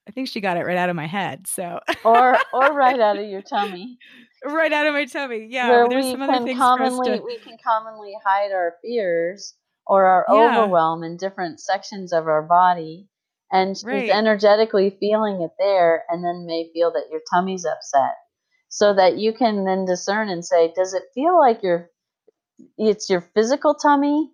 I 0.08 0.12
think 0.12 0.28
she 0.28 0.40
got 0.40 0.56
it 0.56 0.66
right 0.66 0.78
out 0.78 0.90
of 0.90 0.96
my 0.96 1.08
head. 1.08 1.48
So 1.48 1.80
or 2.06 2.38
or 2.54 2.74
right 2.74 3.00
out 3.00 3.18
of 3.18 3.26
your 3.26 3.42
tummy. 3.50 3.98
Right 4.46 4.72
out 4.72 4.86
of 4.86 4.94
my 4.94 5.06
tummy. 5.06 5.48
Yeah. 5.50 5.70
Where 5.70 5.88
we 5.88 6.16
can 6.16 6.56
commonly 6.56 7.18
to... 7.18 7.24
we 7.24 7.38
can 7.40 7.58
commonly 7.64 8.14
hide 8.24 8.52
our 8.52 8.76
fears 8.84 9.56
or 9.88 10.06
our 10.06 10.26
yeah. 10.30 10.60
overwhelm 10.60 11.04
in 11.04 11.18
different 11.18 11.60
sections 11.60 12.14
of 12.14 12.28
our 12.28 12.44
body. 12.44 13.08
And 13.52 13.76
she's 13.76 13.84
right. 13.84 14.12
energetically 14.12 14.96
feeling 15.00 15.42
it 15.42 15.52
there 15.58 16.04
and 16.08 16.24
then 16.24 16.46
may 16.46 16.70
feel 16.72 16.92
that 16.92 17.08
your 17.12 17.22
tummy's 17.34 17.66
upset. 17.66 18.14
So 18.70 18.94
that 18.94 19.18
you 19.18 19.34
can 19.34 19.66
then 19.66 19.86
discern 19.86 20.30
and 20.30 20.46
say, 20.46 20.72
does 20.76 20.94
it 20.94 21.02
feel 21.16 21.40
like 21.40 21.64
your 21.64 21.90
it's 22.78 23.10
your 23.10 23.22
physical 23.22 23.74
tummy 23.74 24.30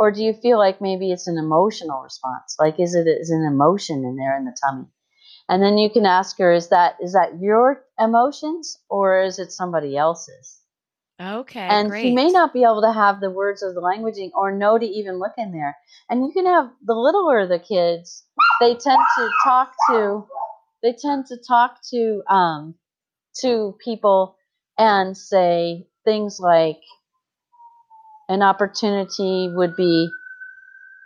or 0.00 0.10
do 0.10 0.24
you 0.24 0.32
feel 0.32 0.56
like 0.56 0.80
maybe 0.80 1.12
it's 1.12 1.28
an 1.28 1.36
emotional 1.36 2.00
response? 2.00 2.56
Like 2.58 2.80
is 2.80 2.94
it 2.94 3.06
is 3.06 3.28
an 3.28 3.44
emotion 3.44 4.02
in 4.02 4.16
there 4.16 4.34
in 4.38 4.46
the 4.46 4.56
tummy? 4.64 4.86
And 5.46 5.62
then 5.62 5.76
you 5.76 5.90
can 5.90 6.06
ask 6.06 6.38
her 6.38 6.52
is 6.52 6.70
that 6.70 6.96
is 7.02 7.12
that 7.12 7.38
your 7.38 7.84
emotions 7.98 8.78
or 8.88 9.20
is 9.20 9.38
it 9.38 9.52
somebody 9.52 9.98
else's? 9.98 10.62
Okay 11.20 11.60
and 11.60 11.90
great. 11.90 12.00
she 12.00 12.14
may 12.14 12.28
not 12.28 12.54
be 12.54 12.62
able 12.62 12.80
to 12.80 12.94
have 12.94 13.20
the 13.20 13.28
words 13.28 13.62
of 13.62 13.74
the 13.74 13.82
languaging 13.82 14.30
or 14.32 14.56
know 14.56 14.78
to 14.78 14.86
even 14.86 15.18
look 15.18 15.34
in 15.36 15.52
there. 15.52 15.76
And 16.08 16.24
you 16.24 16.32
can 16.32 16.46
have 16.46 16.70
the 16.82 16.94
littler 16.94 17.46
the 17.46 17.58
kids 17.58 18.24
they 18.58 18.74
tend 18.74 19.02
to 19.18 19.28
talk 19.44 19.74
to 19.90 20.26
they 20.82 20.94
tend 20.98 21.26
to 21.26 21.36
talk 21.46 21.76
to 21.90 22.22
um 22.30 22.74
to 23.42 23.76
people 23.84 24.36
and 24.78 25.14
say 25.14 25.86
things 26.06 26.40
like 26.40 26.80
an 28.30 28.42
opportunity 28.42 29.50
would 29.52 29.76
be, 29.76 30.08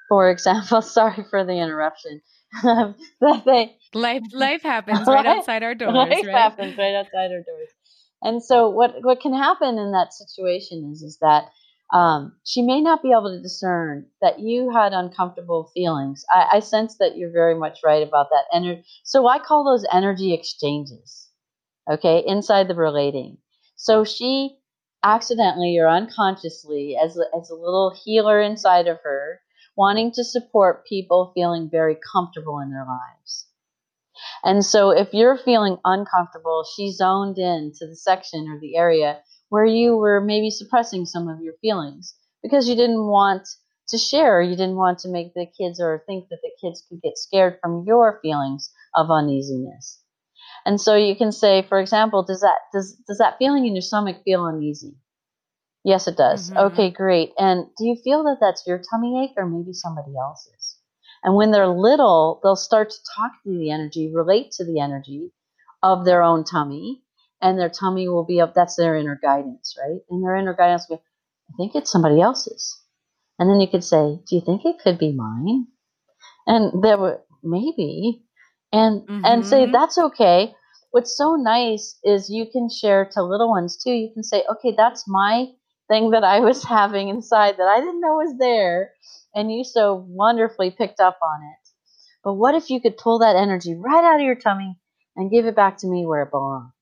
for 0.09 0.31
example, 0.31 0.83
sorry 0.99 1.25
for 1.31 1.45
the 1.45 1.59
interruption. 1.59 2.20
that 2.62 3.43
they, 3.45 3.77
life 3.95 4.22
life 4.33 4.62
happens 4.75 5.09
right 5.09 5.27
outside 5.27 5.64
our 5.64 5.75
doors. 5.75 5.95
Life 5.95 6.25
right? 6.25 6.31
happens 6.31 6.77
right 6.77 6.95
outside 6.95 7.33
our 7.33 7.43
doors. 7.43 7.70
And 8.22 8.45
so 8.45 8.68
what 8.70 9.03
what 9.03 9.20
can 9.20 9.35
happen 9.35 9.79
in 9.79 9.91
that 9.93 10.12
situation 10.12 10.91
is 10.93 11.03
is 11.03 11.18
that 11.20 11.45
um, 11.93 12.33
she 12.45 12.62
may 12.62 12.81
not 12.81 13.03
be 13.03 13.11
able 13.11 13.35
to 13.35 13.43
discern 13.43 14.07
that 14.20 14.39
you 14.41 14.70
had 14.70 14.93
uncomfortable 14.93 15.70
feelings. 15.75 16.25
I, 16.31 16.49
I 16.55 16.61
sense 16.61 16.97
that 16.99 17.16
you're 17.16 17.33
very 17.33 17.55
much 17.55 17.81
right 17.85 18.07
about 18.07 18.29
that 18.31 18.45
energy. 18.53 18.85
So 19.05 19.27
I 19.27 19.39
call 19.39 19.64
those 19.64 19.87
energy 19.93 20.33
exchanges. 20.33 21.29
Okay, 21.91 22.22
inside 22.27 22.68
the 22.68 22.75
relating. 22.75 23.39
So 23.77 24.05
she 24.05 24.59
accidentally 25.05 25.78
or 25.78 25.86
unconsciously 25.86 26.96
as, 27.00 27.18
as 27.38 27.50
a 27.50 27.55
little 27.55 27.94
healer 28.05 28.40
inside 28.40 28.88
of 28.88 28.98
her, 29.05 29.40
wanting 29.76 30.11
to 30.12 30.24
support 30.24 30.86
people 30.86 31.32
feeling 31.34 31.68
very 31.70 31.96
comfortable 32.12 32.59
in 32.61 32.70
their 32.70 32.86
lives. 32.86 33.46
And 34.42 34.64
so 34.64 34.90
if 34.90 35.12
you're 35.12 35.36
feeling 35.36 35.78
uncomfortable, 35.84 36.64
she 36.76 36.90
zoned 36.92 37.38
in 37.38 37.72
to 37.78 37.86
the 37.86 37.96
section 37.96 38.48
or 38.48 38.59
the 38.61 38.76
area 38.76 39.20
where 39.48 39.64
you 39.64 39.96
were 39.96 40.20
maybe 40.20 40.50
suppressing 40.50 41.05
some 41.05 41.28
of 41.28 41.40
your 41.40 41.55
feelings 41.61 42.14
because 42.42 42.68
you 42.68 42.74
didn't 42.74 43.07
want 43.07 43.46
to 43.88 43.98
share, 43.98 44.40
you 44.40 44.57
didn't 44.57 44.76
want 44.76 45.00
to 45.00 45.09
make 45.09 45.34
the 45.34 45.46
kids 45.46 45.80
or 45.80 46.02
think 46.07 46.28
that 46.28 46.40
the 46.42 46.50
kids 46.61 46.84
could 46.88 47.02
get 47.02 47.18
scared 47.18 47.59
from 47.61 47.84
your 47.86 48.18
feelings 48.22 48.72
of 48.94 49.11
uneasiness. 49.11 50.00
And 50.67 50.81
so 50.81 50.97
you 50.97 51.15
can 51.15 51.33
say, 51.33 51.62
for 51.62 51.79
example, 51.79 52.23
does 52.23 52.41
that 52.41 52.59
does 52.73 52.95
does 53.07 53.19
that 53.19 53.39
feeling 53.39 53.67
in 53.67 53.75
your 53.75 53.83
stomach 53.83 54.23
feel 54.25 54.47
uneasy? 54.47 54.97
Yes, 55.85 56.09
it 56.09 56.17
does. 56.17 56.51
Mm-hmm. 56.51 56.59
Okay, 56.73 56.91
great. 56.91 57.33
And 57.39 57.67
do 57.77 57.85
you 57.87 57.97
feel 58.03 58.25
that 58.25 58.39
that's 58.41 58.67
your 58.67 58.83
tummy 58.91 59.23
ache 59.23 59.35
or 59.37 59.47
maybe 59.47 59.75
somebody 59.75 60.12
else's? 60.19 60.79
And 61.23 61.37
when 61.37 61.51
they're 61.51 61.69
little, 61.69 62.41
they'll 62.43 62.57
start 62.57 62.91
to 62.91 62.97
talk 63.17 63.33
to 63.45 63.59
the 63.59 63.71
energy, 63.71 64.11
relate 64.12 64.53
to 64.53 64.65
the 64.65 64.81
energy 64.81 65.31
of 65.83 66.05
their 66.05 66.23
own 66.23 66.45
tummy, 66.45 67.03
and 67.41 67.59
their 67.59 67.69
tummy 67.69 68.09
will 68.09 68.25
be 68.25 68.41
up. 68.41 68.55
That's 68.55 68.77
their 68.77 68.97
inner 68.97 69.19
guidance, 69.23 69.77
right? 69.79 70.01
And 70.11 70.23
their 70.23 70.37
inner 70.37 70.55
guidance 70.55 70.87
will 70.89 70.97
be, 70.97 71.03
I 71.51 71.53
think 71.57 71.75
it's 71.75 71.93
somebody 71.93 72.21
else's. 72.21 72.81
And 73.39 73.51
then 73.51 73.61
you 73.61 73.69
could 73.69 73.85
say, 73.85 74.19
Do 74.27 74.37
you 74.37 74.41
think 74.41 74.62
it 74.65 74.79
could 74.83 74.99
be 74.99 75.12
mine? 75.12 75.67
And 76.47 76.83
there 76.83 76.99
were 76.99 77.23
maybe, 77.43 78.24
and 78.75 79.03
mm-hmm. 79.03 79.25
and 79.25 79.47
say 79.47 79.70
that's 79.70 79.99
okay. 79.99 80.53
What's 80.91 81.16
so 81.16 81.35
nice 81.35 81.99
is 82.05 82.31
you 82.31 82.47
can 82.51 82.68
share 82.68 83.09
to 83.12 83.22
little 83.22 83.51
ones 83.51 83.77
too. 83.83 83.93
You 83.93 84.11
can 84.12 84.22
say 84.22 84.45
okay 84.51 84.75
that's 84.77 85.05
my 85.09 85.47
thing 85.89 86.11
that 86.11 86.25
i 86.25 86.41
was 86.41 86.64
having 86.79 87.09
inside 87.09 87.59
that 87.59 87.68
i 87.68 87.79
didn't 87.79 88.01
know 88.01 88.14
was 88.14 88.39
there 88.39 88.91
and 89.35 89.53
you 89.53 89.64
so 89.64 89.95
wonderfully 90.09 90.70
picked 90.70 91.01
up 91.01 91.18
on 91.22 91.43
it. 91.43 91.68
But 92.22 92.35
what 92.35 92.55
if 92.55 92.70
you 92.70 92.81
could 92.81 92.97
pull 92.97 93.18
that 93.18 93.37
energy 93.37 93.75
right 93.75 94.05
out 94.05 94.20
of 94.20 94.25
your 94.25 94.37
tummy 94.37 94.79
and 95.16 95.31
give 95.31 95.45
it 95.45 95.57
back 95.57 95.79
to 95.79 95.87
me 95.87 96.07
where 96.07 96.22
it 96.22 96.31
belongs? 96.31 96.72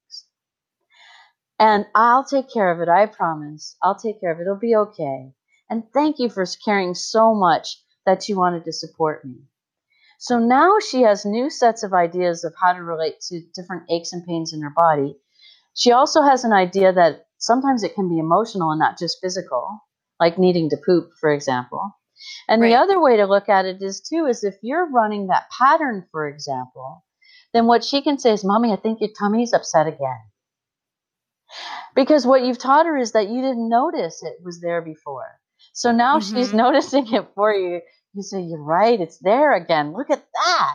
And 1.59 1.87
i'll 1.95 2.25
take 2.25 2.53
care 2.53 2.71
of 2.71 2.81
it 2.81 2.89
i 2.89 3.07
promise. 3.07 3.77
I'll 3.83 3.99
take 3.99 4.21
care 4.21 4.33
of 4.33 4.39
it. 4.39 4.43
It'll 4.43 4.57
be 4.57 4.77
okay. 4.77 5.33
And 5.71 5.85
thank 5.93 6.19
you 6.19 6.29
for 6.29 6.45
caring 6.65 6.95
so 6.95 7.35
much 7.35 7.79
that 8.05 8.29
you 8.29 8.37
wanted 8.37 8.65
to 8.65 8.73
support 8.73 9.25
me 9.25 9.37
so 10.23 10.39
now 10.39 10.77
she 10.79 11.03
has 11.03 11.25
new 11.25 11.51
sets 11.51 11.83
of 11.83 11.93
ideas 11.93 12.45
of 12.45 12.55
how 12.63 12.73
to 12.75 12.81
relate 12.81 13.19
to 13.23 13.43
different 13.57 13.91
aches 13.91 14.13
and 14.13 14.25
pains 14.25 14.53
in 14.53 14.63
her 14.63 14.71
body. 14.71 15.17
She 15.75 15.91
also 15.91 16.23
has 16.23 16.45
an 16.45 16.53
idea 16.53 16.93
that 16.93 17.27
sometimes 17.39 17.83
it 17.83 17.97
can 17.97 18.09
be 18.09 18.21
emotional 18.21 18.71
and 18.71 18.79
not 18.79 19.01
just 19.01 19.19
physical, 19.21 19.81
like 20.21 20.39
needing 20.39 20.71
to 20.71 20.77
poop, 20.77 21.11
for 21.21 21.33
example. 21.33 21.91
And 22.47 22.63
right. 22.63 22.69
the 22.69 22.77
other 22.77 23.01
way 23.01 23.17
to 23.17 23.27
look 23.27 23.49
at 23.49 23.65
it 23.65 23.83
is 23.83 24.01
too 24.01 24.27
is 24.27 24.45
if 24.45 24.55
you're 24.63 24.89
running 24.89 25.27
that 25.27 25.51
pattern, 25.59 26.07
for 26.13 26.29
example, 26.29 27.05
then 27.53 27.67
what 27.67 27.83
she 27.83 28.01
can 28.01 28.17
say 28.17 28.33
is, 28.33 28.45
Mommy, 28.45 28.73
I 28.73 28.77
think 28.77 29.01
your 29.01 29.11
tummy's 29.19 29.53
upset 29.53 29.89
again. 29.89 30.21
Because 31.97 32.25
what 32.25 32.45
you've 32.45 32.59
taught 32.59 32.87
her 32.87 32.97
is 32.97 33.11
that 33.11 33.29
you 33.29 33.43
didn't 33.43 33.69
notice 33.69 34.23
it 34.23 34.37
was 34.45 34.61
there 34.61 34.83
before. 34.83 35.41
So 35.73 35.91
now 35.91 36.21
mm-hmm. 36.21 36.37
she's 36.37 36.55
noticing 36.55 37.13
it 37.13 37.27
for 37.35 37.53
you 37.53 37.81
you 38.15 38.23
say 38.23 38.41
you're 38.41 38.63
right 38.63 39.01
it's 39.01 39.19
there 39.19 39.53
again 39.55 39.93
look 39.93 40.11
at 40.11 40.25
that. 40.35 40.75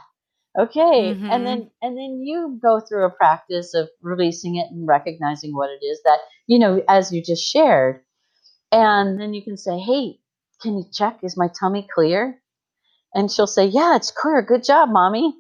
Okay 0.60 1.14
mm-hmm. 1.14 1.30
and 1.30 1.46
then 1.46 1.70
and 1.82 1.96
then 1.98 2.22
you 2.24 2.60
go 2.62 2.80
through 2.80 3.06
a 3.06 3.12
practice 3.12 3.74
of 3.76 3.90
releasing 4.02 4.56
it 4.56 4.68
and 4.72 4.88
recognizing 4.88 5.54
what 5.54 5.70
it 5.70 5.86
is 5.86 6.02
that 6.04 6.20
you 6.48 6.58
know 6.58 6.82
as 6.88 7.12
you 7.12 7.22
just 7.24 7.44
shared 7.44 8.02
and 8.72 9.20
then 9.20 9.34
you 9.34 9.44
can 9.44 9.58
say 9.58 9.78
hey 9.78 10.20
can 10.62 10.76
you 10.76 10.86
check? 10.92 11.20
Is 11.22 11.38
my 11.38 11.50
tummy 11.60 11.88
clear? 11.94 12.42
And 13.14 13.32
she'll 13.32 13.48
say 13.48 13.66
yeah 13.66 13.96
it's 13.96 14.12
clear 14.12 14.42
good 14.42 14.64
job 14.64 14.90
mommy. 14.92 15.36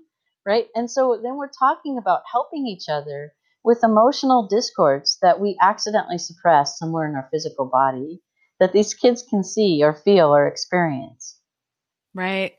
Right 0.45 0.67
and 0.75 0.89
so 0.89 1.19
then 1.21 1.35
we're 1.35 1.49
talking 1.49 1.97
about 1.97 2.21
helping 2.31 2.67
each 2.67 2.87
other 2.89 3.33
with 3.63 3.83
emotional 3.83 4.47
discords 4.47 5.17
that 5.21 5.39
we 5.39 5.57
accidentally 5.61 6.19
suppress 6.19 6.77
somewhere 6.77 7.09
in 7.09 7.15
our 7.15 7.27
physical 7.31 7.65
body 7.65 8.21
that 8.59 8.71
these 8.71 8.93
kids 8.93 9.23
can 9.29 9.43
see 9.43 9.81
or 9.83 9.93
feel 9.93 10.33
or 10.33 10.47
experience 10.47 11.36
Right. 12.18 12.53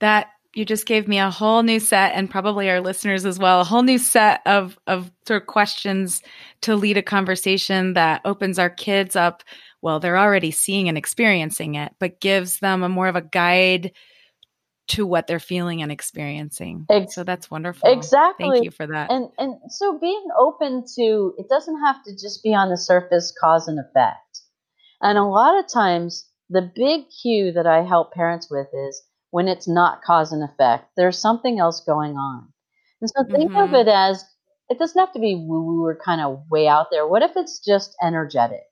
That 0.00 0.30
you 0.52 0.64
just 0.64 0.84
gave 0.84 1.06
me 1.06 1.18
a 1.18 1.30
whole 1.30 1.62
new 1.62 1.78
set 1.78 2.12
and 2.14 2.28
probably 2.28 2.68
our 2.68 2.80
listeners 2.80 3.24
as 3.24 3.38
well, 3.38 3.60
a 3.60 3.64
whole 3.64 3.84
new 3.84 3.98
set 3.98 4.42
of 4.46 4.76
of 4.88 5.10
sort 5.26 5.42
of 5.42 5.46
questions 5.46 6.22
to 6.62 6.74
lead 6.74 6.96
a 6.96 7.02
conversation 7.02 7.94
that 7.94 8.20
opens 8.24 8.58
our 8.58 8.68
kids 8.68 9.14
up. 9.14 9.44
Well, 9.80 10.00
they're 10.00 10.18
already 10.18 10.50
seeing 10.50 10.88
and 10.88 10.98
experiencing 10.98 11.76
it, 11.76 11.92
but 12.00 12.20
gives 12.20 12.58
them 12.58 12.82
a 12.82 12.88
more 12.88 13.06
of 13.06 13.16
a 13.16 13.22
guide 13.22 13.92
to 14.88 15.06
what 15.06 15.28
they're 15.28 15.38
feeling 15.38 15.80
and 15.80 15.92
experiencing. 15.92 16.84
Ex- 16.90 17.14
so 17.14 17.22
that's 17.22 17.48
wonderful. 17.48 17.90
Exactly. 17.90 18.48
Thank 18.50 18.64
you 18.64 18.72
for 18.72 18.88
that. 18.88 19.10
And 19.10 19.28
and 19.38 19.54
so 19.68 20.00
being 20.00 20.26
open 20.36 20.84
to 20.96 21.34
it 21.38 21.48
doesn't 21.48 21.80
have 21.80 22.02
to 22.04 22.12
just 22.12 22.42
be 22.42 22.54
on 22.54 22.70
the 22.70 22.76
surface 22.76 23.32
cause 23.40 23.68
and 23.68 23.78
effect. 23.78 24.40
And 25.00 25.16
a 25.16 25.24
lot 25.24 25.58
of 25.58 25.72
times 25.72 26.28
the 26.52 26.70
big 26.74 27.06
cue 27.22 27.52
that 27.52 27.66
I 27.66 27.82
help 27.82 28.12
parents 28.12 28.50
with 28.50 28.68
is 28.74 29.02
when 29.30 29.48
it's 29.48 29.66
not 29.66 30.02
cause 30.02 30.32
and 30.32 30.44
effect. 30.44 30.90
There's 30.96 31.18
something 31.18 31.58
else 31.58 31.80
going 31.80 32.16
on. 32.16 32.52
And 33.00 33.10
so 33.10 33.24
think 33.24 33.52
mm-hmm. 33.52 33.74
of 33.74 33.74
it 33.74 33.88
as 33.88 34.24
it 34.68 34.78
doesn't 34.78 35.00
have 35.00 35.12
to 35.14 35.18
be 35.18 35.34
woo 35.34 35.62
woo 35.62 35.84
or 35.84 35.98
kind 36.04 36.20
of 36.20 36.44
way 36.50 36.68
out 36.68 36.88
there. 36.90 37.08
What 37.08 37.22
if 37.22 37.32
it's 37.36 37.58
just 37.58 37.96
energetic? 38.02 38.62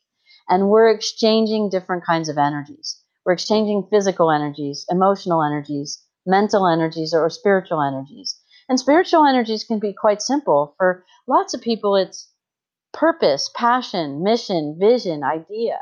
And 0.48 0.68
we're 0.68 0.90
exchanging 0.90 1.70
different 1.70 2.04
kinds 2.04 2.28
of 2.28 2.36
energies. 2.36 3.02
We're 3.24 3.32
exchanging 3.32 3.88
physical 3.90 4.30
energies, 4.30 4.84
emotional 4.90 5.42
energies, 5.42 6.02
mental 6.26 6.66
energies, 6.66 7.14
or 7.14 7.30
spiritual 7.30 7.82
energies. 7.82 8.38
And 8.68 8.78
spiritual 8.78 9.26
energies 9.26 9.64
can 9.64 9.78
be 9.78 9.92
quite 9.92 10.20
simple. 10.22 10.74
For 10.76 11.04
lots 11.26 11.54
of 11.54 11.62
people, 11.62 11.96
it's 11.96 12.30
purpose, 12.92 13.50
passion, 13.54 14.22
mission, 14.22 14.76
vision, 14.78 15.24
idea. 15.24 15.78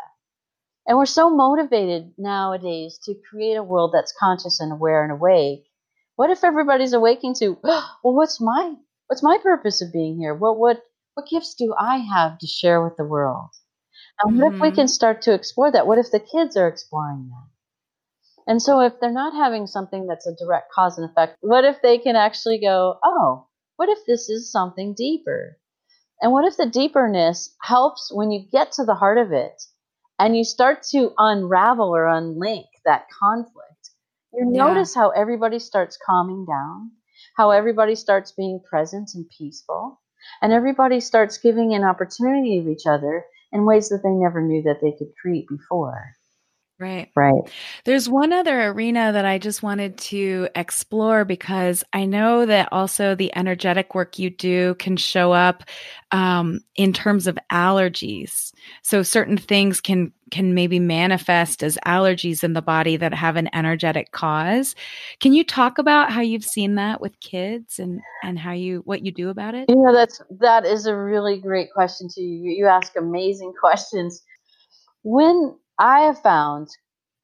And 0.88 0.96
we're 0.96 1.04
so 1.04 1.28
motivated 1.28 2.14
nowadays 2.16 2.98
to 3.04 3.14
create 3.28 3.56
a 3.56 3.62
world 3.62 3.92
that's 3.92 4.14
conscious 4.18 4.58
and 4.58 4.72
aware 4.72 5.02
and 5.02 5.12
awake. 5.12 5.64
What 6.16 6.30
if 6.30 6.42
everybody's 6.42 6.94
awaking 6.94 7.34
to, 7.40 7.58
well, 7.62 7.98
what's 8.02 8.40
my 8.40 8.74
what's 9.06 9.22
my 9.22 9.38
purpose 9.42 9.82
of 9.82 9.92
being 9.92 10.18
here? 10.18 10.34
What 10.34 10.58
what 10.58 10.82
what 11.12 11.28
gifts 11.28 11.54
do 11.54 11.74
I 11.78 11.98
have 11.98 12.38
to 12.38 12.46
share 12.46 12.82
with 12.82 12.96
the 12.96 13.04
world? 13.04 13.50
And 14.22 14.32
mm-hmm. 14.32 14.42
what 14.42 14.54
if 14.54 14.60
we 14.60 14.68
mm-hmm. 14.68 14.76
can 14.76 14.88
start 14.88 15.20
to 15.22 15.34
explore 15.34 15.70
that? 15.70 15.86
What 15.86 15.98
if 15.98 16.10
the 16.10 16.20
kids 16.20 16.56
are 16.56 16.68
exploring 16.68 17.28
that? 17.28 18.50
And 18.50 18.62
so 18.62 18.80
if 18.80 18.94
they're 18.98 19.12
not 19.12 19.34
having 19.34 19.66
something 19.66 20.06
that's 20.06 20.26
a 20.26 20.34
direct 20.34 20.72
cause 20.72 20.96
and 20.96 21.10
effect, 21.10 21.36
what 21.40 21.66
if 21.66 21.82
they 21.82 21.98
can 21.98 22.16
actually 22.16 22.60
go, 22.60 22.98
oh, 23.04 23.46
what 23.76 23.90
if 23.90 23.98
this 24.06 24.30
is 24.30 24.50
something 24.50 24.94
deeper? 24.94 25.58
And 26.22 26.32
what 26.32 26.46
if 26.46 26.56
the 26.56 26.64
deeperness 26.64 27.50
helps 27.60 28.10
when 28.10 28.30
you 28.30 28.48
get 28.50 28.72
to 28.72 28.84
the 28.84 28.94
heart 28.94 29.18
of 29.18 29.32
it? 29.32 29.62
And 30.18 30.36
you 30.36 30.44
start 30.44 30.82
to 30.90 31.12
unravel 31.18 31.94
or 31.94 32.04
unlink 32.06 32.66
that 32.84 33.06
conflict, 33.10 33.90
you 34.32 34.50
yeah. 34.52 34.64
notice 34.64 34.94
how 34.94 35.10
everybody 35.10 35.58
starts 35.58 35.98
calming 36.04 36.44
down, 36.46 36.90
how 37.36 37.50
everybody 37.50 37.94
starts 37.94 38.32
being 38.32 38.60
present 38.68 39.10
and 39.14 39.26
peaceful, 39.36 40.00
and 40.42 40.52
everybody 40.52 41.00
starts 41.00 41.38
giving 41.38 41.74
an 41.74 41.84
opportunity 41.84 42.58
of 42.58 42.68
each 42.68 42.86
other 42.86 43.24
in 43.52 43.64
ways 43.64 43.88
that 43.88 44.00
they 44.02 44.10
never 44.10 44.42
knew 44.42 44.62
that 44.62 44.80
they 44.82 44.92
could 44.92 45.12
create 45.20 45.46
before. 45.48 46.12
Right. 46.80 47.10
Right. 47.16 47.42
There's 47.84 48.08
one 48.08 48.32
other 48.32 48.68
arena 48.68 49.10
that 49.12 49.24
I 49.24 49.38
just 49.38 49.64
wanted 49.64 49.98
to 49.98 50.48
explore 50.54 51.24
because 51.24 51.82
I 51.92 52.04
know 52.04 52.46
that 52.46 52.68
also 52.70 53.16
the 53.16 53.34
energetic 53.36 53.96
work 53.96 54.20
you 54.20 54.30
do 54.30 54.76
can 54.76 54.96
show 54.96 55.32
up 55.32 55.64
um, 56.12 56.60
in 56.76 56.92
terms 56.92 57.26
of 57.26 57.36
allergies. 57.50 58.52
So 58.82 59.02
certain 59.02 59.36
things 59.36 59.80
can 59.80 60.12
can 60.30 60.54
maybe 60.54 60.78
manifest 60.78 61.64
as 61.64 61.78
allergies 61.84 62.44
in 62.44 62.52
the 62.52 62.62
body 62.62 62.96
that 62.98 63.14
have 63.14 63.36
an 63.36 63.48
energetic 63.52 64.12
cause. 64.12 64.76
Can 65.18 65.32
you 65.32 65.42
talk 65.42 65.78
about 65.78 66.12
how 66.12 66.20
you've 66.20 66.44
seen 66.44 66.76
that 66.76 67.00
with 67.00 67.18
kids 67.18 67.80
and 67.80 68.00
and 68.22 68.38
how 68.38 68.52
you 68.52 68.82
what 68.84 69.04
you 69.04 69.10
do 69.10 69.30
about 69.30 69.56
it? 69.56 69.68
You 69.68 69.74
know 69.74 69.92
that's 69.92 70.22
that 70.38 70.64
is 70.64 70.86
a 70.86 70.96
really 70.96 71.40
great 71.40 71.72
question 71.72 72.08
to 72.10 72.20
you. 72.20 72.52
You 72.52 72.66
ask 72.68 72.92
amazing 72.96 73.52
questions. 73.60 74.22
When 75.02 75.56
I 75.78 76.00
have 76.02 76.20
found 76.22 76.68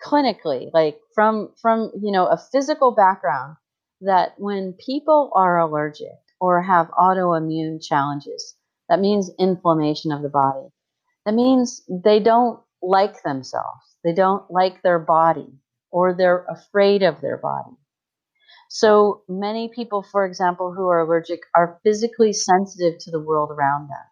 clinically, 0.05 0.71
like 0.75 1.01
from 1.15 1.55
from 1.63 1.93
you 2.01 2.13
know 2.13 2.27
a 2.27 2.37
physical 2.39 2.93
background, 2.93 3.57
that 4.03 4.35
when 4.39 4.75
people 4.75 5.31
are 5.35 5.59
allergic 5.61 6.19
or 6.41 6.63
have 6.63 6.89
autoimmune 6.91 7.83
challenges, 7.83 8.57
that 8.89 9.01
means 9.01 9.31
inflammation 9.39 10.13
of 10.13 10.23
the 10.23 10.29
body. 10.31 10.69
That 11.27 11.35
means 11.35 11.83
they 11.89 12.21
don't 12.21 12.61
like 12.83 13.23
themselves. 13.23 13.97
They 14.05 14.15
don't 14.15 14.51
like 14.51 14.83
their 14.83 14.99
body 15.01 15.53
or 15.93 16.15
they're 16.15 16.47
afraid 16.49 17.03
of 17.03 17.21
their 17.21 17.39
body. 17.39 17.77
So 18.71 19.23
many 19.29 19.69
people, 19.69 20.03
for 20.03 20.25
example, 20.27 20.73
who 20.75 20.89
are 20.89 21.01
allergic 21.01 21.41
are 21.57 21.81
physically 21.85 22.33
sensitive 22.33 22.99
to 23.01 23.11
the 23.11 23.21
world 23.21 23.51
around 23.53 23.89
them. 23.89 24.07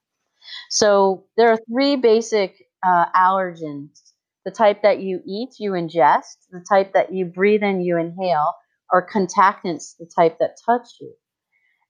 So 0.71 1.27
there 1.37 1.51
are 1.53 1.59
three 1.71 1.97
basic 1.97 2.57
uh, 2.85 3.07
allergens 3.17 4.12
the 4.45 4.51
type 4.51 4.83
that 4.83 5.01
you 5.01 5.21
eat, 5.27 5.51
you 5.59 5.73
ingest, 5.73 6.37
the 6.51 6.65
type 6.69 6.93
that 6.95 7.13
you 7.13 7.27
breathe 7.27 7.63
in, 7.63 7.81
you 7.81 7.99
inhale, 7.99 8.55
or 8.93 9.07
contactants, 9.09 9.97
the 9.99 10.11
type 10.15 10.39
that 10.39 10.57
touch 10.67 10.89
you. 11.01 11.15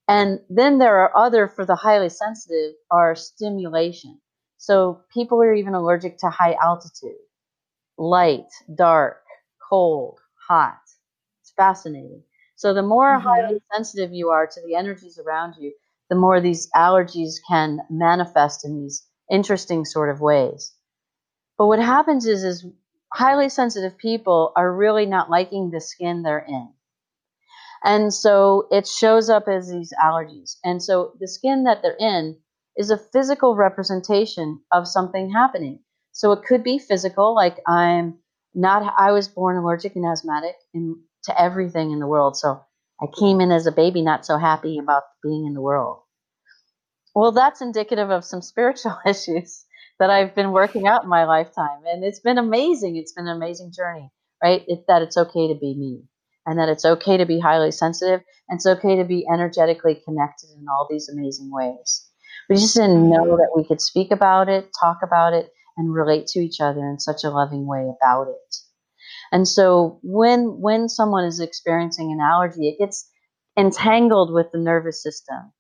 And 0.09 0.41
then 0.49 0.79
there 0.79 0.99
are 0.99 1.17
other 1.17 1.49
for 1.49 1.65
the 1.65 1.77
highly 1.77 2.09
sensitive 2.09 2.75
are 2.91 3.15
stimulation. 3.15 4.21
So 4.59 5.01
people 5.13 5.41
are 5.43 5.55
even 5.55 5.75
allergic 5.75 6.19
to 6.19 6.31
high 6.31 6.57
altitude, 6.63 7.17
light, 7.99 8.51
dark, 8.77 9.23
cold, 9.69 10.19
hot. 10.47 10.79
It's 11.41 11.53
fascinating. 11.57 12.23
So 12.57 12.75
the 12.75 12.83
more 12.83 13.17
mm-hmm. 13.17 13.27
highly 13.27 13.61
sensitive 13.73 14.13
you 14.13 14.29
are 14.29 14.47
to 14.47 14.61
the 14.67 14.77
energies 14.77 15.19
around 15.19 15.55
you, 15.59 15.73
the 16.11 16.17
more 16.17 16.41
these 16.41 16.69
allergies 16.77 17.37
can 17.49 17.81
manifest 17.91 18.65
in 18.65 18.81
these 18.81 19.07
interesting 19.31 19.85
sort 19.85 20.11
of 20.11 20.21
ways. 20.21 20.73
But 21.59 21.67
what 21.67 21.79
happens 21.79 22.27
is, 22.27 22.45
is 22.45 22.67
highly 23.13 23.49
sensitive 23.49 23.99
people 23.99 24.53
are 24.57 24.75
really 24.75 25.07
not 25.07 25.31
liking 25.31 25.71
the 25.71 25.81
skin 25.81 26.23
they're 26.23 26.45
in. 26.47 26.73
And 27.85 28.15
so 28.15 28.69
it 28.71 28.87
shows 28.87 29.29
up 29.29 29.49
as 29.49 29.69
these 29.69 29.93
allergies. 30.03 30.57
And 30.65 30.83
so 30.83 31.13
the 31.19 31.29
skin 31.29 31.65
that 31.65 31.83
they're 31.83 31.97
in 31.99 32.39
is 32.77 32.91
a 32.91 32.99
physical 32.99 33.57
representation 33.57 34.61
of 34.73 34.89
something 34.89 35.31
happening. 35.31 35.81
So 36.13 36.33
it 36.33 36.45
could 36.45 36.63
be 36.63 36.79
physical, 36.79 37.35
like 37.35 37.59
I'm 37.67 38.19
not, 38.55 38.95
I 38.97 39.13
was 39.13 39.29
born 39.29 39.57
allergic 39.57 39.97
and 39.97 40.07
asthmatic 40.07 40.55
to 40.75 41.41
everything 41.41 41.91
in 41.91 41.99
the 41.99 42.07
world. 42.07 42.37
So 42.37 42.61
I 43.01 43.07
came 43.19 43.41
in 43.41 43.51
as 43.51 43.67
a 43.67 43.73
baby 43.73 44.03
not 44.03 44.25
so 44.25 44.39
happy 44.39 44.79
about 44.79 45.03
being 45.23 45.47
in 45.47 45.55
the 45.55 45.61
world. 45.61 46.01
Well, 47.15 47.33
that's 47.33 47.61
indicative 47.61 48.11
of 48.11 48.25
some 48.25 48.43
spiritual 48.53 48.97
issues 49.05 49.65
that 50.03 50.11
I've 50.11 50.35
been 50.35 50.51
working 50.51 50.89
out 50.89 51.05
in 51.05 51.09
my 51.09 51.27
lifetime. 51.27 51.87
And 51.87 52.03
it's 52.03 52.19
been 52.19 52.37
amazing. 52.37 52.97
It's 52.97 53.13
been 53.13 53.29
an 53.29 53.37
amazing 53.37 53.71
journey, 53.73 54.11
right? 54.43 54.65
It, 54.67 54.81
that 54.89 55.01
it's 55.01 55.17
okay 55.17 55.47
to 55.47 55.55
be 55.55 55.77
me 55.79 56.03
and 56.45 56.59
that 56.59 56.69
it's 56.69 56.85
okay 56.85 57.19
to 57.19 57.25
be 57.25 57.39
highly 57.39 57.71
sensitive 57.71 58.21
and 58.49 58.57
it's 58.57 58.67
okay 58.67 58.97
to 58.97 59.05
be 59.05 59.25
energetically 59.33 60.03
connected 60.05 60.49
in 60.59 60.67
all 60.69 60.89
these 60.91 61.09
amazing 61.09 61.53
ways. 61.53 62.05
We 62.51 62.57
just 62.57 62.75
didn't 62.75 63.09
know 63.09 63.23
mm-hmm. 63.23 63.37
that 63.37 63.53
we 63.55 63.65
could 63.65 63.81
speak 63.81 64.11
about 64.11 64.49
it, 64.49 64.71
talk 64.81 64.99
about 65.05 65.35
it, 65.35 65.51
and 65.77 65.95
relate 65.95 66.27
to 66.29 66.41
each 66.41 66.61
other 66.61 66.81
in 66.81 66.99
such 66.99 67.23
a 67.23 67.31
loving 67.31 67.69
way 67.69 67.89
about 67.89 68.27
it. 68.27 68.57
And 69.31 69.47
so 69.47 70.01
when 70.03 70.61
when 70.61 70.89
someone 70.89 71.27
is 71.27 71.39
experiencing 71.39 72.11
an 72.11 72.19
allergy, 72.21 72.69
it 72.69 72.85
gets 72.85 73.09
entangled 73.57 74.35
with 74.35 74.49
the 74.53 74.59
nervous 74.59 75.01
system 75.01 75.53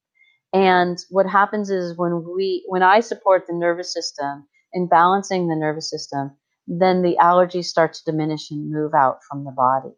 and 0.53 0.99
what 1.09 1.27
happens 1.27 1.71
is 1.71 1.97
when 1.97 2.25
we 2.35 2.65
when 2.69 2.83
I 2.83 3.01
support 3.01 3.47
the 3.47 3.55
nervous 3.55 3.93
system 3.93 4.47
in 4.73 4.87
balancing 4.87 5.49
the 5.49 5.57
nervous 5.57 5.89
system, 5.89 6.33
then 6.67 7.03
the 7.03 7.17
allergies 7.21 7.65
start 7.65 7.95
to 7.95 8.05
diminish 8.05 8.51
and 8.51 8.71
move 8.71 8.93
out 8.95 9.19
from 9.29 9.45
the 9.45 9.53
body. 9.53 9.95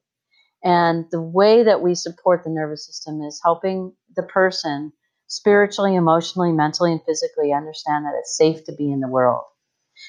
And 0.63 1.05
the 1.11 1.21
way 1.21 1.65
that 1.65 1.83
we 1.83 1.95
support 1.95 2.43
the 2.43 2.51
nervous 2.51 2.87
system 2.87 3.21
is 3.23 3.41
helping 3.45 3.93
the 4.17 4.23
person 4.23 4.93
spiritually, 5.27 5.95
emotionally, 5.95 6.53
mentally, 6.53 6.93
and 6.93 7.03
physically 7.05 7.53
understand 7.53 8.05
that 8.05 8.17
it's 8.19 8.37
safe 8.37 8.65
to 8.65 8.75
be 8.75 8.91
in 8.91 9.01
the 9.01 9.09
world. 9.09 9.45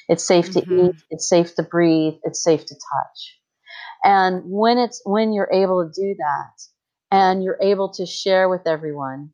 It's 0.08 0.26
safe 0.26 0.52
mm-hmm. 0.52 0.70
to 0.70 0.86
eat, 0.86 0.96
it's 1.10 1.28
safe 1.28 1.56
to 1.56 1.64
breathe, 1.64 2.16
it's 2.24 2.44
safe 2.44 2.66
to 2.66 2.76
touch. 2.76 3.40
And 4.04 4.44
when 4.46 4.78
it's 4.78 5.02
when 5.04 5.34
you're 5.34 5.52
able 5.52 5.84
to 5.84 6.02
do 6.02 6.16
that 6.20 6.62
and 7.12 7.44
you're 7.44 7.60
able 7.62 7.90
to 7.94 8.06
share 8.06 8.48
with 8.48 8.68
everyone 8.68 9.32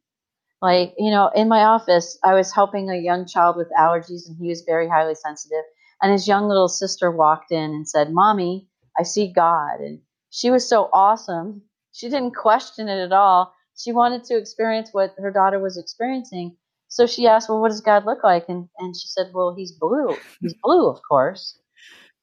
like, 0.62 0.94
you 0.98 1.10
know, 1.10 1.32
in 1.36 1.48
my 1.48 1.62
office, 1.62 2.18
I 2.24 2.34
was 2.36 2.54
helping 2.54 2.90
a 2.90 2.96
young 2.96 3.26
child 3.26 3.58
with 3.58 3.72
allergies 3.78 4.28
and 4.28 4.38
he 4.40 4.48
was 4.48 4.62
very 4.62 4.88
highly 4.88 5.16
sensitive. 5.16 5.64
And 6.02 6.12
his 6.12 6.28
young 6.28 6.48
little 6.48 6.68
sister 6.68 7.12
walked 7.12 7.52
in 7.52 7.72
and 7.72 7.88
said, 7.88 8.14
Mommy, 8.14 8.68
I 9.00 9.04
see 9.04 9.32
God. 9.32 9.80
And 9.80 10.00
she 10.30 10.52
was 10.52 10.68
so 10.68 10.90
awesome. 10.94 11.62
She 11.94 12.10
didn't 12.10 12.36
question 12.36 12.88
it 12.88 13.00
at 13.00 13.12
all. 13.12 13.54
She 13.78 13.92
wanted 13.92 14.24
to 14.26 14.38
experience 14.38 14.90
what 14.92 15.16
her 15.18 15.32
daughter 15.32 15.60
was 15.60 15.78
experiencing. 15.78 16.56
So 16.88 17.08
she 17.08 17.28
asked, 17.28 17.50
Well, 17.50 17.62
what 17.62 17.70
does 17.70 17.82
God 17.82 18.06
look 18.06 18.24
like? 18.24 18.46
And, 18.50 18.68
and 18.78 18.96
she 18.96 19.08
said, 19.08 19.32
Well, 19.34 19.56
he's 19.58 19.72
blue. 19.72 20.16
He's 20.42 20.56
blue, 20.62 20.90
of 20.90 21.00
course. 21.08 21.58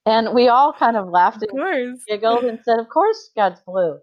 And 0.07 0.35
we 0.35 0.49
all 0.49 0.73
kind 0.73 0.97
of 0.97 1.09
laughed 1.09 1.43
of 1.43 1.49
and 1.53 1.99
giggled 2.07 2.45
and 2.45 2.61
said, 2.65 2.79
Of 2.79 2.89
course, 2.89 3.31
God's 3.35 3.61
blue. 3.67 3.99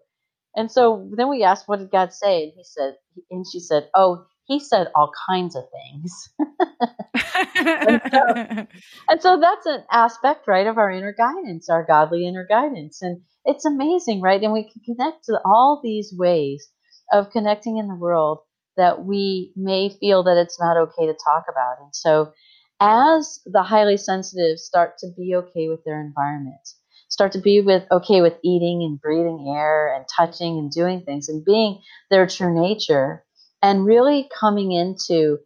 And 0.56 0.72
so 0.72 1.10
then 1.16 1.30
we 1.30 1.44
asked, 1.44 1.68
what 1.68 1.80
did 1.80 1.92
God 1.92 2.14
say? 2.14 2.44
And 2.44 2.54
he 2.56 2.64
said, 2.64 2.94
and 3.30 3.46
she 3.52 3.60
said, 3.60 3.90
oh, 3.96 4.26
he 4.46 4.60
said 4.60 4.88
all 4.96 5.12
kinds 5.28 5.56
of 5.56 5.64
things. 5.72 6.30
and, 7.56 8.02
so, 8.12 8.20
and, 9.10 9.22
so, 9.22 9.40
that's 9.40 9.66
an 9.66 9.84
aspect, 9.92 10.48
right, 10.48 10.68
of 10.68 10.78
our 10.78 10.92
inner 10.92 11.16
guidance, 11.18 11.68
our 11.70 11.84
godly 11.84 12.28
inner 12.28 12.46
guidance. 12.48 13.02
And 13.02 13.22
it's 13.44 13.66
amazing, 13.66 14.22
right? 14.22 14.42
And 14.42 14.54
we 14.54 14.70
can 14.72 14.82
connect 14.86 15.26
to 15.26 15.40
all 15.44 15.82
these 15.84 16.14
ways 16.16 16.70
of 17.12 17.32
connecting 17.32 17.78
in 17.78 17.88
the 17.88 17.96
world 17.96 18.40
that 18.78 19.04
we 19.04 19.52
may 19.56 19.90
feel 19.90 20.24
that 20.24 20.38
it's 20.38 20.60
not 20.60 20.78
okay 20.78 21.08
to 21.08 21.14
talk 21.14 21.46
about. 21.50 21.78
And 21.82 21.94
so 21.94 22.32
as 22.80 23.40
the 23.46 23.64
highly 23.64 23.98
sensitive 23.98 24.60
start 24.60 24.98
to 25.00 25.08
be 25.18 25.34
okay 25.36 25.70
with 25.70 25.84
their 25.86 26.02
environment, 26.02 26.68
start 27.10 27.32
to 27.34 27.40
be 27.40 27.62
with 27.62 27.84
okay 27.92 28.22
with 28.22 28.36
eating 28.44 28.84
and 28.84 29.00
breathing 29.00 29.54
air 29.56 29.96
and 29.96 30.06
touching 30.18 30.58
and 30.58 30.72
doing 30.72 31.02
things 31.04 31.30
and 31.30 31.46
being 31.46 31.82
their 32.12 32.28
true 32.28 32.54
nature 32.54 33.24
and 33.62 33.86
really 33.86 34.30
coming 34.40 34.72
into 34.72 35.40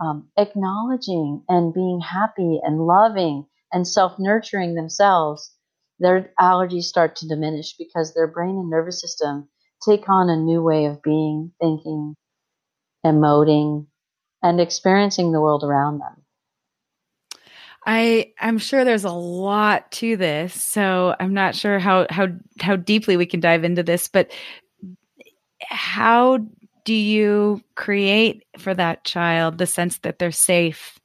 um, 0.00 0.28
acknowledging 0.38 1.44
and 1.48 1.74
being 1.74 2.00
happy 2.00 2.60
and 2.62 2.80
loving 2.86 3.46
and 3.72 3.86
self 3.86 4.18
nurturing 4.18 4.74
themselves, 4.74 5.54
their 5.98 6.32
allergies 6.40 6.84
start 6.84 7.16
to 7.16 7.28
diminish 7.28 7.76
because 7.76 8.14
their 8.14 8.26
brain 8.26 8.56
and 8.56 8.70
nervous 8.70 9.00
system 9.00 9.48
take 9.86 10.08
on 10.08 10.30
a 10.30 10.36
new 10.36 10.62
way 10.62 10.86
of 10.86 11.02
being, 11.02 11.52
thinking, 11.60 12.16
emoting, 13.06 13.86
and 14.42 14.60
experiencing 14.60 15.32
the 15.32 15.40
world 15.40 15.64
around 15.64 15.98
them. 16.00 16.19
I 17.86 18.32
I'm 18.40 18.58
sure 18.58 18.84
there's 18.84 19.04
a 19.04 19.10
lot 19.10 19.90
to 19.92 20.16
this, 20.16 20.54
so 20.54 21.14
I'm 21.18 21.34
not 21.34 21.54
sure 21.54 21.78
how 21.78 22.06
how 22.10 22.28
how 22.60 22.76
deeply 22.76 23.16
we 23.16 23.26
can 23.26 23.40
dive 23.40 23.64
into 23.64 23.82
this, 23.82 24.08
but 24.08 24.30
how 25.62 26.38
do 26.84 26.94
you 26.94 27.62
create 27.76 28.44
for 28.58 28.74
that 28.74 29.04
child 29.04 29.58
the 29.58 29.66
sense 29.66 29.98
that 29.98 30.18
they're 30.18 30.32
safe 30.32 30.98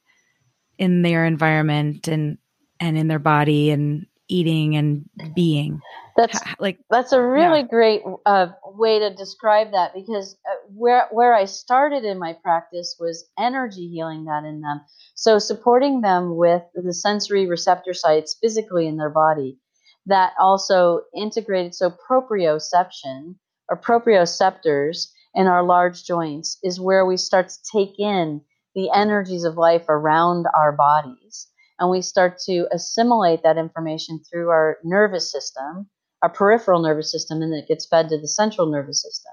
in 0.78 1.02
their 1.02 1.24
environment 1.24 2.08
and 2.08 2.38
and 2.80 2.98
in 2.98 3.08
their 3.08 3.18
body 3.18 3.70
and 3.70 4.06
eating 4.28 4.76
and 4.76 5.08
being? 5.34 5.80
That's 6.16 6.40
like 6.58 6.78
that's 6.90 7.12
a 7.12 7.20
really 7.20 7.60
yeah. 7.60 7.66
great 7.68 8.02
uh, 8.24 8.48
way 8.64 8.98
to 8.98 9.14
describe 9.14 9.72
that 9.72 9.92
because 9.94 10.36
uh, 10.50 10.54
where 10.74 11.08
where 11.10 11.34
I 11.34 11.44
started 11.44 12.04
in 12.04 12.18
my 12.18 12.32
practice 12.32 12.96
was 12.98 13.28
energy 13.38 13.88
healing 13.88 14.24
that 14.24 14.44
in 14.44 14.62
them. 14.62 14.80
So 15.14 15.38
supporting 15.38 16.00
them 16.00 16.36
with 16.36 16.62
the 16.74 16.94
sensory 16.94 17.46
receptor 17.46 17.92
sites 17.92 18.36
physically 18.40 18.86
in 18.86 18.96
their 18.96 19.10
body 19.10 19.58
that 20.06 20.32
also 20.38 21.02
integrated 21.14 21.74
so 21.74 21.92
proprioception 22.08 23.34
or 23.68 23.76
proprioceptors 23.76 25.08
in 25.34 25.46
our 25.46 25.62
large 25.62 26.04
joints 26.04 26.58
is 26.62 26.80
where 26.80 27.04
we 27.04 27.16
start 27.16 27.48
to 27.48 27.58
take 27.70 27.98
in 27.98 28.40
the 28.74 28.90
energies 28.94 29.44
of 29.44 29.56
life 29.56 29.84
around 29.88 30.46
our 30.56 30.72
bodies 30.72 31.48
and 31.78 31.90
we 31.90 32.00
start 32.02 32.38
to 32.46 32.66
assimilate 32.72 33.42
that 33.42 33.58
information 33.58 34.20
through 34.30 34.48
our 34.48 34.78
nervous 34.84 35.30
system 35.30 35.88
our 36.22 36.32
peripheral 36.32 36.80
nervous 36.80 37.12
system 37.12 37.42
and 37.42 37.54
it 37.54 37.68
gets 37.68 37.86
fed 37.86 38.08
to 38.08 38.18
the 38.18 38.28
central 38.28 38.66
nervous 38.70 39.02
system. 39.02 39.32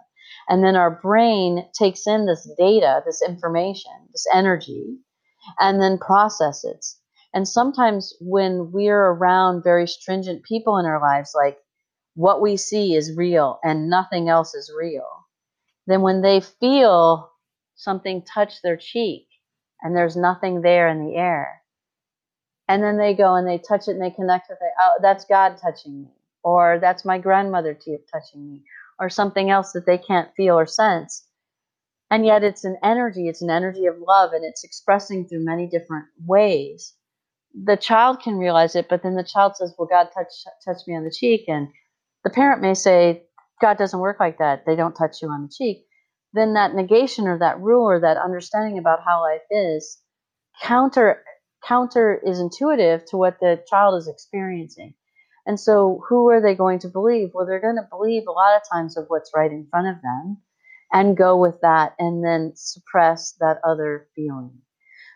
And 0.49 0.63
then 0.63 0.75
our 0.75 0.91
brain 0.91 1.65
takes 1.77 2.05
in 2.05 2.25
this 2.25 2.49
data, 2.57 3.01
this 3.05 3.21
information, 3.27 3.91
this 4.11 4.27
energy, 4.33 4.97
and 5.59 5.81
then 5.81 5.97
processes. 5.97 6.99
And 7.33 7.47
sometimes 7.47 8.13
when 8.19 8.71
we're 8.71 9.05
around 9.05 9.63
very 9.63 9.87
stringent 9.87 10.43
people 10.43 10.77
in 10.77 10.85
our 10.85 11.01
lives, 11.01 11.31
like 11.33 11.57
what 12.15 12.41
we 12.41 12.57
see 12.57 12.95
is 12.95 13.17
real 13.17 13.59
and 13.63 13.89
nothing 13.89 14.29
else 14.29 14.53
is 14.53 14.71
real, 14.77 15.07
then 15.87 16.01
when 16.01 16.21
they 16.21 16.41
feel 16.41 17.31
something 17.75 18.23
touch 18.23 18.61
their 18.61 18.77
cheek 18.77 19.27
and 19.81 19.95
there's 19.95 20.15
nothing 20.15 20.61
there 20.61 20.87
in 20.89 21.05
the 21.05 21.15
air, 21.15 21.62
and 22.67 22.83
then 22.83 22.97
they 22.97 23.13
go 23.13 23.35
and 23.35 23.47
they 23.47 23.57
touch 23.57 23.87
it 23.87 23.91
and 23.91 24.01
they 24.01 24.11
connect 24.11 24.49
with 24.49 24.59
it, 24.61 24.73
oh, 24.79 24.97
that's 25.01 25.25
God 25.25 25.57
touching 25.61 26.03
me 26.03 26.09
or 26.43 26.77
that's 26.79 27.05
my 27.05 27.17
grandmother 27.17 27.73
touching 27.73 28.45
me, 28.45 28.63
or 28.99 29.09
something 29.09 29.49
else 29.49 29.71
that 29.71 29.85
they 29.85 29.97
can't 29.97 30.33
feel 30.35 30.55
or 30.59 30.65
sense. 30.65 31.25
And 32.11 32.25
yet 32.25 32.43
it's 32.43 32.63
an 32.63 32.77
energy, 32.83 33.27
it's 33.27 33.41
an 33.41 33.49
energy 33.49 33.85
of 33.85 33.95
love, 33.97 34.33
and 34.33 34.43
it's 34.43 34.63
expressing 34.63 35.27
through 35.27 35.45
many 35.45 35.67
different 35.67 36.05
ways. 36.25 36.93
The 37.55 37.77
child 37.77 38.21
can 38.21 38.37
realize 38.37 38.75
it, 38.75 38.87
but 38.89 39.03
then 39.03 39.15
the 39.15 39.23
child 39.23 39.55
says, 39.55 39.73
Well, 39.77 39.87
God 39.87 40.09
touched 40.13 40.47
touched 40.65 40.87
me 40.87 40.95
on 40.95 41.05
the 41.05 41.11
cheek. 41.11 41.45
And 41.47 41.69
the 42.23 42.29
parent 42.29 42.61
may 42.61 42.73
say, 42.73 43.23
God 43.61 43.77
doesn't 43.77 43.99
work 43.99 44.19
like 44.19 44.39
that. 44.39 44.65
They 44.65 44.75
don't 44.75 44.95
touch 44.95 45.21
you 45.21 45.29
on 45.29 45.43
the 45.43 45.53
cheek. 45.55 45.85
Then 46.33 46.55
that 46.55 46.73
negation 46.73 47.27
or 47.27 47.37
that 47.39 47.59
rule 47.59 47.85
or 47.85 47.99
that 47.99 48.17
understanding 48.17 48.79
about 48.79 48.99
how 49.05 49.21
life 49.21 49.41
is 49.51 49.99
counter 50.61 51.23
counter 51.67 52.19
is 52.25 52.39
intuitive 52.39 53.05
to 53.05 53.17
what 53.17 53.39
the 53.39 53.63
child 53.69 53.99
is 53.99 54.07
experiencing. 54.07 54.93
And 55.45 55.59
so, 55.59 56.03
who 56.07 56.29
are 56.29 56.41
they 56.41 56.55
going 56.55 56.79
to 56.79 56.87
believe? 56.87 57.31
Well, 57.33 57.45
they're 57.45 57.59
going 57.59 57.75
to 57.75 57.87
believe 57.89 58.23
a 58.27 58.31
lot 58.31 58.55
of 58.55 58.61
times 58.71 58.95
of 58.97 59.05
what's 59.07 59.31
right 59.35 59.51
in 59.51 59.67
front 59.69 59.87
of 59.87 60.01
them 60.01 60.37
and 60.91 61.17
go 61.17 61.35
with 61.37 61.59
that 61.61 61.95
and 61.99 62.23
then 62.23 62.53
suppress 62.55 63.33
that 63.39 63.57
other 63.67 64.07
feeling. 64.15 64.59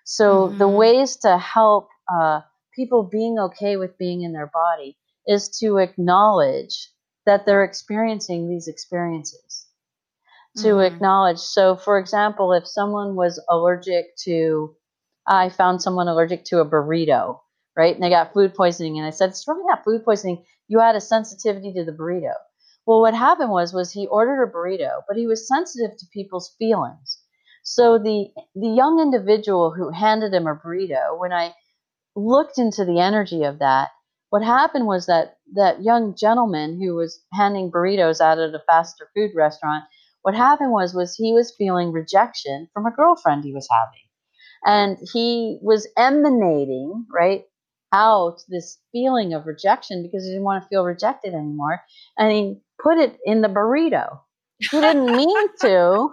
So, 0.04 0.48
mm-hmm. 0.48 0.58
the 0.58 0.68
ways 0.68 1.16
to 1.18 1.38
help 1.38 1.90
uh, 2.12 2.42
people 2.76 3.04
being 3.04 3.40
okay 3.40 3.78
with 3.78 3.98
being 3.98 4.22
in 4.24 4.34
their 4.34 4.52
body 4.54 4.98
is 5.28 5.50
to 5.60 5.78
acknowledge 5.78 6.90
that 7.26 7.46
they're 7.46 7.64
experiencing 7.64 8.50
these 8.50 8.68
experiences. 8.68 9.66
To 10.58 10.68
mm-hmm. 10.68 10.96
acknowledge. 10.96 11.38
So, 11.38 11.76
for 11.76 12.00
example, 12.00 12.52
if 12.54 12.68
someone 12.68 13.16
was 13.16 13.40
allergic 13.50 14.16
to, 14.24 14.76
I 15.28 15.50
found 15.50 15.82
someone 15.82 16.08
allergic 16.08 16.46
to 16.46 16.60
a 16.60 16.66
burrito 16.66 17.40
right? 17.78 17.94
And 17.94 18.04
they 18.04 18.10
got 18.10 18.34
food 18.34 18.56
poisoning. 18.56 18.98
And 18.98 19.06
I 19.08 19.12
said, 19.12 19.30
it's 19.30 19.48
really 19.48 19.64
not 19.66 19.84
food 19.84 20.04
poisoning. 20.04 20.44
You 20.68 20.80
had 20.80 20.96
a 20.96 21.02
sensitivity 21.02 21.72
to 21.74 21.86
the 21.86 21.92
burrito. 21.92 22.34
Well, 22.86 23.02
what 23.02 23.14
happened 23.14 23.52
was 23.52 23.74
was 23.74 23.92
he 23.92 24.08
ordered 24.08 24.44
a 24.44 24.52
burrito, 24.52 25.02
but 25.08 25.18
he 25.18 25.28
was 25.28 25.48
sensitive 25.48 25.96
to 25.98 26.06
people's 26.12 26.56
feelings. 26.58 27.20
So 27.64 27.98
the 28.00 28.30
the 28.56 28.70
young 28.70 29.00
individual 29.00 29.72
who 29.74 29.92
handed 29.92 30.34
him 30.34 30.48
a 30.48 30.56
burrito, 30.56 31.20
when 31.20 31.32
I 31.34 31.54
looked 32.16 32.58
into 32.60 32.86
the 32.86 33.00
energy 33.00 33.44
of 33.44 33.60
that, 33.60 33.92
what 34.30 34.44
happened 34.44 34.88
was 34.88 35.08
that 35.08 35.38
that 35.56 35.84
young 35.84 36.16
gentleman 36.16 36.82
who 36.82 36.96
was 36.96 37.22
handing 37.34 37.72
burritos 37.72 38.22
out 38.22 38.40
at 38.40 38.56
a 38.56 38.64
faster 38.68 39.10
food 39.16 39.32
restaurant, 39.36 39.86
what 40.24 40.36
happened 40.36 40.72
was 40.72 40.94
was 40.96 41.16
he 41.16 41.34
was 41.34 41.56
feeling 41.58 41.92
rejection 41.94 42.70
from 42.74 42.86
a 42.88 42.92
girlfriend 42.92 43.44
he 43.44 43.54
was 43.54 43.68
having. 43.72 44.07
And 44.66 44.98
he 45.14 45.60
was 45.62 45.88
emanating, 45.98 47.06
right, 47.14 47.44
out 47.94 48.38
this 48.50 48.80
feeling 48.92 49.34
of 49.34 49.46
rejection 49.46 50.04
because 50.04 50.24
he 50.24 50.32
didn't 50.32 50.44
want 50.44 50.64
to 50.64 50.70
feel 50.70 50.84
rejected 50.84 51.34
anymore. 51.34 51.82
And 52.18 52.32
he 52.32 52.60
put 52.82 52.98
it 52.98 53.18
in 53.26 53.42
the 53.42 53.48
burrito. 53.48 54.20
He 54.60 54.82
didn't 54.82 55.06
mean 55.16 55.48
to, 55.62 56.10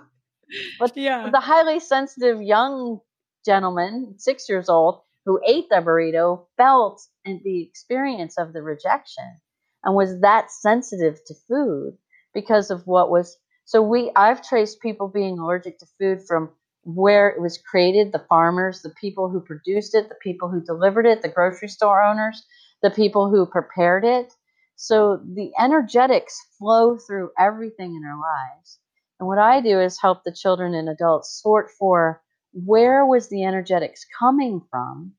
but 0.78 0.96
yeah. 0.96 1.30
the 1.30 1.40
highly 1.40 1.80
sensitive 1.80 2.40
young 2.42 3.00
gentleman, 3.44 4.14
six 4.18 4.48
years 4.48 4.68
old, 4.68 5.00
who 5.24 5.40
ate 5.46 5.68
the 5.70 5.76
burrito 5.76 6.46
felt 6.56 7.00
the 7.24 7.62
experience 7.62 8.36
of 8.38 8.52
the 8.52 8.62
rejection 8.62 9.40
and 9.82 9.94
was 9.94 10.20
that 10.20 10.50
sensitive 10.50 11.18
to 11.26 11.34
food 11.48 11.96
because 12.34 12.70
of 12.70 12.86
what 12.86 13.10
was 13.10 13.36
so 13.64 13.80
we 13.80 14.12
I've 14.14 14.46
traced 14.46 14.80
people 14.80 15.08
being 15.08 15.38
allergic 15.38 15.78
to 15.78 15.86
food 15.98 16.20
from 16.26 16.50
where 16.84 17.28
it 17.28 17.40
was 17.40 17.58
created, 17.58 18.12
the 18.12 18.24
farmers, 18.28 18.82
the 18.82 18.90
people 18.90 19.28
who 19.28 19.40
produced 19.40 19.94
it, 19.94 20.08
the 20.08 20.16
people 20.22 20.48
who 20.48 20.62
delivered 20.62 21.06
it, 21.06 21.22
the 21.22 21.28
grocery 21.28 21.68
store 21.68 22.02
owners, 22.02 22.44
the 22.82 22.90
people 22.90 23.30
who 23.30 23.46
prepared 23.46 24.04
it. 24.04 24.32
So 24.76 25.20
the 25.24 25.52
energetics 25.58 26.38
flow 26.58 26.98
through 26.98 27.30
everything 27.38 27.94
in 27.94 28.04
our 28.04 28.18
lives. 28.18 28.78
And 29.20 29.28
what 29.28 29.38
I 29.38 29.60
do 29.60 29.80
is 29.80 30.00
help 30.00 30.24
the 30.24 30.32
children 30.32 30.74
and 30.74 30.88
adults 30.88 31.40
sort 31.42 31.70
for 31.78 32.20
where 32.52 33.06
was 33.06 33.28
the 33.28 33.44
energetics 33.44 34.04
coming 34.18 34.60
from 34.70 35.12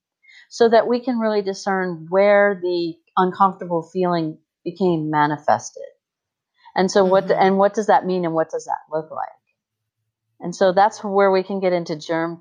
so 0.49 0.69
that 0.69 0.87
we 0.87 0.99
can 0.99 1.19
really 1.19 1.41
discern 1.41 2.07
where 2.09 2.59
the 2.61 2.93
uncomfortable 3.17 3.89
feeling 3.93 4.37
became 4.63 5.09
manifested. 5.09 5.83
And 6.75 6.91
so 6.91 7.05
what 7.05 7.25
mm-hmm. 7.25 7.41
and 7.41 7.57
what 7.57 7.73
does 7.73 7.87
that 7.87 8.05
mean 8.05 8.25
and 8.25 8.33
what 8.33 8.49
does 8.49 8.65
that 8.65 8.79
look 8.91 9.09
like? 9.09 9.29
And 10.45 10.55
so 10.55 10.73
that's 10.73 11.03
where 11.03 11.31
we 11.31 11.41
can 11.41 11.59
get 11.59 11.73
into 11.73 11.95
germ 11.95 12.39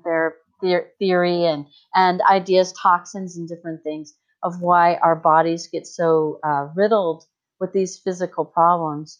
theory 0.99 1.45
and, 1.45 1.65
and 1.95 2.21
ideas, 2.21 2.71
toxins, 2.79 3.35
and 3.35 3.49
different 3.49 3.81
things 3.81 4.13
of 4.43 4.61
why 4.61 4.97
our 4.97 5.15
bodies 5.15 5.69
get 5.71 5.87
so 5.87 6.39
uh, 6.43 6.67
riddled 6.75 7.23
with 7.59 7.73
these 7.73 7.97
physical 7.97 8.45
problems. 8.45 9.19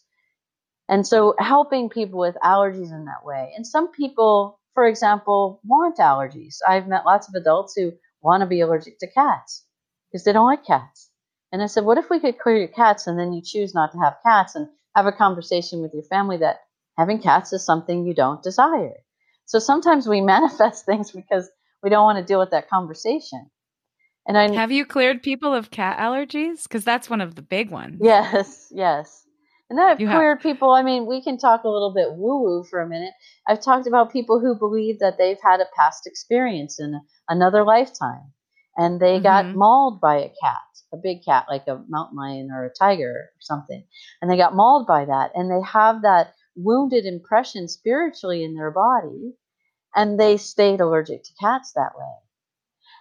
And 0.88 1.04
so 1.04 1.34
helping 1.36 1.88
people 1.88 2.20
with 2.20 2.36
allergies 2.44 2.92
in 2.92 3.06
that 3.06 3.24
way. 3.24 3.54
And 3.56 3.66
some 3.66 3.90
people, 3.90 4.60
for 4.74 4.86
example, 4.86 5.60
want 5.64 5.98
allergies. 5.98 6.58
I've 6.64 6.86
met 6.86 7.04
lots 7.04 7.26
of 7.26 7.34
adults 7.34 7.74
who 7.76 7.90
want 8.22 8.42
to 8.42 8.46
be 8.46 8.60
allergic 8.60 9.00
to 9.00 9.10
cats 9.10 9.64
because 10.12 10.22
they 10.22 10.32
don't 10.32 10.46
like 10.46 10.64
cats. 10.64 11.10
And 11.50 11.60
I 11.60 11.66
said, 11.66 11.84
what 11.84 11.98
if 11.98 12.08
we 12.08 12.20
could 12.20 12.38
clear 12.38 12.58
your 12.58 12.68
cats 12.68 13.08
and 13.08 13.18
then 13.18 13.32
you 13.32 13.42
choose 13.42 13.74
not 13.74 13.90
to 13.94 13.98
have 13.98 14.18
cats 14.24 14.54
and 14.54 14.68
have 14.94 15.06
a 15.06 15.12
conversation 15.12 15.82
with 15.82 15.92
your 15.92 16.04
family 16.04 16.36
that 16.36 16.60
having 16.96 17.20
cats 17.20 17.52
is 17.52 17.64
something 17.64 18.06
you 18.06 18.14
don't 18.14 18.42
desire. 18.42 18.94
So 19.44 19.58
sometimes 19.58 20.06
we 20.06 20.20
manifest 20.34 20.86
things 20.86 21.10
because 21.10 21.48
we 21.82 21.90
don't 21.90 22.04
want 22.04 22.18
to 22.18 22.24
deal 22.24 22.38
with 22.38 22.50
that 22.50 22.68
conversation. 22.68 23.50
And 24.28 24.36
I 24.36 24.52
have 24.52 24.72
you 24.72 24.84
cleared 24.84 25.22
people 25.22 25.54
of 25.54 25.70
cat 25.70 25.98
allergies 25.98 26.64
because 26.64 26.84
that's 26.84 27.08
one 27.08 27.20
of 27.20 27.36
the 27.36 27.42
big 27.42 27.70
ones. 27.70 28.00
Yes, 28.02 28.66
yes. 28.72 29.24
And 29.70 29.78
then 29.78 29.86
I've 29.86 30.00
you 30.00 30.08
cleared 30.08 30.38
have. 30.38 30.42
people. 30.42 30.72
I 30.72 30.82
mean, 30.82 31.06
we 31.06 31.22
can 31.22 31.38
talk 31.38 31.64
a 31.64 31.68
little 31.68 31.92
bit 31.94 32.12
woo 32.12 32.42
woo 32.42 32.64
for 32.68 32.80
a 32.80 32.88
minute. 32.88 33.12
I've 33.48 33.62
talked 33.62 33.86
about 33.86 34.12
people 34.12 34.40
who 34.40 34.58
believe 34.58 34.98
that 34.98 35.14
they've 35.18 35.38
had 35.42 35.60
a 35.60 35.66
past 35.76 36.06
experience 36.06 36.80
in 36.80 37.00
another 37.28 37.64
lifetime 37.64 38.32
and 38.76 39.00
they 39.00 39.14
mm-hmm. 39.14 39.22
got 39.24 39.54
mauled 39.54 40.00
by 40.00 40.16
a 40.16 40.28
cat, 40.42 40.60
a 40.92 40.96
big 40.96 41.24
cat 41.24 41.46
like 41.48 41.66
a 41.66 41.82
mountain 41.88 42.16
lion 42.16 42.50
or 42.52 42.64
a 42.64 42.74
tiger 42.78 43.10
or 43.10 43.30
something. 43.40 43.84
And 44.20 44.30
they 44.30 44.36
got 44.36 44.54
mauled 44.54 44.86
by 44.86 45.04
that. 45.04 45.30
And 45.34 45.50
they 45.50 45.66
have 45.66 46.02
that 46.02 46.34
wounded 46.56 47.04
impression 47.04 47.68
spiritually 47.68 48.42
in 48.42 48.54
their 48.54 48.70
body. 48.70 49.34
And 49.94 50.18
they 50.18 50.36
stayed 50.36 50.80
allergic 50.80 51.22
to 51.24 51.30
cats 51.40 51.72
that 51.74 51.92
way. 51.96 52.12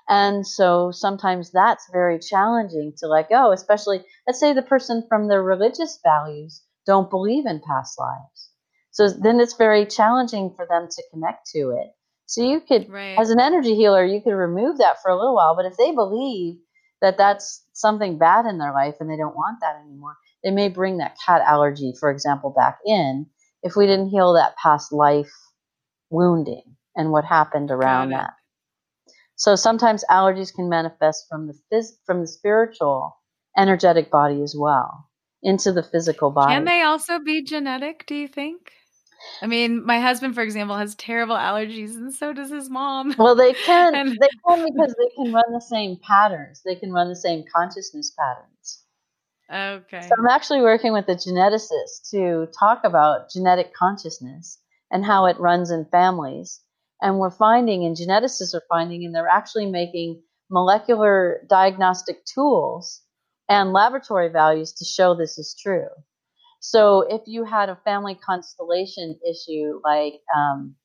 And 0.07 0.45
so 0.45 0.91
sometimes 0.91 1.51
that's 1.51 1.89
very 1.91 2.19
challenging 2.19 2.93
to 2.97 3.07
let 3.07 3.29
go, 3.29 3.51
especially, 3.51 4.03
let's 4.27 4.39
say 4.39 4.53
the 4.53 4.61
person 4.61 5.03
from 5.09 5.27
their 5.27 5.41
religious 5.41 5.99
values 6.03 6.63
don't 6.85 7.09
believe 7.09 7.45
in 7.45 7.61
past 7.67 7.99
lives. 7.99 8.51
So 8.91 9.09
then 9.09 9.39
it's 9.39 9.55
very 9.55 9.85
challenging 9.85 10.53
for 10.55 10.67
them 10.69 10.87
to 10.89 11.03
connect 11.11 11.47
to 11.51 11.71
it. 11.71 11.91
So 12.27 12.43
you 12.43 12.61
could, 12.61 12.89
right. 12.89 13.17
as 13.19 13.29
an 13.29 13.39
energy 13.39 13.75
healer, 13.75 14.05
you 14.05 14.21
could 14.21 14.33
remove 14.33 14.77
that 14.77 15.01
for 15.01 15.09
a 15.09 15.17
little 15.17 15.35
while. 15.35 15.55
But 15.55 15.65
if 15.65 15.75
they 15.77 15.91
believe 15.91 16.55
that 17.01 17.17
that's 17.17 17.65
something 17.73 18.17
bad 18.17 18.45
in 18.45 18.57
their 18.57 18.73
life 18.73 18.95
and 18.99 19.09
they 19.09 19.17
don't 19.17 19.35
want 19.35 19.57
that 19.61 19.81
anymore, 19.83 20.15
they 20.43 20.51
may 20.51 20.69
bring 20.69 20.97
that 20.97 21.17
cat 21.25 21.41
allergy, 21.45 21.93
for 21.99 22.09
example, 22.09 22.51
back 22.55 22.77
in 22.85 23.25
if 23.65 23.75
we 23.75 23.87
didn't 23.87 24.09
heal 24.09 24.33
that 24.33 24.55
past 24.57 24.93
life 24.93 25.31
wounding 26.11 26.77
and 26.95 27.11
what 27.11 27.25
happened 27.25 27.71
around 27.71 28.11
that. 28.11 28.29
So 29.35 29.55
sometimes 29.55 30.05
allergies 30.09 30.53
can 30.53 30.69
manifest 30.69 31.25
from 31.27 31.47
the 31.47 31.55
phys- 31.73 31.97
from 32.05 32.21
the 32.21 32.27
spiritual, 32.27 33.17
energetic 33.57 34.11
body 34.11 34.41
as 34.43 34.55
well 34.57 35.09
into 35.41 35.73
the 35.73 35.83
physical 35.83 36.29
body. 36.29 36.53
Can 36.53 36.65
they 36.65 36.83
also 36.83 37.19
be 37.19 37.43
genetic? 37.43 38.05
Do 38.05 38.15
you 38.15 38.27
think? 38.27 38.71
I 39.41 39.47
mean, 39.47 39.83
my 39.83 39.99
husband, 39.99 40.35
for 40.35 40.41
example, 40.41 40.77
has 40.77 40.93
terrible 40.93 41.35
allergies, 41.35 41.95
and 41.95 42.13
so 42.13 42.33
does 42.33 42.51
his 42.51 42.69
mom. 42.69 43.15
Well, 43.17 43.35
they 43.35 43.53
can. 43.65 43.95
and- 43.95 44.11
they 44.11 44.29
can 44.47 44.63
because 44.71 44.95
they 44.97 45.15
can 45.15 45.33
run 45.33 45.51
the 45.51 45.59
same 45.61 45.97
patterns. 46.01 46.61
They 46.63 46.75
can 46.75 46.91
run 46.91 47.09
the 47.09 47.15
same 47.15 47.43
consciousness 47.53 48.11
patterns. 48.17 48.83
Okay. 49.51 50.01
So 50.01 50.15
I'm 50.17 50.27
actually 50.27 50.61
working 50.61 50.93
with 50.93 51.07
a 51.09 51.15
geneticist 51.15 52.09
to 52.11 52.47
talk 52.57 52.83
about 52.83 53.29
genetic 53.31 53.73
consciousness 53.73 54.59
and 54.91 55.05
how 55.05 55.25
it 55.25 55.39
runs 55.39 55.71
in 55.71 55.85
families 55.85 56.61
and 57.01 57.19
we're 57.19 57.29
finding, 57.29 57.83
and 57.85 57.95
geneticists 57.95 58.53
are 58.53 58.63
finding, 58.69 59.05
and 59.05 59.13
they're 59.13 59.27
actually 59.27 59.65
making 59.65 60.21
molecular 60.49 61.41
diagnostic 61.49 62.23
tools 62.25 63.01
and 63.49 63.73
laboratory 63.73 64.29
values 64.29 64.73
to 64.73 64.85
show 64.85 65.13
this 65.13 65.37
is 65.37 65.55
true. 65.61 65.89
So 66.61 67.01
if 67.01 67.21
you 67.27 67.43
had 67.43 67.69
a 67.69 67.79
family 67.83 68.15
constellation 68.15 69.19
issue 69.29 69.79
like, 69.83 70.21
um, 70.35 70.75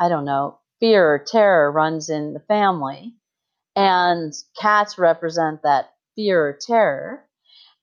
I 0.00 0.08
don't 0.08 0.24
know, 0.24 0.58
fear 0.80 1.14
or 1.14 1.18
terror 1.24 1.70
runs 1.70 2.08
in 2.08 2.32
the 2.32 2.40
family, 2.40 3.14
and 3.76 4.32
cats 4.60 4.98
represent 4.98 5.62
that 5.62 5.92
fear 6.16 6.48
or 6.48 6.58
terror, 6.60 7.27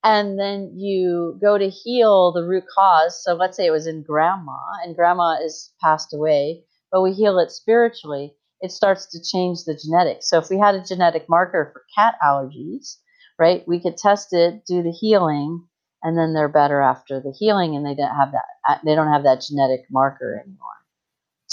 and 0.05 0.39
then 0.39 0.71
you 0.77 1.37
go 1.41 1.57
to 1.57 1.69
heal 1.69 2.31
the 2.31 2.43
root 2.43 2.63
cause. 2.73 3.21
So 3.21 3.33
let's 3.33 3.57
say 3.57 3.65
it 3.65 3.71
was 3.71 3.87
in 3.87 4.03
grandma, 4.03 4.59
and 4.85 4.95
grandma 4.95 5.35
is 5.43 5.73
passed 5.81 6.13
away 6.13 6.63
but 6.95 7.01
we 7.01 7.11
heal 7.11 7.39
it 7.39 7.51
spiritually, 7.51 8.33
it 8.61 8.71
starts 8.71 9.07
to 9.07 9.19
change 9.21 9.65
the 9.65 9.77
genetics. 9.77 10.29
So 10.29 10.37
if 10.37 10.49
we 10.49 10.57
had 10.57 10.75
a 10.75 10.83
genetic 10.83 11.25
marker 11.27 11.71
for 11.73 11.83
cat 11.93 12.15
allergies, 12.23 12.95
right, 13.37 13.67
we 13.67 13.81
could 13.81 13.97
test 13.97 14.29
it, 14.31 14.65
do 14.65 14.81
the 14.81 14.93
healing, 14.93 15.67
and 16.01 16.17
then 16.17 16.33
they're 16.33 16.47
better 16.47 16.79
after 16.79 17.19
the 17.19 17.35
healing, 17.37 17.75
and 17.75 17.85
they 17.85 17.95
don't 17.95 18.15
have 18.15 18.31
that 18.31 18.45
uh, 18.65 18.77
they 18.85 18.95
don't 18.95 19.11
have 19.11 19.23
that 19.23 19.41
genetic 19.41 19.81
marker 19.91 20.41
anymore. 20.41 20.59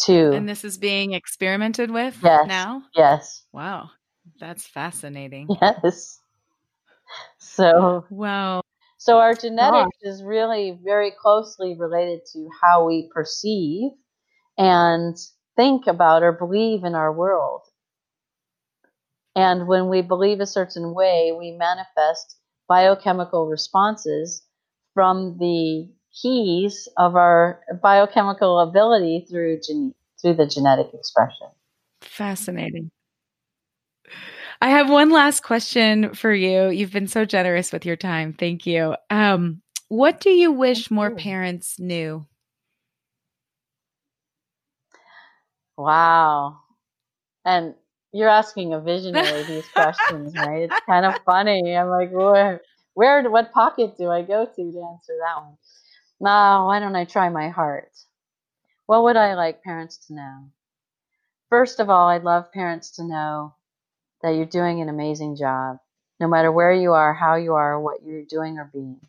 Two. 0.00 0.30
And 0.32 0.48
this 0.48 0.64
is 0.64 0.78
being 0.78 1.12
experimented 1.12 1.90
with 1.90 2.16
yes, 2.22 2.46
now. 2.46 2.84
Yes. 2.94 3.44
Wow, 3.52 3.90
that's 4.38 4.64
fascinating. 4.64 5.48
Yes. 5.60 6.20
So 7.54 8.06
wow. 8.10 8.62
So 8.96 9.18
our 9.18 9.34
genetics 9.34 9.98
is 10.02 10.22
really 10.22 10.78
very 10.82 11.10
closely 11.10 11.76
related 11.78 12.20
to 12.32 12.48
how 12.62 12.86
we 12.86 13.10
perceive 13.12 13.90
and 14.56 15.16
think 15.56 15.86
about 15.86 16.22
or 16.22 16.32
believe 16.32 16.84
in 16.84 16.94
our 16.94 17.12
world. 17.12 17.62
And 19.34 19.66
when 19.66 19.88
we 19.88 20.02
believe 20.02 20.40
a 20.40 20.46
certain 20.46 20.94
way, 20.94 21.32
we 21.36 21.50
manifest 21.52 22.36
biochemical 22.68 23.46
responses 23.46 24.46
from 24.94 25.36
the 25.38 25.90
keys 26.22 26.88
of 26.96 27.16
our 27.16 27.60
biochemical 27.82 28.60
ability 28.60 29.26
through 29.28 29.60
gen- 29.66 29.94
through 30.20 30.34
the 30.34 30.46
genetic 30.46 30.94
expression. 30.94 31.48
Fascinating. 32.00 32.90
I 34.62 34.68
have 34.68 34.88
one 34.88 35.10
last 35.10 35.42
question 35.42 36.14
for 36.14 36.32
you. 36.32 36.68
You've 36.68 36.92
been 36.92 37.08
so 37.08 37.24
generous 37.24 37.72
with 37.72 37.84
your 37.84 37.96
time. 37.96 38.32
Thank 38.32 38.64
you. 38.64 38.94
Um, 39.10 39.60
what 39.88 40.20
do 40.20 40.30
you 40.30 40.52
wish 40.52 40.88
more 40.88 41.10
parents 41.10 41.80
knew? 41.80 42.24
Wow. 45.76 46.60
And 47.44 47.74
you're 48.12 48.28
asking 48.28 48.72
a 48.72 48.80
visionary 48.80 49.42
these 49.42 49.66
questions, 49.74 50.32
right? 50.36 50.70
It's 50.70 50.80
kind 50.86 51.06
of 51.06 51.18
funny. 51.26 51.76
I'm 51.76 51.88
like, 51.88 52.12
where, 52.12 52.60
where, 52.94 53.28
what 53.28 53.50
pocket 53.50 53.98
do 53.98 54.10
I 54.10 54.22
go 54.22 54.44
to 54.46 54.54
to 54.54 54.62
answer 54.62 55.14
that 55.26 55.42
one? 55.42 55.56
Now, 56.20 56.68
why 56.68 56.78
don't 56.78 56.94
I 56.94 57.04
try 57.04 57.30
my 57.30 57.48
heart? 57.48 57.90
What 58.86 59.02
would 59.02 59.16
I 59.16 59.34
like 59.34 59.64
parents 59.64 60.06
to 60.06 60.14
know? 60.14 60.50
First 61.50 61.80
of 61.80 61.90
all, 61.90 62.10
I'd 62.10 62.22
love 62.22 62.52
parents 62.52 62.92
to 62.92 63.02
know 63.02 63.56
that 64.22 64.34
you're 64.36 64.46
doing 64.46 64.80
an 64.80 64.88
amazing 64.88 65.36
job, 65.36 65.78
no 66.20 66.28
matter 66.28 66.52
where 66.52 66.72
you 66.72 66.92
are, 66.92 67.12
how 67.12 67.36
you 67.36 67.54
are, 67.54 67.80
what 67.80 68.02
you're 68.04 68.24
doing 68.28 68.58
or 68.58 68.70
being. 68.72 69.00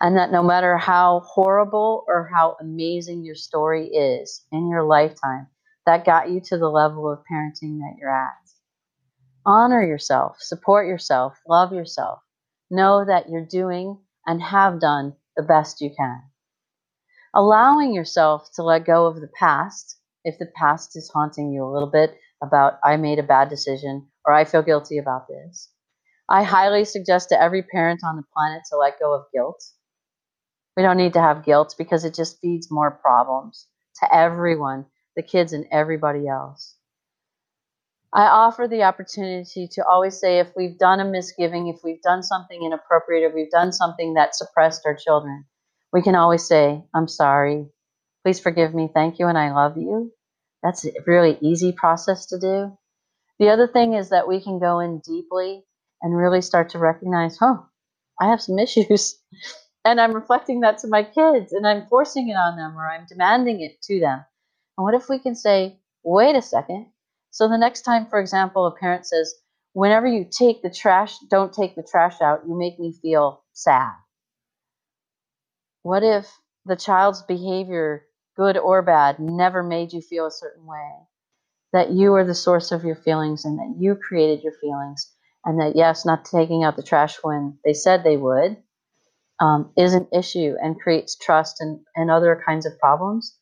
And 0.00 0.16
that 0.16 0.32
no 0.32 0.42
matter 0.42 0.76
how 0.76 1.22
horrible 1.24 2.04
or 2.08 2.30
how 2.32 2.56
amazing 2.60 3.24
your 3.24 3.34
story 3.34 3.88
is 3.88 4.44
in 4.52 4.68
your 4.68 4.82
lifetime, 4.82 5.46
that 5.86 6.04
got 6.04 6.30
you 6.30 6.40
to 6.46 6.58
the 6.58 6.68
level 6.68 7.10
of 7.10 7.20
parenting 7.30 7.78
that 7.78 7.96
you're 7.98 8.14
at. 8.14 8.32
Honor 9.46 9.82
yourself, 9.82 10.36
support 10.40 10.86
yourself, 10.86 11.34
love 11.48 11.72
yourself. 11.72 12.20
Know 12.70 13.04
that 13.04 13.28
you're 13.28 13.46
doing 13.46 13.98
and 14.26 14.42
have 14.42 14.80
done 14.80 15.14
the 15.36 15.42
best 15.42 15.80
you 15.80 15.90
can. 15.96 16.22
Allowing 17.34 17.92
yourself 17.92 18.48
to 18.54 18.62
let 18.62 18.86
go 18.86 19.06
of 19.06 19.20
the 19.20 19.30
past, 19.38 19.98
if 20.24 20.38
the 20.38 20.46
past 20.56 20.96
is 20.96 21.10
haunting 21.12 21.52
you 21.52 21.64
a 21.64 21.70
little 21.70 21.90
bit 21.90 22.16
about, 22.42 22.78
I 22.82 22.96
made 22.96 23.18
a 23.18 23.24
bad 23.24 23.50
decision 23.50 24.08
or 24.26 24.32
I 24.32 24.44
feel 24.44 24.62
guilty 24.62 24.98
about 24.98 25.28
this. 25.28 25.70
I 26.28 26.42
highly 26.42 26.84
suggest 26.84 27.28
to 27.28 27.40
every 27.40 27.62
parent 27.62 28.00
on 28.04 28.16
the 28.16 28.24
planet 28.34 28.62
to 28.70 28.76
let 28.78 28.98
go 28.98 29.14
of 29.14 29.26
guilt. 29.32 29.62
We 30.76 30.82
don't 30.82 30.96
need 30.96 31.12
to 31.12 31.20
have 31.20 31.44
guilt 31.44 31.74
because 31.78 32.04
it 32.04 32.14
just 32.14 32.40
feeds 32.40 32.70
more 32.70 32.90
problems 32.90 33.66
to 34.00 34.14
everyone 34.14 34.86
the 35.16 35.22
kids, 35.22 35.52
and 35.52 35.66
everybody 35.70 36.26
else. 36.26 36.76
I 38.12 38.26
offer 38.26 38.68
the 38.68 38.84
opportunity 38.84 39.68
to 39.72 39.84
always 39.84 40.18
say 40.18 40.38
if 40.38 40.48
we've 40.56 40.78
done 40.78 41.00
a 41.00 41.04
misgiving, 41.04 41.68
if 41.68 41.80
we've 41.82 42.02
done 42.02 42.22
something 42.22 42.62
inappropriate, 42.62 43.24
or 43.24 43.34
we've 43.34 43.50
done 43.50 43.72
something 43.72 44.14
that 44.14 44.36
suppressed 44.36 44.82
our 44.86 44.94
children, 44.94 45.44
we 45.92 46.02
can 46.02 46.14
always 46.14 46.46
say, 46.46 46.82
I'm 46.94 47.08
sorry. 47.08 47.66
Please 48.24 48.40
forgive 48.40 48.74
me. 48.74 48.88
Thank 48.92 49.18
you. 49.18 49.26
And 49.26 49.36
I 49.36 49.52
love 49.52 49.76
you. 49.76 50.12
That's 50.62 50.84
a 50.84 50.92
really 51.06 51.38
easy 51.40 51.72
process 51.72 52.26
to 52.26 52.38
do. 52.38 52.78
The 53.38 53.48
other 53.48 53.66
thing 53.66 53.94
is 53.94 54.10
that 54.10 54.28
we 54.28 54.40
can 54.40 54.58
go 54.58 54.78
in 54.78 55.00
deeply 55.00 55.64
and 56.02 56.16
really 56.16 56.40
start 56.40 56.70
to 56.70 56.78
recognize, 56.78 57.36
huh, 57.38 57.58
I 58.20 58.28
have 58.28 58.40
some 58.40 58.58
issues. 58.58 59.18
and 59.84 60.00
I'm 60.00 60.14
reflecting 60.14 60.60
that 60.60 60.78
to 60.78 60.88
my 60.88 61.02
kids 61.02 61.52
and 61.52 61.66
I'm 61.66 61.86
forcing 61.86 62.28
it 62.28 62.34
on 62.34 62.56
them 62.56 62.76
or 62.76 62.88
I'm 62.88 63.06
demanding 63.08 63.60
it 63.60 63.82
to 63.82 64.00
them. 64.00 64.24
And 64.78 64.84
what 64.84 64.94
if 64.94 65.08
we 65.08 65.18
can 65.18 65.34
say, 65.34 65.78
wait 66.02 66.36
a 66.36 66.42
second? 66.42 66.86
So 67.30 67.48
the 67.48 67.58
next 67.58 67.82
time, 67.82 68.06
for 68.06 68.20
example, 68.20 68.66
a 68.66 68.74
parent 68.78 69.06
says, 69.06 69.34
whenever 69.72 70.06
you 70.06 70.24
take 70.30 70.62
the 70.62 70.70
trash, 70.70 71.18
don't 71.30 71.52
take 71.52 71.74
the 71.74 71.82
trash 71.82 72.20
out, 72.20 72.42
you 72.46 72.56
make 72.56 72.78
me 72.78 72.92
feel 73.02 73.42
sad. 73.52 73.92
What 75.82 76.02
if 76.02 76.30
the 76.64 76.76
child's 76.76 77.22
behavior, 77.22 78.06
good 78.36 78.56
or 78.56 78.82
bad, 78.82 79.18
never 79.18 79.62
made 79.62 79.92
you 79.92 80.00
feel 80.00 80.26
a 80.26 80.30
certain 80.30 80.64
way? 80.64 80.92
That 81.74 81.90
you 81.90 82.14
are 82.14 82.24
the 82.24 82.34
source 82.34 82.72
of 82.72 82.84
your 82.84 82.96
feelings 82.96 83.44
and 83.44 83.58
that 83.58 83.74
you 83.78 83.96
created 83.96 84.42
your 84.42 84.54
feelings. 84.62 85.10
And 85.44 85.60
that, 85.60 85.76
yes, 85.76 86.06
not 86.06 86.24
taking 86.24 86.64
out 86.64 86.76
the 86.76 86.82
trash 86.82 87.16
when 87.20 87.58
they 87.66 87.74
said 87.74 88.02
they 88.02 88.16
would, 88.16 88.56
um, 89.40 89.72
is 89.76 89.92
an 89.92 90.08
issue 90.10 90.54
and 90.62 90.80
creates 90.80 91.18
trust 91.18 91.56
and, 91.60 91.80
and 91.94 92.10
other 92.10 92.42
kinds 92.46 92.64
of 92.64 92.78
problems, 92.78 93.36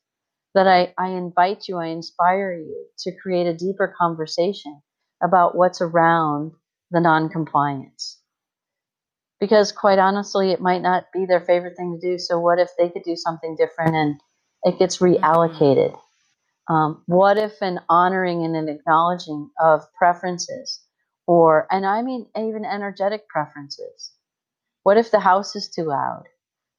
that 0.55 0.67
I, 0.67 0.93
I 0.99 1.11
invite 1.11 1.69
you, 1.69 1.77
I 1.77 1.87
inspire 1.87 2.53
you 2.55 2.87
to 3.01 3.13
create 3.23 3.47
a 3.47 3.55
deeper 3.55 3.95
conversation 3.97 4.83
about 5.23 5.55
what's 5.55 5.81
around 5.81 6.53
the 6.91 7.01
non-compliance. 7.01 8.19
Because 9.39 9.73
quite 9.73 9.99
honestly, 9.99 10.53
it 10.53 10.61
might 10.61 10.83
not 10.83 11.05
be 11.13 11.27
their 11.27 11.41
favorite 11.41 11.77
thing 11.77 11.99
to 12.01 12.11
do. 12.11 12.19
So 12.19 12.41
what 12.41 12.59
if 12.59 12.71
they 12.79 12.89
could 12.89 13.05
do 13.05 13.15
something 13.17 13.57
different 13.57 13.95
and 13.95 14.21
it 14.65 14.79
gets 14.79 14.99
mm-hmm. 14.99 15.23
reallocated? 15.23 15.99
Um, 16.69 17.03
what 17.07 17.39
if 17.39 17.63
an 17.63 17.81
honoring 17.89 18.45
and 18.45 18.57
an 18.57 18.69
acknowledging 18.69 19.51
of 19.61 19.83
preferences, 19.99 20.81
or, 21.27 21.67
and 21.71 21.87
I 21.87 22.03
mean 22.03 22.27
even 22.37 22.65
energetic 22.65 23.29
preferences? 23.29 24.13
What 24.85 24.99
if 24.99 25.11
the 25.11 25.21
house 25.21 25.57
is 25.57 25.69
too 25.71 25.85
loud? 25.85 26.25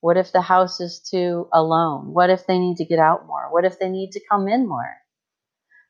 What 0.01 0.17
if 0.17 0.31
the 0.31 0.41
house 0.41 0.81
is 0.81 0.99
too 1.01 1.47
alone? 1.53 2.13
What 2.13 2.29
if 2.31 2.47
they 2.47 2.59
need 2.59 2.77
to 2.77 2.85
get 2.85 2.99
out 2.99 3.27
more? 3.27 3.49
What 3.51 3.65
if 3.65 3.79
they 3.79 3.89
need 3.89 4.11
to 4.13 4.21
come 4.29 4.47
in 4.47 4.67
more? 4.67 4.95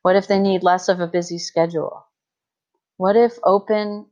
What 0.02 0.16
if 0.16 0.28
they 0.28 0.38
need 0.38 0.62
less 0.64 0.88
of 0.88 1.00
a 1.00 1.08
busy 1.08 1.38
schedule? 1.38 2.06
What 2.98 3.16
if 3.16 3.38
open, 3.44 4.06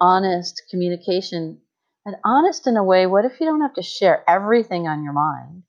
honest 0.00 0.64
communication, 0.70 1.60
and 2.06 2.16
honest 2.24 2.66
in 2.66 2.76
a 2.76 2.84
way, 2.84 3.06
what 3.06 3.24
if 3.26 3.40
you 3.40 3.46
don't 3.46 3.62
have 3.62 3.74
to 3.74 3.82
share 3.82 4.24
everything 4.28 4.88
on 4.88 5.04
your 5.04 5.14
mind? 5.14 5.64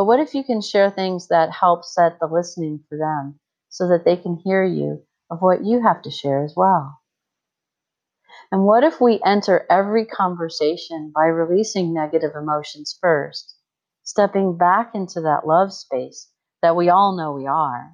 But 0.00 0.06
what 0.06 0.18
if 0.18 0.34
you 0.34 0.42
can 0.42 0.62
share 0.62 0.88
things 0.90 1.28
that 1.28 1.52
help 1.52 1.84
set 1.84 2.18
the 2.18 2.26
listening 2.26 2.82
for 2.88 2.96
them 2.96 3.38
so 3.68 3.86
that 3.88 4.06
they 4.06 4.16
can 4.16 4.36
hear 4.42 4.64
you 4.64 5.02
of 5.30 5.42
what 5.42 5.62
you 5.62 5.82
have 5.82 6.00
to 6.00 6.10
share 6.10 6.42
as 6.42 6.54
well? 6.56 7.02
And 8.50 8.64
what 8.64 8.82
if 8.82 8.98
we 8.98 9.20
enter 9.22 9.66
every 9.68 10.06
conversation 10.06 11.12
by 11.14 11.26
releasing 11.26 11.92
negative 11.92 12.30
emotions 12.34 12.98
first, 12.98 13.54
stepping 14.02 14.56
back 14.56 14.92
into 14.94 15.20
that 15.20 15.46
love 15.46 15.70
space 15.70 16.30
that 16.62 16.76
we 16.76 16.88
all 16.88 17.14
know 17.14 17.34
we 17.34 17.46
are, 17.46 17.92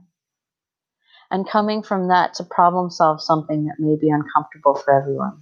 and 1.29 1.49
coming 1.49 1.83
from 1.83 2.07
that 2.07 2.35
to 2.35 2.45
problem 2.45 2.89
solve 2.89 3.21
something 3.21 3.65
that 3.65 3.81
may 3.81 3.97
be 3.97 4.11
uncomfortable 4.11 4.77
for 4.77 4.95
everyone. 4.95 5.41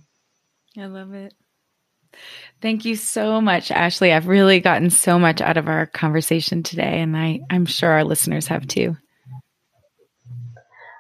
I 0.78 0.86
love 0.86 1.12
it. 1.12 1.34
Thank 2.60 2.84
you 2.84 2.96
so 2.96 3.40
much, 3.40 3.70
Ashley. 3.70 4.12
I've 4.12 4.28
really 4.28 4.60
gotten 4.60 4.90
so 4.90 5.18
much 5.18 5.40
out 5.40 5.56
of 5.56 5.68
our 5.68 5.86
conversation 5.86 6.62
today, 6.62 7.00
and 7.00 7.16
I, 7.16 7.40
I'm 7.50 7.66
sure 7.66 7.90
our 7.90 8.04
listeners 8.04 8.46
have 8.46 8.66
too. 8.66 8.96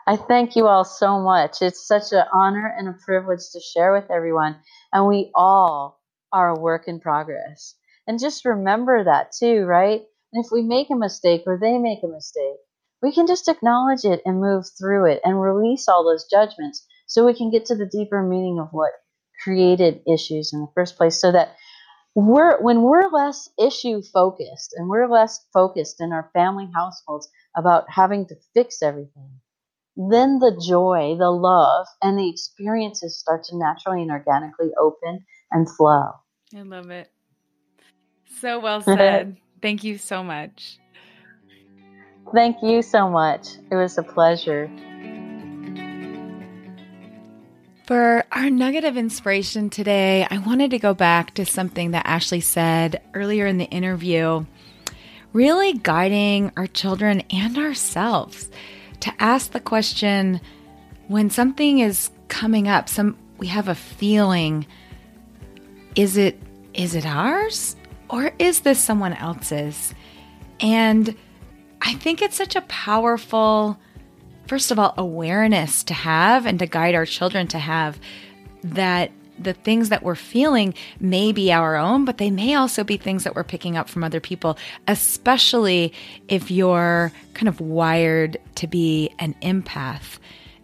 I 0.06 0.16
thank 0.16 0.54
you 0.54 0.66
all 0.66 0.84
so 0.84 1.18
much. 1.18 1.62
It's 1.62 1.86
such 1.86 2.12
an 2.12 2.24
honor 2.32 2.74
and 2.76 2.88
a 2.88 2.98
privilege 3.04 3.40
to 3.52 3.60
share 3.60 3.92
with 3.92 4.10
everyone. 4.10 4.56
And 4.92 5.08
we 5.08 5.30
all 5.34 5.98
are 6.30 6.50
a 6.50 6.60
work 6.60 6.88
in 6.88 7.00
progress. 7.00 7.74
And 8.06 8.20
just 8.20 8.44
remember 8.44 9.02
that 9.04 9.32
too, 9.32 9.64
right? 9.64 10.02
And 10.32 10.44
if 10.44 10.50
we 10.52 10.62
make 10.62 10.90
a 10.90 10.96
mistake 10.96 11.44
or 11.46 11.58
they 11.58 11.78
make 11.78 12.00
a 12.02 12.08
mistake, 12.08 12.58
we 13.02 13.12
can 13.12 13.26
just 13.26 13.48
acknowledge 13.48 14.04
it 14.04 14.20
and 14.26 14.40
move 14.40 14.66
through 14.78 15.06
it 15.10 15.20
and 15.24 15.40
release 15.40 15.88
all 15.88 16.04
those 16.04 16.26
judgments 16.30 16.86
so 17.06 17.24
we 17.24 17.34
can 17.34 17.50
get 17.50 17.64
to 17.66 17.74
the 17.74 17.86
deeper 17.86 18.22
meaning 18.22 18.58
of 18.58 18.68
what 18.72 18.90
created 19.44 20.00
issues 20.12 20.52
in 20.52 20.60
the 20.60 20.72
first 20.74 20.96
place 20.96 21.20
so 21.20 21.30
that 21.30 21.54
we're 22.16 22.60
when 22.62 22.82
we're 22.82 23.08
less 23.10 23.48
issue 23.58 24.00
focused 24.12 24.74
and 24.76 24.88
we're 24.88 25.08
less 25.08 25.46
focused 25.52 26.00
in 26.00 26.12
our 26.12 26.30
family 26.32 26.68
households 26.74 27.28
about 27.56 27.84
having 27.90 28.26
to 28.26 28.34
fix 28.54 28.82
everything 28.82 29.40
then 29.96 30.40
the 30.40 30.60
joy, 30.66 31.14
the 31.18 31.30
love, 31.30 31.86
and 32.02 32.18
the 32.18 32.28
experiences 32.28 33.18
start 33.18 33.44
to 33.44 33.56
naturally 33.56 34.02
and 34.02 34.10
organically 34.10 34.70
open 34.80 35.24
and 35.52 35.70
flow. 35.76 36.10
I 36.54 36.62
love 36.62 36.90
it. 36.90 37.10
So 38.40 38.58
well 38.58 38.80
said. 38.82 39.36
Thank 39.62 39.84
you 39.84 39.98
so 39.98 40.22
much. 40.22 40.78
Thank 42.34 42.56
you 42.62 42.82
so 42.82 43.08
much. 43.08 43.48
It 43.70 43.76
was 43.76 43.96
a 43.96 44.02
pleasure. 44.02 44.68
For 47.84 48.24
our 48.32 48.48
nugget 48.48 48.84
of 48.84 48.96
inspiration 48.96 49.68
today, 49.68 50.26
I 50.30 50.38
wanted 50.38 50.70
to 50.70 50.78
go 50.78 50.94
back 50.94 51.34
to 51.34 51.44
something 51.44 51.90
that 51.90 52.06
Ashley 52.06 52.40
said 52.40 53.02
earlier 53.12 53.46
in 53.46 53.58
the 53.58 53.66
interview, 53.66 54.46
really 55.34 55.74
guiding 55.74 56.50
our 56.56 56.66
children 56.66 57.22
and 57.30 57.58
ourselves 57.58 58.48
to 59.00 59.12
ask 59.18 59.52
the 59.52 59.60
question 59.60 60.40
when 61.08 61.28
something 61.28 61.80
is 61.80 62.10
coming 62.28 62.68
up, 62.68 62.88
some 62.88 63.18
we 63.36 63.48
have 63.48 63.68
a 63.68 63.74
feeling 63.74 64.66
is 65.94 66.16
it 66.16 66.40
is 66.72 66.94
it 66.94 67.04
ours 67.04 67.76
or 68.08 68.32
is 68.38 68.60
this 68.60 68.80
someone 68.80 69.12
else's? 69.12 69.94
And 70.58 71.14
I 71.82 71.92
think 71.96 72.22
it's 72.22 72.36
such 72.36 72.56
a 72.56 72.62
powerful 72.62 73.78
first 74.46 74.70
of 74.70 74.78
all 74.78 74.94
awareness 74.96 75.82
to 75.84 75.94
have 75.94 76.46
and 76.46 76.58
to 76.58 76.66
guide 76.66 76.94
our 76.94 77.06
children 77.06 77.46
to 77.48 77.58
have 77.58 77.98
that 78.62 79.10
the 79.38 79.52
things 79.52 79.88
that 79.88 80.02
we're 80.02 80.14
feeling 80.14 80.74
may 81.00 81.32
be 81.32 81.52
our 81.52 81.76
own, 81.76 82.04
but 82.04 82.18
they 82.18 82.30
may 82.30 82.54
also 82.54 82.84
be 82.84 82.96
things 82.96 83.24
that 83.24 83.34
we're 83.34 83.44
picking 83.44 83.76
up 83.76 83.88
from 83.88 84.04
other 84.04 84.20
people, 84.20 84.56
especially 84.86 85.92
if 86.28 86.50
you're 86.50 87.12
kind 87.34 87.48
of 87.48 87.60
wired 87.60 88.36
to 88.54 88.66
be 88.66 89.10
an 89.18 89.34
empath. 89.42 90.18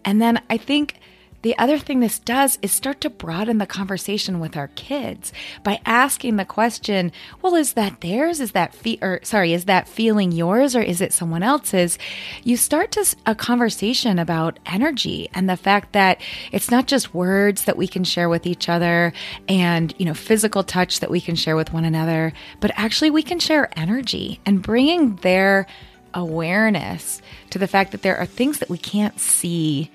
And 0.05 0.23
then 0.23 0.41
I 0.49 0.57
think 0.57 1.01
the 1.43 1.57
other 1.59 1.79
thing 1.79 2.01
this 2.01 2.19
does 2.19 2.59
is 2.61 2.71
start 2.71 3.01
to 3.01 3.11
broaden 3.11 3.59
the 3.59 3.67
conversation 3.67 4.41
with 4.41 4.57
our 4.57 4.69
kids 4.69 5.33
by 5.63 5.81
asking 5.87 6.37
the 6.37 6.45
question, 6.45 7.13
well, 7.41 7.55
is 7.55 7.73
that 7.75 8.01
theirs? 8.01 8.41
Is 8.41 8.53
that 8.53 8.75
fe- 8.75 8.99
or 9.01 9.21
sorry, 9.23 9.53
is 9.53 9.65
that 9.65 9.89
feeling 9.89 10.33
yours 10.33 10.77
or 10.77 10.83
is 10.83 11.01
it 11.01 11.13
someone 11.13 11.43
else's? 11.43 11.99
You 12.45 12.57
start 12.57 12.93
to 12.93 13.17
a 13.27 13.35
conversation 13.35 14.19
about 14.19 14.59
energy 14.67 15.31
and 15.33 15.49
the 15.49 15.57
fact 15.57 15.93
that 15.93 16.21
it's 16.53 16.71
not 16.71 16.87
just 16.87 17.15
words 17.15 17.65
that 17.65 17.77
we 17.77 17.89
can 17.89 18.05
share 18.05 18.29
with 18.29 18.47
each 18.47 18.69
other 18.69 19.13
and, 19.49 19.95
you 19.99 20.05
know, 20.05 20.15
physical 20.15 20.63
touch 20.63 21.01
that 21.01 21.11
we 21.11 21.21
can 21.21 21.37
share 21.37 21.57
with 21.57 21.73
one 21.73 21.85
another, 21.85 22.33
but 22.61 22.71
actually 22.77 23.11
we 23.11 23.23
can 23.23 23.39
share 23.39 23.71
energy 23.79 24.41
and 24.45 24.63
bringing 24.63 25.17
their 25.17 25.67
awareness 26.13 27.23
to 27.51 27.59
the 27.59 27.69
fact 27.69 27.93
that 27.93 28.03
there 28.03 28.17
are 28.17 28.27
things 28.27 28.59
that 28.59 28.69
we 28.69 28.79
can't 28.79 29.19
see 29.19 29.91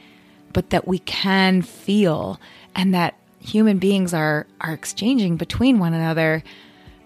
but 0.56 0.72
that 0.72 0.88
we 0.88 1.00
can 1.00 1.62
feel 1.62 2.40
and 2.74 2.94
that 2.94 3.14
human 3.40 3.78
beings 3.78 4.14
are 4.14 4.48
are 4.62 4.74
exchanging 4.74 5.38
between 5.38 5.78
one 5.78 5.94
another 5.94 6.44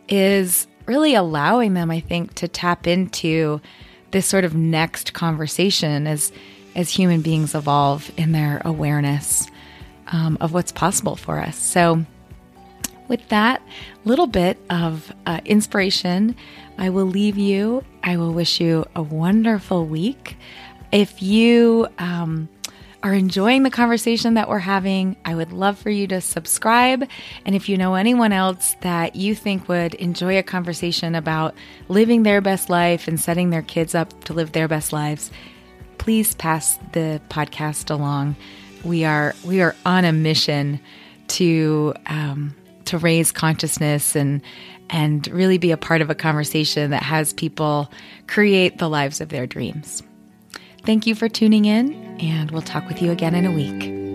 is 0.07 0.67
really 0.85 1.13
allowing 1.15 1.73
them 1.73 1.91
i 1.91 1.99
think 1.99 2.33
to 2.33 2.47
tap 2.47 2.87
into 2.87 3.59
this 4.11 4.25
sort 4.25 4.45
of 4.45 4.55
next 4.55 5.13
conversation 5.13 6.07
as 6.07 6.31
as 6.75 6.89
human 6.89 7.21
beings 7.21 7.55
evolve 7.55 8.11
in 8.17 8.31
their 8.31 8.61
awareness 8.63 9.49
um, 10.07 10.37
of 10.41 10.53
what's 10.53 10.71
possible 10.71 11.15
for 11.15 11.39
us. 11.39 11.57
So 11.57 12.05
with 13.07 13.27
that 13.29 13.61
little 14.05 14.27
bit 14.27 14.57
of 14.69 15.11
uh, 15.25 15.41
inspiration 15.45 16.35
i 16.77 16.89
will 16.89 17.05
leave 17.05 17.37
you. 17.37 17.83
I 18.03 18.15
will 18.15 18.31
wish 18.31 18.61
you 18.61 18.85
a 18.95 19.01
wonderful 19.01 19.85
week. 19.85 20.37
If 20.93 21.21
you 21.21 21.89
um, 21.97 22.47
are 23.01 23.13
enjoying 23.13 23.63
the 23.63 23.69
conversation 23.69 24.33
that 24.33 24.49
we're 24.49 24.59
having, 24.59 25.15
I 25.23 25.35
would 25.35 25.53
love 25.53 25.77
for 25.77 25.89
you 25.89 26.05
to 26.07 26.19
subscribe. 26.19 27.07
And 27.45 27.55
if 27.55 27.69
you 27.69 27.77
know 27.77 27.95
anyone 27.95 28.33
else 28.33 28.75
that 28.81 29.15
you 29.15 29.35
think 29.35 29.69
would 29.69 29.93
enjoy 29.95 30.37
a 30.37 30.43
conversation 30.43 31.15
about 31.15 31.55
living 31.87 32.23
their 32.23 32.41
best 32.41 32.69
life 32.69 33.07
and 33.07 33.19
setting 33.19 33.49
their 33.49 33.61
kids 33.61 33.95
up 33.95 34.23
to 34.25 34.33
live 34.33 34.51
their 34.51 34.67
best 34.67 34.91
lives, 34.91 35.31
please 35.97 36.35
pass 36.35 36.77
the 36.91 37.21
podcast 37.29 37.89
along. 37.89 38.35
We 38.83 39.05
are 39.05 39.33
we 39.45 39.61
are 39.61 39.75
on 39.85 40.05
a 40.05 40.11
mission 40.11 40.79
to 41.29 41.93
um, 42.07 42.55
to 42.85 42.97
raise 42.97 43.31
consciousness 43.31 44.15
and 44.15 44.41
and 44.89 45.27
really 45.27 45.57
be 45.57 45.71
a 45.71 45.77
part 45.77 46.01
of 46.01 46.09
a 46.09 46.15
conversation 46.15 46.91
that 46.91 47.03
has 47.03 47.31
people 47.33 47.91
create 48.27 48.79
the 48.79 48.89
lives 48.89 49.21
of 49.21 49.29
their 49.29 49.45
dreams. 49.45 50.01
Thank 50.89 51.05
you 51.05 51.13
for 51.13 51.29
tuning 51.29 51.65
in, 51.65 51.93
and 52.19 52.49
we'll 52.49 52.63
talk 52.63 52.87
with 52.87 52.99
you 52.99 53.11
again 53.11 53.35
in 53.35 53.45
a 53.45 53.51
week. 53.51 54.08